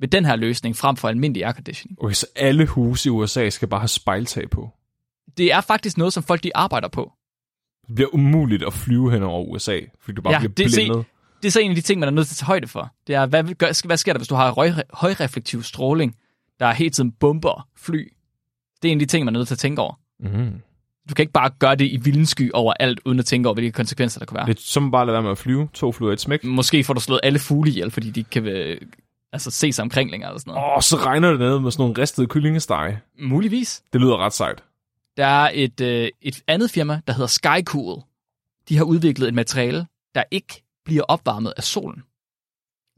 [0.00, 2.02] ved den her løsning frem for almindelig airconditioning.
[2.02, 4.70] Okay, så alle huse i USA skal bare have spejltag på.
[5.36, 7.12] Det er faktisk noget, som folk de arbejder på.
[7.86, 10.70] Det bliver umuligt at flyve hen over USA, fordi du bare Ja, bliver det er
[10.70, 11.04] se-.
[11.42, 12.92] Det er så en af de ting, man er nødt til at tage højde for.
[13.06, 16.16] Det er, hvad, gør, hvad sker der, hvis du har høj, højreflektiv stråling,
[16.60, 18.12] der hele tiden bomber fly?
[18.82, 19.94] Det er en af de ting, man er nødt til at tænke over.
[20.20, 20.60] Mm.
[21.08, 23.72] Du kan ikke bare gøre det i vildensky over alt, uden at tænke over, hvilke
[23.72, 24.46] konsekvenser der kunne være.
[24.46, 25.68] Det er som bare at lade være med at flyve.
[25.72, 26.44] To flyver et smæk.
[26.44, 28.80] Måske får du slået alle fugle ihjel, fordi de kan øh,
[29.32, 30.30] altså, se sig omkring længere.
[30.30, 30.66] Eller sådan noget.
[30.66, 32.98] Åh, oh, så regner det ned med sådan nogle ristede kyllingesteg.
[33.18, 33.82] Muligvis.
[33.92, 34.62] Det lyder ret sejt.
[35.16, 38.02] Der er et, øh, et andet firma, der hedder Skycool.
[38.68, 42.02] De har udviklet et materiale, der ikke bliver opvarmet af solen.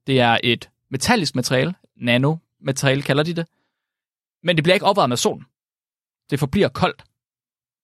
[0.07, 3.47] Det er et metallisk materiale, nanomateriale kalder de det,
[4.43, 5.45] men det bliver ikke opvarmet af solen.
[6.31, 7.05] Det forbliver koldt,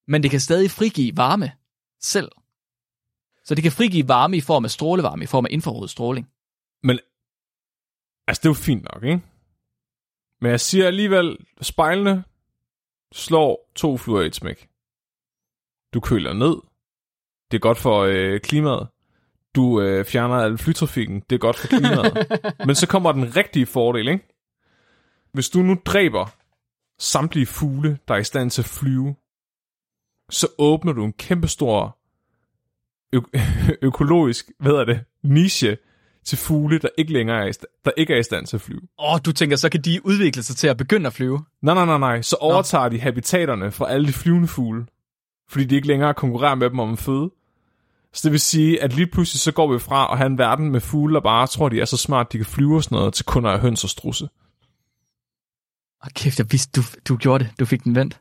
[0.07, 1.53] men det kan stadig frigive varme
[2.01, 2.31] selv.
[3.45, 6.31] Så det kan frigive varme i form af strålevarme, i form af infrarød stråling.
[6.83, 6.99] Men,
[8.27, 9.23] altså det er jo fint nok, ikke?
[10.41, 12.25] Men jeg siger alligevel, spejlene
[13.13, 14.69] slår to fluer i et smæk.
[15.95, 16.57] Du køler ned.
[17.51, 18.89] Det er godt for øh, klimaet.
[19.57, 21.21] Du øh, fjerner al flytrafikken.
[21.31, 22.27] Det er godt for klimaet.
[22.67, 24.29] Men så kommer den rigtige fordel, ikke?
[25.33, 26.35] Hvis du nu dræber
[26.99, 29.15] samtlige fugle, der er i stand til at flyve,
[30.31, 31.99] så åbner du en kæmpestor
[33.13, 33.39] ø-
[33.89, 35.77] økologisk, hvad er det, niche
[36.25, 38.61] til fugle, der ikke længere er i, sta- der ikke er i stand til at
[38.61, 38.81] flyve.
[38.99, 41.45] Åh, oh, du tænker, så kan de udvikle sig til at begynde at flyve.
[41.63, 42.23] Nej, nej, nej, nej.
[42.23, 44.87] Så overtager de habitaterne fra alle de flyvende fugle,
[45.49, 47.31] fordi de ikke længere konkurrerer med dem om en føde.
[48.17, 50.71] Så det vil sige, at lige pludselig så går vi fra at have en verden
[50.71, 53.15] med fugle, der bare tror, de er så smart, de kan flyve og sådan noget,
[53.15, 54.25] til kun at høns og strusse.
[56.05, 57.53] Åh, kæft, jeg vidste, du, du gjorde det.
[57.61, 58.21] Du fik den vendt.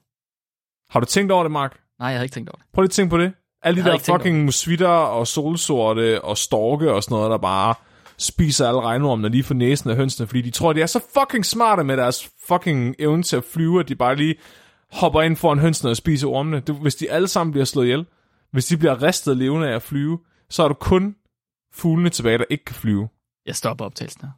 [0.89, 1.79] Har du tænkt over det, Mark?
[1.99, 2.65] Nej, jeg havde ikke tænkt over det.
[2.73, 3.33] Prøv lige at tænke på det.
[3.63, 7.73] Alle de der fucking musvitter og solsorte og storke og sådan noget, der bare
[8.17, 11.45] spiser alle regnormene lige for næsen af hønsene, fordi de tror, de er så fucking
[11.45, 14.35] smarte med deres fucking evne til at flyve, at de bare lige
[14.91, 16.59] hopper ind foran hønsene og spiser ormene.
[16.59, 18.05] Det, hvis de alle sammen bliver slået ihjel,
[18.55, 20.19] hvis de bliver ristet levende af at flyve,
[20.49, 21.15] så er du kun
[21.73, 23.09] fuglene tilbage, der ikke kan flyve.
[23.45, 24.31] Jeg stopper optagelsen her.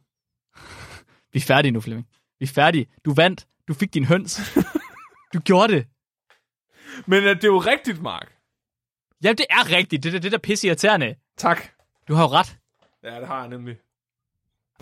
[1.32, 2.08] Vi er færdige nu, Flemming.
[2.38, 2.86] Vi er færdige.
[3.04, 3.46] Du vandt.
[3.68, 4.40] Du fik din høns.
[5.34, 5.86] Du gjorde det.
[7.06, 8.32] Men uh, det er jo rigtigt, Mark.
[9.22, 10.02] Jamen, det er rigtigt.
[10.02, 11.14] Det er det, der pisse irriterende.
[11.36, 11.62] Tak.
[12.08, 12.58] Du har jo ret.
[13.02, 13.76] Ja, det har jeg nemlig.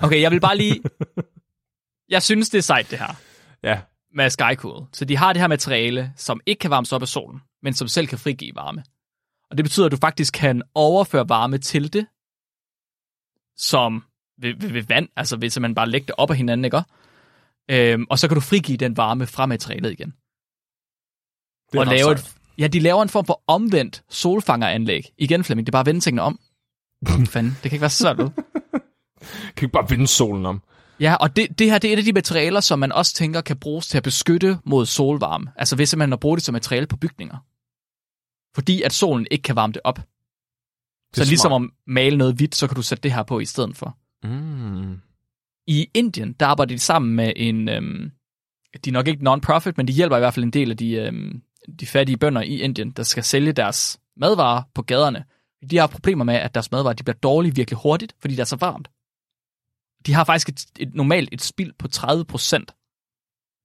[0.02, 0.82] Okay, jeg vil bare lige...
[2.08, 3.14] Jeg synes, det er sejt, det her.
[3.62, 3.80] Ja.
[4.14, 4.86] Med Skycool.
[4.92, 7.88] Så de har det her materiale, som ikke kan varmes op af solen, men som
[7.88, 8.84] selv kan frigive varme.
[9.51, 12.06] Og det betyder, at du faktisk kan overføre varme til det,
[13.56, 14.05] som
[14.39, 16.82] ved, ved, ved vand, altså ved man bare lægge det op af hinanden, ikke?
[17.70, 20.14] Øhm, og så kan du frigive den varme fra materialet igen.
[21.73, 25.12] Det er og lave et, ja, de laver en form for omvendt solfangeranlæg.
[25.18, 26.40] Igen, Flemming, det er bare at vende tingene om.
[27.32, 28.16] Fanden, det kan ikke være så svært?
[29.56, 30.62] Kan ikke bare vinde solen om?
[31.01, 33.40] Ja, og det, det her det er et af de materialer, som man også tænker
[33.40, 35.52] kan bruges til at beskytte mod solvarme.
[35.56, 37.36] Altså hvis man har brugt det som materiale på bygninger.
[38.56, 39.96] Fordi at solen ikke kan varme det op.
[39.96, 40.04] Det
[41.16, 41.62] Så ligesom smart.
[41.62, 43.98] at male noget hvidt, så kan du sætte det her på i stedet for.
[44.22, 45.00] Mm.
[45.66, 47.68] I Indien, der arbejder de sammen med en...
[47.68, 48.10] Øhm,
[48.84, 50.92] de er nok ikke non-profit, men de hjælper i hvert fald en del af de,
[50.92, 51.42] øhm,
[51.80, 55.24] de fattige bønder i Indien, der skal sælge deres madvarer på gaderne.
[55.70, 58.44] De har problemer med, at deres madvarer de bliver dårlige virkelig hurtigt, fordi det er
[58.44, 58.88] så varmt.
[60.06, 62.74] De har faktisk et, et normalt et spild på 30 procent.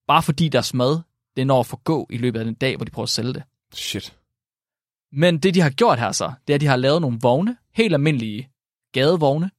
[0.08, 1.00] Bare fordi deres mad,
[1.36, 3.44] det når at forgå i løbet af den dag, hvor de prøver at sælge det.
[3.74, 4.21] Shit.
[5.12, 7.58] Men det, de har gjort her så, det er, at de har lavet nogle vogne,
[7.74, 8.50] helt almindelige
[8.94, 9.52] gadevogne,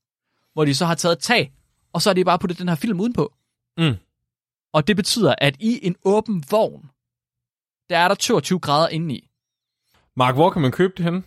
[0.52, 1.52] hvor de så har taget et tag,
[1.92, 3.34] og så har de bare puttet den her film udenpå.
[3.78, 3.94] Mm.
[4.72, 6.90] Og det betyder, at i en åben vogn,
[7.90, 9.28] der er der 22 grader indeni.
[10.16, 11.22] Mark, hvor kan man købe det henne?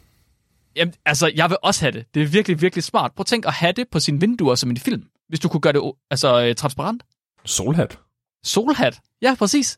[0.76, 2.06] Jamen, altså, jeg vil også have det.
[2.14, 3.12] Det er virkelig, virkelig smart.
[3.16, 5.10] Prøv at tænk at have det på sine vinduer som en film.
[5.28, 7.04] Hvis du kunne gøre det altså, øh, transparent.
[7.46, 8.00] Solhat.
[8.44, 9.02] Solhat.
[9.22, 9.78] Ja, præcis.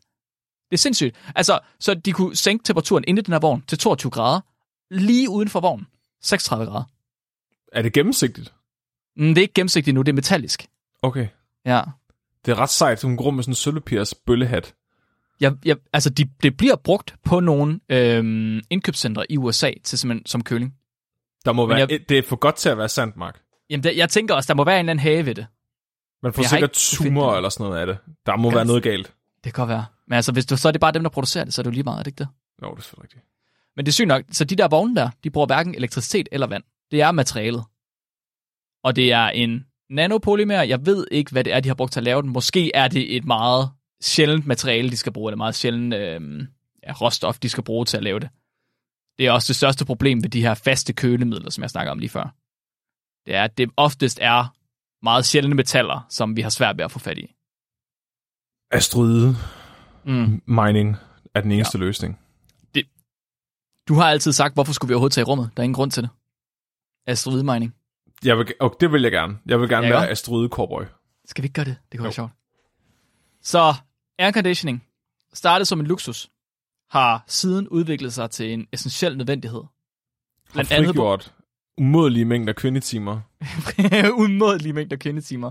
[0.70, 1.16] Det er sindssygt.
[1.34, 4.40] Altså, så de kunne sænke temperaturen inde i den her vogn til 22 grader.
[4.90, 5.86] Lige uden for vognen.
[6.22, 6.84] 36 grader.
[7.72, 8.52] Er det gennemsigtigt?
[9.16, 10.66] Mm, det er ikke gennemsigtigt nu, det er metallisk.
[11.02, 11.28] Okay.
[11.66, 11.82] Ja.
[12.46, 14.74] Det er ret sejt, hun går med sådan en sølvpirs bøllehat.
[15.40, 20.26] Jeg, jeg, altså, de, det bliver brugt på nogle øhm, indkøbscentre i USA til simpelthen
[20.26, 20.74] som køling.
[21.44, 23.40] Der må Men være, jeg- det er for godt til at være sandt, Mark.
[23.70, 25.46] Jamen, der, jeg tænker også, der må være en eller anden have ved det.
[26.22, 27.98] Man får jeg sikkert tumor eller sådan noget af det.
[28.26, 29.14] Der må Kan være det- noget galt.
[29.44, 29.86] Det kan godt være.
[30.06, 31.70] Men altså, hvis du, så er det bare dem, der producerer det, så er det
[31.70, 32.28] jo lige meget, er det ikke det?
[32.58, 33.24] Nå, det er selvfølgelig rigtigt.
[33.76, 34.22] Men det er sygt nok.
[34.30, 36.62] Så de der vogne der, de bruger hverken elektricitet eller vand.
[36.90, 37.64] Det er materialet.
[38.84, 40.62] Og det er en nanopolymer.
[40.62, 42.30] Jeg ved ikke, hvad det er, de har brugt til at lave den.
[42.30, 43.70] Måske er det et meget
[44.00, 46.46] sjældent materiale, de skal bruge, eller meget sjældent øh,
[46.86, 48.28] ja, råstof, de skal bruge til at lave det.
[49.18, 51.98] Det er også det største problem ved de her faste kølemidler, som jeg snakker om
[51.98, 52.34] lige før.
[53.26, 54.54] Det er, at det oftest er
[55.02, 57.34] meget sjældne metaller, som vi har svært ved at få fat i.
[58.70, 59.36] Asteroide
[60.04, 60.42] Mm.
[60.46, 60.96] mining
[61.34, 61.84] er den eneste ja.
[61.84, 62.18] løsning.
[63.88, 65.50] Du har altid sagt, hvorfor skulle vi overhovedet tage i rummet?
[65.56, 66.10] Der er ingen grund til det.
[67.06, 67.74] Asteroid mining.
[68.24, 69.38] Jeg vil, og det vil jeg gerne.
[69.46, 70.82] Jeg vil gerne Ja, være asteroide cowboy.
[71.24, 71.76] Skal vi ikke gøre det?
[71.92, 72.08] Det kunne Jo.
[72.08, 72.32] være sjovt.
[73.42, 73.74] Så
[74.18, 74.84] air conditioning,
[75.34, 76.30] startet som en luksus,
[76.90, 79.60] har siden udviklet sig til en essentiel nødvendighed.
[79.60, 81.34] Har Blandt andet på frigjort
[81.78, 83.20] umådelige mængder kvindetimer.
[84.22, 85.50] umådelige mængder kendetimer.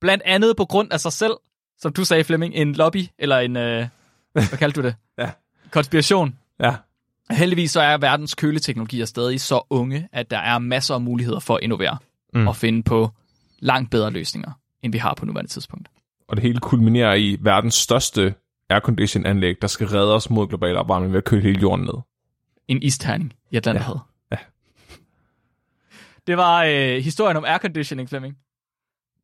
[0.00, 1.32] Blandt andet på grund af sig selv,
[1.80, 3.86] som du sagde, Flemming, en lobby, eller en, øh,
[4.32, 4.94] hvad kaldte du det?
[5.18, 5.30] Ja.
[5.70, 6.38] Konspiration.
[6.60, 6.74] Ja.
[7.30, 11.54] Heldigvis så er verdens køleteknologier stadig så unge, at der er masser af muligheder for
[11.54, 11.98] at innovere
[12.34, 12.48] Mm.
[12.48, 13.10] og finde på
[13.58, 14.50] langt bedre løsninger,
[14.82, 15.88] end vi har på nuværende tidspunkt.
[16.28, 18.34] Og det hele kulminerer i verdens største
[18.68, 21.94] aircondition anlæg, der skal redde os mod global opvarmning ved at køle hele jorden ned.
[22.68, 24.00] En isterning i Atlanterhavet.
[24.32, 24.36] Ja.
[26.26, 28.36] Det var øh, historien om airconditioning, Flemming.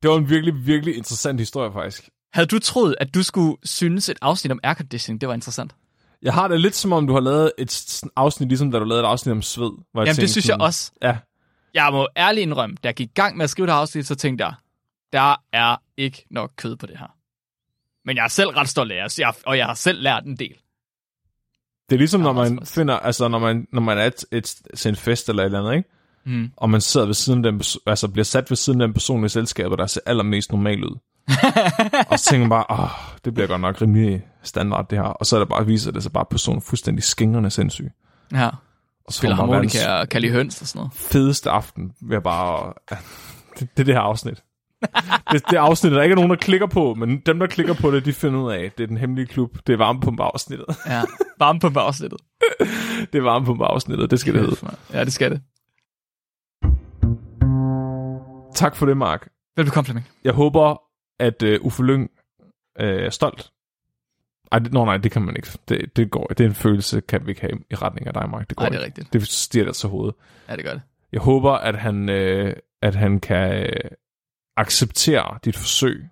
[0.02, 2.08] Det var en virkelig, virkelig interessant historie faktisk.
[2.36, 5.74] Havde du troet, at du skulle synes et afsnit om airconditioning, det var interessant?
[6.22, 9.04] Jeg har det lidt som om, du har lavet et afsnit, ligesom da du lavede
[9.04, 9.70] et afsnit om sved.
[9.70, 10.92] Hvor jeg Jamen, det tænkte synes jeg også.
[11.02, 11.16] Ja,
[11.74, 14.06] Jeg må ærligt indrømme, da jeg gik i gang med at skrive det her afsnit,
[14.06, 14.54] så tænkte jeg,
[15.12, 17.14] der er ikke nok kød på det her.
[18.04, 20.36] Men jeg er selv ret stolt af jer, jeg- og jeg har selv lært en
[20.36, 20.54] del.
[21.90, 24.88] det er ligesom, når man finder, altså når man, når man er et, et, til
[24.88, 25.90] en fest eller et eller andet, ikke?
[26.26, 26.50] Mm.
[26.56, 29.24] og man sidder ved siden af den, altså bliver sat ved siden af den person
[29.24, 30.98] i selskabet, der ser allermest normal ud.
[32.10, 32.90] og så tænker man bare, åh,
[33.24, 35.04] det bliver godt nok rimelig standard det her.
[35.04, 37.90] Og så er det bare, viser det sig bare, at personen er fuldstændig skingrende sindssyg.
[38.32, 38.46] Ja,
[39.06, 40.92] Og så spiller harmonika og kalde høns og sådan noget.
[40.94, 42.72] fedeste aften ved bare...
[43.58, 44.42] det, det er det her afsnit.
[45.32, 47.90] det, det afsnit, der ikke er nogen, der klikker på, men dem, der klikker på
[47.90, 49.58] det, de finder ud af, det er den hemmelige klub.
[49.66, 50.66] Det er varmepumpe-afsnittet.
[50.86, 51.02] Ja,
[51.38, 52.20] varme på afsnittet.
[53.12, 54.76] det er varmepumpe-afsnittet, det skal det hedde.
[54.92, 55.40] Ja, det skal det.
[58.56, 59.28] Tak for det, Mark.
[59.56, 60.06] Velbekomme, Flemming.
[60.24, 60.82] Jeg håber,
[61.18, 62.10] at uh, Uffe Lyng
[62.80, 63.52] uh, er stolt.
[64.52, 65.48] Ej, det, nå, nej, det kan man ikke.
[65.68, 66.26] Det, det går.
[66.26, 68.48] Det er en følelse, kan vi ikke have i retning af dig, Mark.
[68.48, 69.00] Det går Nej, det er ikke.
[69.00, 69.12] rigtigt.
[69.12, 70.14] Det stiger der til hovedet.
[70.48, 70.82] Ja, det gør det.
[71.12, 73.90] Jeg håber, at han, øh, at han kan øh,
[74.56, 76.08] acceptere dit forsøg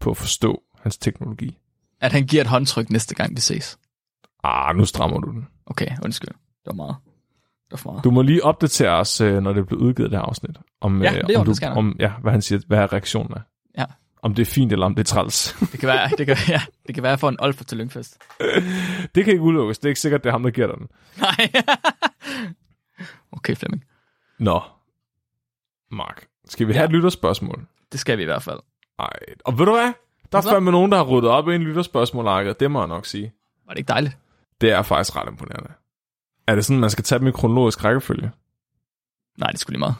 [0.00, 1.58] på at forstå hans teknologi.
[2.00, 3.78] At han giver et håndtryk næste gang, vi ses.
[4.44, 5.48] Ah, nu strammer du den.
[5.66, 6.28] Okay, undskyld.
[6.30, 6.96] Det var meget.
[7.76, 8.04] For meget.
[8.04, 10.56] Du må lige opdatere os, øh, når det bliver udgivet, det her afsnit.
[10.80, 11.72] Om, Ja, øh, det om, gør jeg.
[11.72, 13.40] om ja, hvad han siger, hvad reaktionen er.
[13.78, 13.84] Ja.
[14.22, 15.56] Om det er fint, eller om det er træls.
[15.72, 18.18] Det kan være, det kan, ja, det kan være for en Olfer til Lyngfest.
[19.14, 19.78] det kan ikke udelukkes.
[19.78, 20.86] Det er ikke sikkert, det er ham, der giver dig den.
[21.20, 21.62] Nej.
[23.36, 23.84] okay, Flemming.
[24.38, 24.60] Nå.
[25.90, 27.66] Mark, skal vi have et lytterspørgsmål?
[27.92, 28.58] Det skal vi i hvert fald.
[28.98, 29.08] Ej,
[29.44, 29.92] og ved du hvad?
[30.32, 33.06] Der er fandme nogen, der har ryddet op i en lytterspørgsmål, Det må jeg nok
[33.06, 33.32] sige.
[33.66, 34.16] Var det ikke dejligt?
[34.60, 35.70] Det er faktisk ret imponerende.
[36.46, 38.30] Er det sådan, man skal tage dem i kronologisk rækkefølge?
[39.38, 39.94] Nej, det skulle lige meget.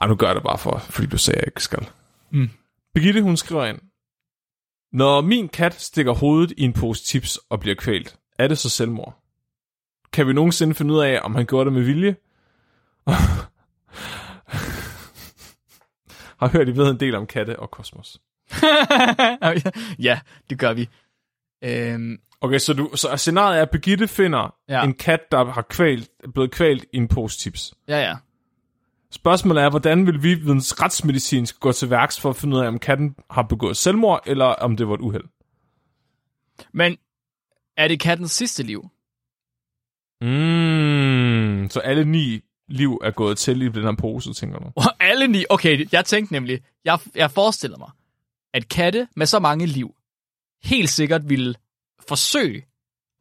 [0.00, 1.88] Ej, nu gør jeg det bare for, fordi du sagde, at jeg ikke skal.
[2.30, 2.50] Mm.
[2.94, 3.78] Birgitte, hun skriver ind.
[4.92, 8.70] Når min kat stikker hovedet i en pose chips og bliver kvalt, er det så
[8.70, 9.18] selvmord?
[10.12, 12.16] Kan vi nogensinde finde ud af, om han gjorde det med vilje?
[16.40, 18.20] Har hørt, I ved en del om katte og kosmos.
[20.06, 20.20] ja,
[20.50, 20.88] det gør vi.
[21.64, 24.84] Øhm, Okay, så, du, så scenariet er, at Birgitte finder Ja.
[24.84, 27.74] en kat, der har kvalt, blevet kvalt i en pose chips.
[27.88, 28.16] ja, ja.
[29.10, 32.68] Spørgsmålet er, hvordan vil vi videns retsmedicinsk gå til værks for at finde ud af,
[32.68, 35.24] om katten har begået selvmord, eller om det var et uheld?
[36.72, 36.96] Men
[37.76, 38.80] er det kattens sidste liv?
[40.20, 44.72] Mm, så alle ni liv er gået til i den her pose, tænker du?
[45.00, 45.44] Alle ni...
[45.50, 46.60] Okay, jeg tænkte nemlig...
[46.84, 47.90] Jeg, jeg forestiller mig,
[48.54, 49.94] at katte med så mange liv
[50.64, 51.54] helt sikkert ville
[52.08, 52.64] forsøge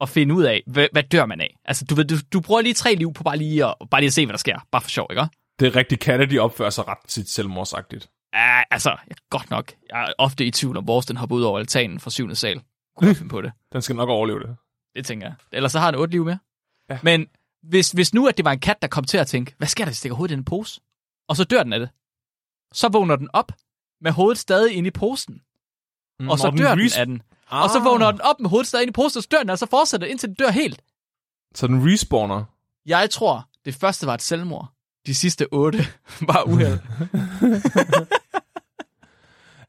[0.01, 1.57] at finde ud af, hvad, hvad dør man af.
[1.65, 4.13] Altså, du, du, du bruger lige tre liv på bare lige, at, bare lige at
[4.13, 4.59] se, hvad der sker.
[4.71, 5.27] Bare for sjov, ikke?
[5.59, 8.09] Det er rigtigt, de opfører sig ret tit selvmordsagtigt.
[8.33, 9.73] Ja, altså, jeg, godt nok.
[9.89, 12.61] Jeg er ofte i tvivl om, vores den hopper ud over altanen fra syvende sal.
[12.97, 13.51] Kunne finde på det.
[13.73, 14.55] Den skal nok overleve det.
[14.95, 15.35] Det tænker jeg.
[15.51, 16.39] Ellers så har den otte liv mere.
[16.89, 16.99] Ja.
[17.03, 17.27] Men
[17.63, 19.83] hvis, hvis nu, at det var en kat, der kom til at tænke, hvad sker
[19.83, 20.81] der, hvis jeg stikker hovedet i en pose?
[21.27, 21.89] Og så dør den af det.
[22.73, 23.51] Så vågner den op
[24.01, 25.41] med hovedet stadig inde i posen.
[26.21, 27.21] Mm, Og så den dør den res- af den.
[27.49, 29.49] Og så vågner den op med hovedet stadig inde i posen, og så dør den,
[29.49, 30.81] og så fortsætter den, indtil den dør helt.
[31.55, 32.43] Så den respawner.
[32.85, 34.71] Jeg tror, det første var et selvmord.
[35.05, 35.85] De sidste otte
[36.29, 36.79] var uheld.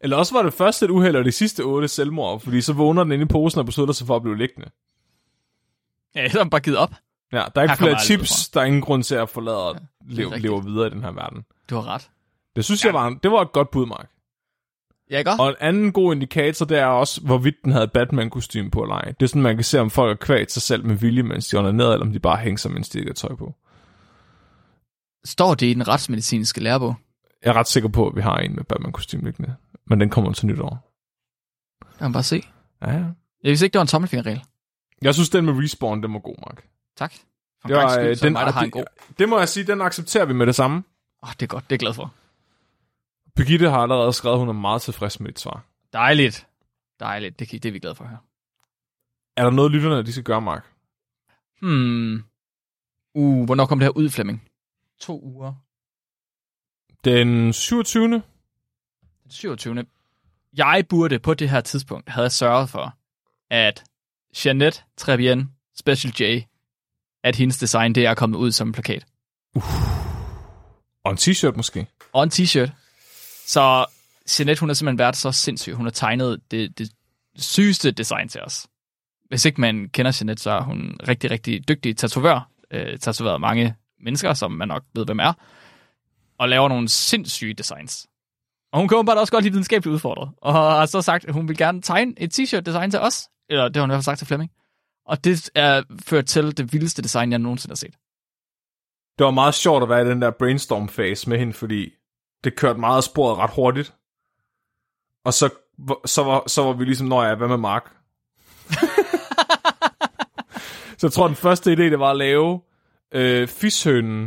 [0.01, 3.03] Eller også var det første et uheld, og de sidste otte selvmord, fordi så vågner
[3.05, 4.71] den inde i posen og beslutter sig for at blive liggende.
[6.15, 6.95] ja, så har den bare givet op.
[7.33, 9.81] Ja, der er ikke flere chips, der er ingen grund til at forlade og er
[10.09, 11.45] leve, leve videre i den her verden.
[11.71, 12.11] Du har ret.
[12.57, 12.89] Det synes ja.
[12.89, 14.11] jeg var, det var et godt bud, Mark.
[15.13, 15.31] Ja, ikke?
[15.31, 19.05] Og en anden god indikator, det er også, hvorvidt den havde Batman-kostyme på eller ej.
[19.05, 21.49] Det er sådan, man kan se, om folk har kvalt sig selv med vilje, mens
[21.49, 23.55] de er ned, eller om de bare hænger sig, mens de ikke har tøj på.
[25.25, 26.95] Står det i den retsmedicinske lærebog?
[27.45, 29.55] Jeg er ret sikker på, at vi har en med Batman-kostyme liggende.
[29.87, 30.93] Men den kommer til nytår.
[31.99, 32.43] Kan man bare se.
[32.83, 32.99] Ja, ja.
[32.99, 34.43] Jeg vidste ikke, det var en tommelfingerregel.
[35.03, 36.65] Jeg synes, den med Respawn, den var god, Mark.
[36.97, 37.13] Tak.
[37.63, 38.85] For Det, var, skyld, øh, er den, mig, der har en det, god.
[39.19, 40.77] det må jeg sige, den accepterer vi med det samme.
[40.77, 41.65] Åh, oh, det er godt.
[41.65, 42.15] Det er jeg glad for.
[43.37, 45.65] Birgitte har allerede skrevet, at hun er meget tilfreds med dit svar.
[45.93, 46.47] Dejligt.
[47.01, 47.39] Dejligt.
[47.39, 48.19] Det, det er vi glade for høre.
[49.37, 50.67] Er der noget, lytterne de skal gøre, Mark?
[51.61, 52.25] Hmm.
[53.15, 54.49] Uh, hvornår kom det her ud, Flemming?
[55.01, 55.55] To uger.
[57.05, 58.09] Den 27.
[58.09, 58.23] Den
[59.29, 59.87] 27.
[60.57, 62.97] Jeg burde på det her tidspunkt have sørget for,
[63.51, 63.85] at
[64.45, 66.43] Jeanette Trebien Special J,
[67.25, 69.07] at hendes design, det er kommet ud som en plakat.
[71.05, 71.87] Og en t-shirt måske.
[72.13, 72.71] Og en t-shirt.
[73.47, 73.87] Så
[74.39, 75.75] Jeanette, hun har simpelthen været så sindssyg.
[75.75, 76.91] Hun har tegnet det, det
[77.37, 78.67] sygeste design til os.
[79.29, 82.49] Hvis ikke man kender Jeanette, så er hun rigtig, rigtig dygtig tatovør.
[82.71, 85.33] Øh, tatoveret mange mennesker, som man nok ved, hvem er.
[86.39, 88.07] Og laver nogle sindssyge designs.
[88.73, 90.31] Og hun kan bare også godt lide videnskabeligt udfordret.
[90.43, 93.29] Og har så sagt, at hun vil gerne tegne et t-shirt design til os.
[93.49, 94.51] Eller det har hun i hvert fald sagt til Flemming.
[95.07, 97.95] Og det er ført til det vildeste design, jeg nogensinde har set.
[99.19, 101.91] Det var meget sjovt at være i den der brainstorm-fase med hende, fordi
[102.45, 103.95] det kørte meget af sporet ret hurtigt.
[105.25, 105.51] Og så,
[106.05, 107.93] så, var, så var vi ligesom, når jeg hvad med Mark?
[110.99, 112.61] så jeg tror, den første idé, det var at lave
[113.13, 114.27] øh, fishønen,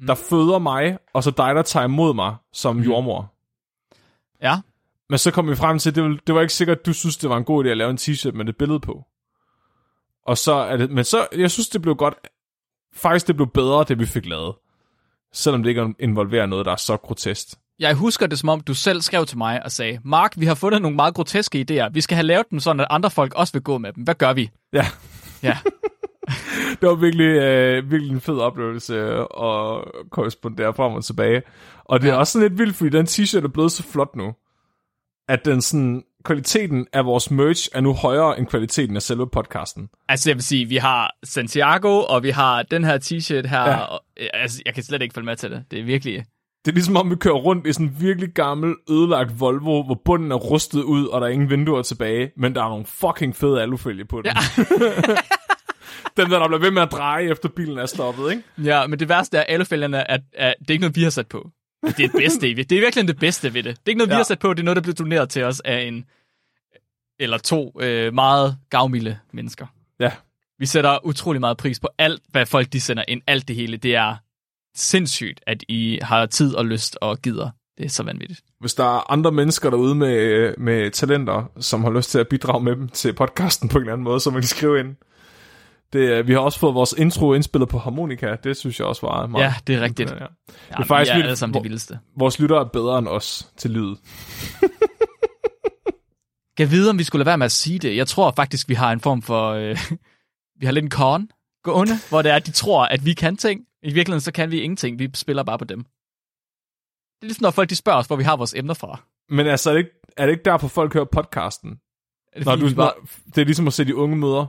[0.00, 0.06] mm.
[0.06, 2.82] der føder mig, og så dig, der tager imod mig som mm.
[2.82, 3.32] jordmor.
[4.42, 4.60] Ja,
[5.08, 6.92] Men så kom vi frem til, at det, var- det var ikke sikkert, at du
[6.92, 9.04] synes, det var en god idé at lave en t-shirt med det billede på.
[10.26, 12.14] Og så er det, men så, jeg synes, det blev godt,
[12.92, 14.54] faktisk det blev bedre, det vi fik lavet.
[15.34, 17.48] Selvom det ikke involverer noget, der er så grotesk.
[17.78, 20.54] Jeg husker det, som om du selv skrev til mig og sagde, Mark, vi har
[20.54, 21.88] fundet nogle meget groteske idéer.
[21.92, 24.04] Vi skal have lavet dem, sådan at andre folk også vil gå med dem.
[24.04, 24.50] Hvad gør vi?
[24.72, 24.86] Ja,
[25.42, 25.58] Ja,
[26.80, 31.42] det var virkelig, øh, virkelig en fed oplevelse at korrespondere frem og tilbage.
[31.84, 32.18] Og det er Ja.
[32.18, 34.34] også sådan lidt vildt, fordi den t-shirt er blevet så flot nu,
[35.28, 39.88] at den sådan, kvaliteten af vores merch er nu højere end kvaliteten af selve podcasten.
[40.08, 43.68] altså jeg vil sige, vi har Santiago, og vi har den her t-shirt her.
[43.68, 43.76] Ja.
[43.76, 44.00] Og,
[44.34, 45.64] altså, jeg kan slet ikke følge med til det.
[45.70, 46.24] Det er virkelig...
[46.64, 50.00] Det er ligesom om, vi kører rundt i sådan en virkelig gammel, ødelagt Volvo, hvor
[50.04, 53.36] bunden er rustet ud, og der er ingen vinduer tilbage, men der er nogle fucking
[53.36, 54.26] fede alufælge på den.
[54.26, 54.64] Ja.
[56.16, 58.42] Den der, der bliver ved med at dreje, efter bilen er stoppet, ikke?
[58.64, 61.02] Ja, men det værste er, at alle fælderne er, er, det er ikke noget, vi
[61.02, 61.50] har sat på.
[61.82, 62.72] Det er det bedste det.
[62.72, 63.76] Er virkelig det bedste ved det.
[63.76, 64.16] Det er ikke noget, vi Ja.
[64.18, 64.54] har sat på.
[64.54, 66.04] Det er noget, der bliver doneret til os af en
[67.20, 69.66] eller to øh, meget gavmilde mennesker.
[70.00, 70.10] Ja.
[70.58, 73.22] Vi sætter utrolig meget pris på alt, hvad folk de sender ind.
[73.26, 73.76] Alt det hele.
[73.76, 74.16] Det er
[74.74, 77.50] sindssygt, at I har tid og lyst og gider.
[77.78, 78.40] Det er så vanvittigt.
[78.60, 82.64] Hvis der er andre mennesker derude med, med talenter, som har lyst til at bidrage
[82.64, 84.96] med dem til podcasten på en eller anden måde, så må de skrive ind.
[85.92, 88.36] Det, er- vi har også fået vores intro indspillet på harmonika.
[88.44, 89.44] Det synes jeg også var meget...
[89.44, 90.10] Ja, det er rigtigt.
[90.10, 90.14] Ja.
[90.16, 90.24] Det
[90.70, 91.98] er faktisk vi er alle sammen det vildeste.
[92.16, 93.96] Vores lyttere er bedre end os til lyd.
[96.56, 97.96] Kan vide, om vi skulle lade være med at sige det.
[97.96, 99.50] Jeg tror faktisk, vi har en form for...
[99.50, 99.78] Øh,
[100.60, 101.28] vi har lidt en con
[101.64, 103.60] gående, hvor det er, at de tror, at vi kan ting.
[103.82, 104.98] I virkeligheden, så kan vi ingenting.
[104.98, 105.78] Vi spiller bare på dem.
[105.84, 109.00] Det er ligesom, når folk de spørger os, hvor vi har vores emner fra.
[109.28, 111.70] Men altså, er det ikke, er det ikke derfor, folk hører podcasten?
[112.32, 112.92] Er det, Når fordi, du, bare...
[113.34, 114.46] det er ligesom at se de unge møder.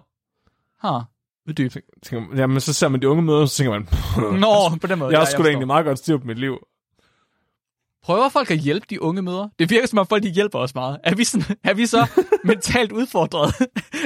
[0.88, 1.00] Ha,
[1.50, 1.72] uddyb.
[2.06, 3.88] Tænker, man- jamen, så ser man de unge møder, og så tænker man,
[4.40, 5.12] Nå, på den måde.
[5.12, 6.58] jeg har ja, sgu da egentlig meget godt styr på mit liv.
[8.04, 9.48] Prøver folk at hjælpe de unge møder?
[9.60, 10.98] Det virker som om folk de hjælper os meget.
[11.04, 12.08] Er vi, sådan, er vi så
[12.44, 13.56] mentalt udfordret,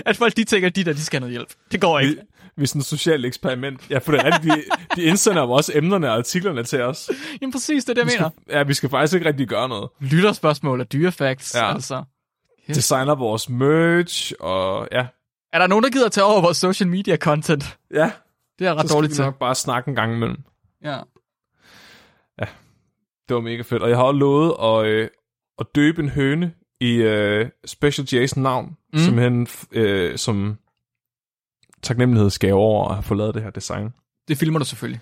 [0.06, 1.54] at folk de tænker, at de der, de skal have noget hjælp?
[1.72, 2.22] Det går Vi, ikke.
[2.58, 3.90] vi er sådan et socialt eksperiment.
[3.90, 7.10] Ja, for det er rigtigt, de, de indsender jo også emnerne og artiklerne til os.
[7.42, 8.30] Jamen præcis, det er det, jeg Vi mener.
[8.46, 9.90] skal, ja, vi skal faktisk ikke rigtig gøre noget.
[10.00, 11.74] Lytterspørgsmål og dyrefacts, Ja.
[11.74, 12.04] altså.
[12.70, 12.74] Ja.
[12.74, 15.06] Designer vores merch, og ja.
[15.54, 17.78] Er der nogen, der gider tage over vores social media content?
[17.94, 18.12] Ja,
[18.60, 19.24] Det er ret så dårligt skal til.
[19.24, 20.38] vi nok bare snakke en gang imellem.
[20.84, 21.00] Ja.
[23.30, 23.84] Det var mega fedt.
[23.84, 25.10] Og jeg har også lovet at, øh,
[25.60, 29.00] at døbe en høne i øh, Special Jason navn, mm.
[29.00, 30.58] Simpelthen øh, som
[31.84, 33.94] taknemmelighedsgave over at have fået lavet det her design.
[34.28, 35.02] Det filmer du selvfølgelig.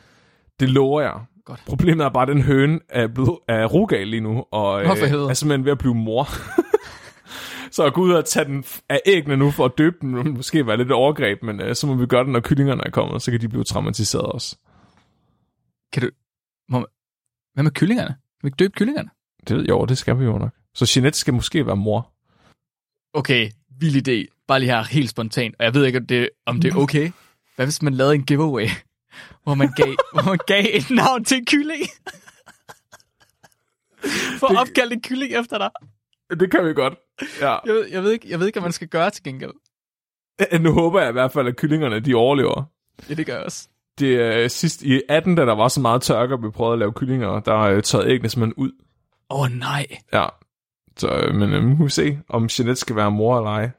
[0.60, 1.20] Det lover jeg.
[1.46, 1.62] Godt.
[1.68, 5.34] Problemet er bare, at den høne er, blevet, er rugal lige nu, og øh, er
[5.34, 6.28] simpelthen ved at blive mor.
[7.76, 10.34] så at gå ud og tage den af æggene nu for at døbe den, vil
[10.34, 13.22] måske være lidt overgreb, men øh, så må vi gøre det, når kyllingerne er kommet,
[13.22, 14.58] så kan de blive traumatiseret også.
[15.94, 16.10] Kan du...
[16.70, 16.80] Må...
[16.80, 16.88] man-
[17.54, 18.08] Hvad med kyllingerne?
[18.10, 19.10] Kan vi ikke døbe kyllingerne?
[19.48, 20.52] Det ved jeg jo, det skal vi jo nok.
[20.74, 22.12] Så Jeanette skal måske være mor.
[23.14, 23.50] Okay,
[23.80, 24.44] vild idé.
[24.48, 25.56] Bare lige her helt spontant.
[25.60, 27.12] Og jeg ved ikke, om det, om det er okay.
[27.56, 28.68] Hvad hvis man lavede en giveaway,
[29.44, 31.82] hvor man gav, hvor man gav et navn til en kylling?
[34.40, 35.70] For Det- at opkalde en kylling efter dig.
[36.40, 36.94] Det kan vi godt.
[37.42, 37.58] Ja.
[37.66, 39.52] Jeg ved, jeg, ved ikke, jeg ved ikke, hvad man skal gøre til gengæld.
[40.60, 42.64] Nu håber jeg i hvert fald, at kyllingerne de overlever.
[43.10, 43.68] Ja, det gør jeg også.
[44.00, 46.80] Det er sidst i 18, da der var så meget tørke, og vi prøvede at
[46.80, 48.72] lave kyllinger, der øh, tørrede æggene simpelthen ud.
[49.30, 49.86] Åh oh, nej.
[50.14, 50.26] Ja.
[50.98, 53.70] Så, øh, men øh, nu må vi se, om Jeanette skal være mor eller ej.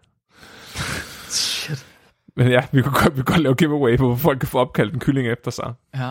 [1.29, 1.87] Shit.
[2.37, 4.95] Men ja, vi kan godt, vi kan godt lave giveaway hvor folk kan få opkaldt
[4.95, 5.75] en kylling efter sig.
[5.95, 6.11] Ja.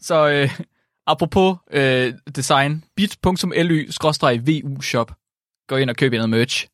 [0.00, 0.60] Så øh,
[1.06, 5.12] apropos øh, design, bit.ly-vu shop.
[5.66, 6.66] Gå ind og køb noget merch.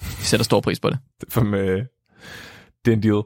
[0.00, 0.98] Vi sætter stor pris på det.
[1.20, 1.84] Det er, fandme, øh,
[2.84, 3.22] det er en deal.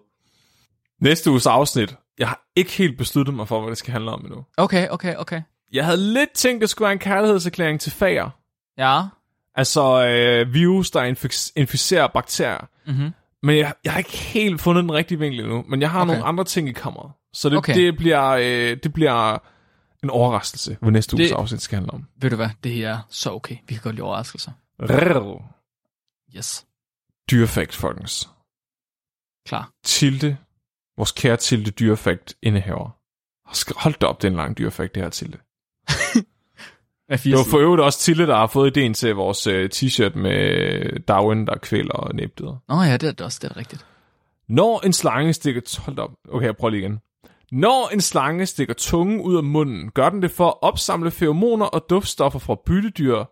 [1.00, 1.96] Næste uges afsnit.
[2.18, 4.44] Jeg har ikke helt besluttet mig for, hvad det skal handle om endnu.
[4.56, 5.42] Okay, okay, okay.
[5.72, 8.30] Jeg havde lidt tænkt, at det skulle være en kærlighedserklæring til fager.
[8.78, 9.02] Ja.
[9.54, 12.68] Altså øh, virus, der infic- inficerer bakterier.
[12.86, 13.10] Mm-hmm.
[13.42, 15.64] Men jeg, jeg har ikke helt fundet den rigtige vinkel endnu.
[15.68, 16.08] Men jeg har okay.
[16.12, 17.12] Nogle andre ting i kammeret.
[17.32, 17.74] Så det, okay.
[17.74, 19.38] Det, bliver, øh, det bliver
[20.02, 22.04] en overraskelse, hvad næste uges afsnit skal handle om.
[22.20, 22.48] Ved du hvad?
[22.64, 23.56] Det her er så okay.
[23.68, 24.50] Vi kan godt lide overraskelser.
[24.82, 25.42] Rrrr.
[26.36, 26.66] Yes.
[27.30, 28.28] Dyrefakt, folkens.
[29.46, 29.72] Klar.
[29.84, 30.36] Tilde,
[30.96, 32.90] vores kære Tilde Dyrefakt indehaver.
[33.76, 35.38] Hold da op, det er en lang dyrefakt, det her Tilde.
[37.08, 41.00] Det var for øvrigt også Tilde, der har fået ideen til vores øh, t-shirt med
[41.00, 42.56] Darwin, der kvæler og næbdyder.
[42.68, 43.86] Nå ja, det er det også, det er rigtigt.
[44.48, 45.80] Når en slange stikker...
[45.80, 46.10] Hold op.
[46.28, 47.00] Okay, jeg prøver lige igen.
[47.52, 51.66] Når en slange stikker tungen ud af munden, gør den det for at opsamle feromoner
[51.66, 53.24] og duftstoffer fra byttedyr.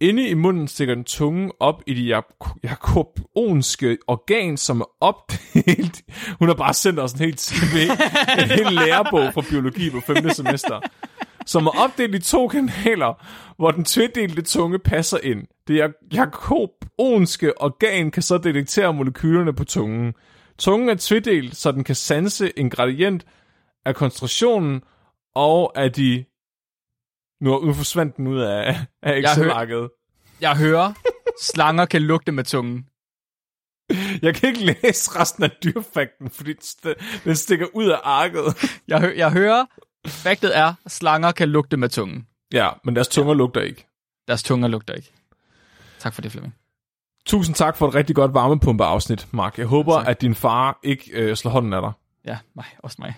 [0.00, 2.22] Inde i munden stikker den tungen op i de
[2.62, 6.02] jakobonske organ, som er opdelt...
[6.38, 7.76] Hun har bare sendt os en helt CV,
[8.38, 10.30] en hel lærebog fra biologi på 5.
[10.30, 10.80] semester,
[11.46, 15.46] som er opdelt i to kanaler, hvor den tvedelte tunge passer ind.
[15.68, 20.14] Det jakobonske organ kan så detektere molekylerne på tungen.
[20.58, 23.24] Tungen er tvedelt, så den kan sanse en gradient
[23.84, 24.82] af koncentrationen
[25.34, 26.24] og af de...
[27.40, 29.90] Nu, nu forsvandt den ud af, af Excel-arket.
[30.40, 30.92] Jeg hører,
[31.40, 32.86] slanger kan lugte med tungen.
[34.22, 38.42] Jeg kan ikke læse resten af dyrfakten, fordi den st- den stikker ud af arket.
[38.88, 39.66] Jeg, hø- jeg hører,
[40.06, 42.26] faktet er, slanger kan lugte med tungen.
[42.52, 43.86] Ja, men deres tunger lugter ikke.
[44.28, 45.12] Deres tunger lugter ikke.
[45.98, 46.54] Tak for det, Flemming.
[47.26, 49.58] Tusind tak for et rigtig godt varmepumpe-afsnit, Mark.
[49.58, 50.08] Jeg håber, Tak.
[50.08, 51.92] at din far ikke øh, slår hånden af dig.
[52.24, 52.64] Ja, mig.
[52.78, 53.14] Også mig.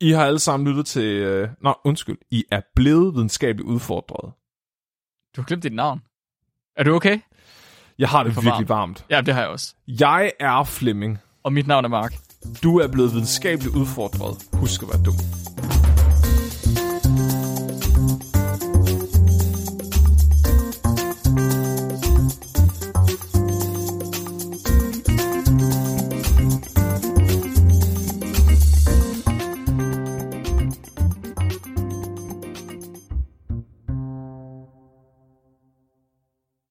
[0.00, 1.02] I har alle sammen lyttet til...
[1.02, 1.48] Øh...
[1.62, 2.18] Nå, undskyld.
[2.30, 4.32] I er blevet videnskabeligt udfordret.
[5.36, 6.00] Du har glemt dit navn.
[6.76, 7.18] Er du okay?
[7.98, 9.04] Jeg har det for virkelig varmt.
[9.10, 9.74] Ja, det har jeg også.
[9.86, 11.18] Jeg er Flemming.
[11.42, 12.14] Og mit navn er Mark.
[12.62, 14.48] Du er blevet videnskabeligt udfordret.
[14.52, 15.14] Husk at være dum.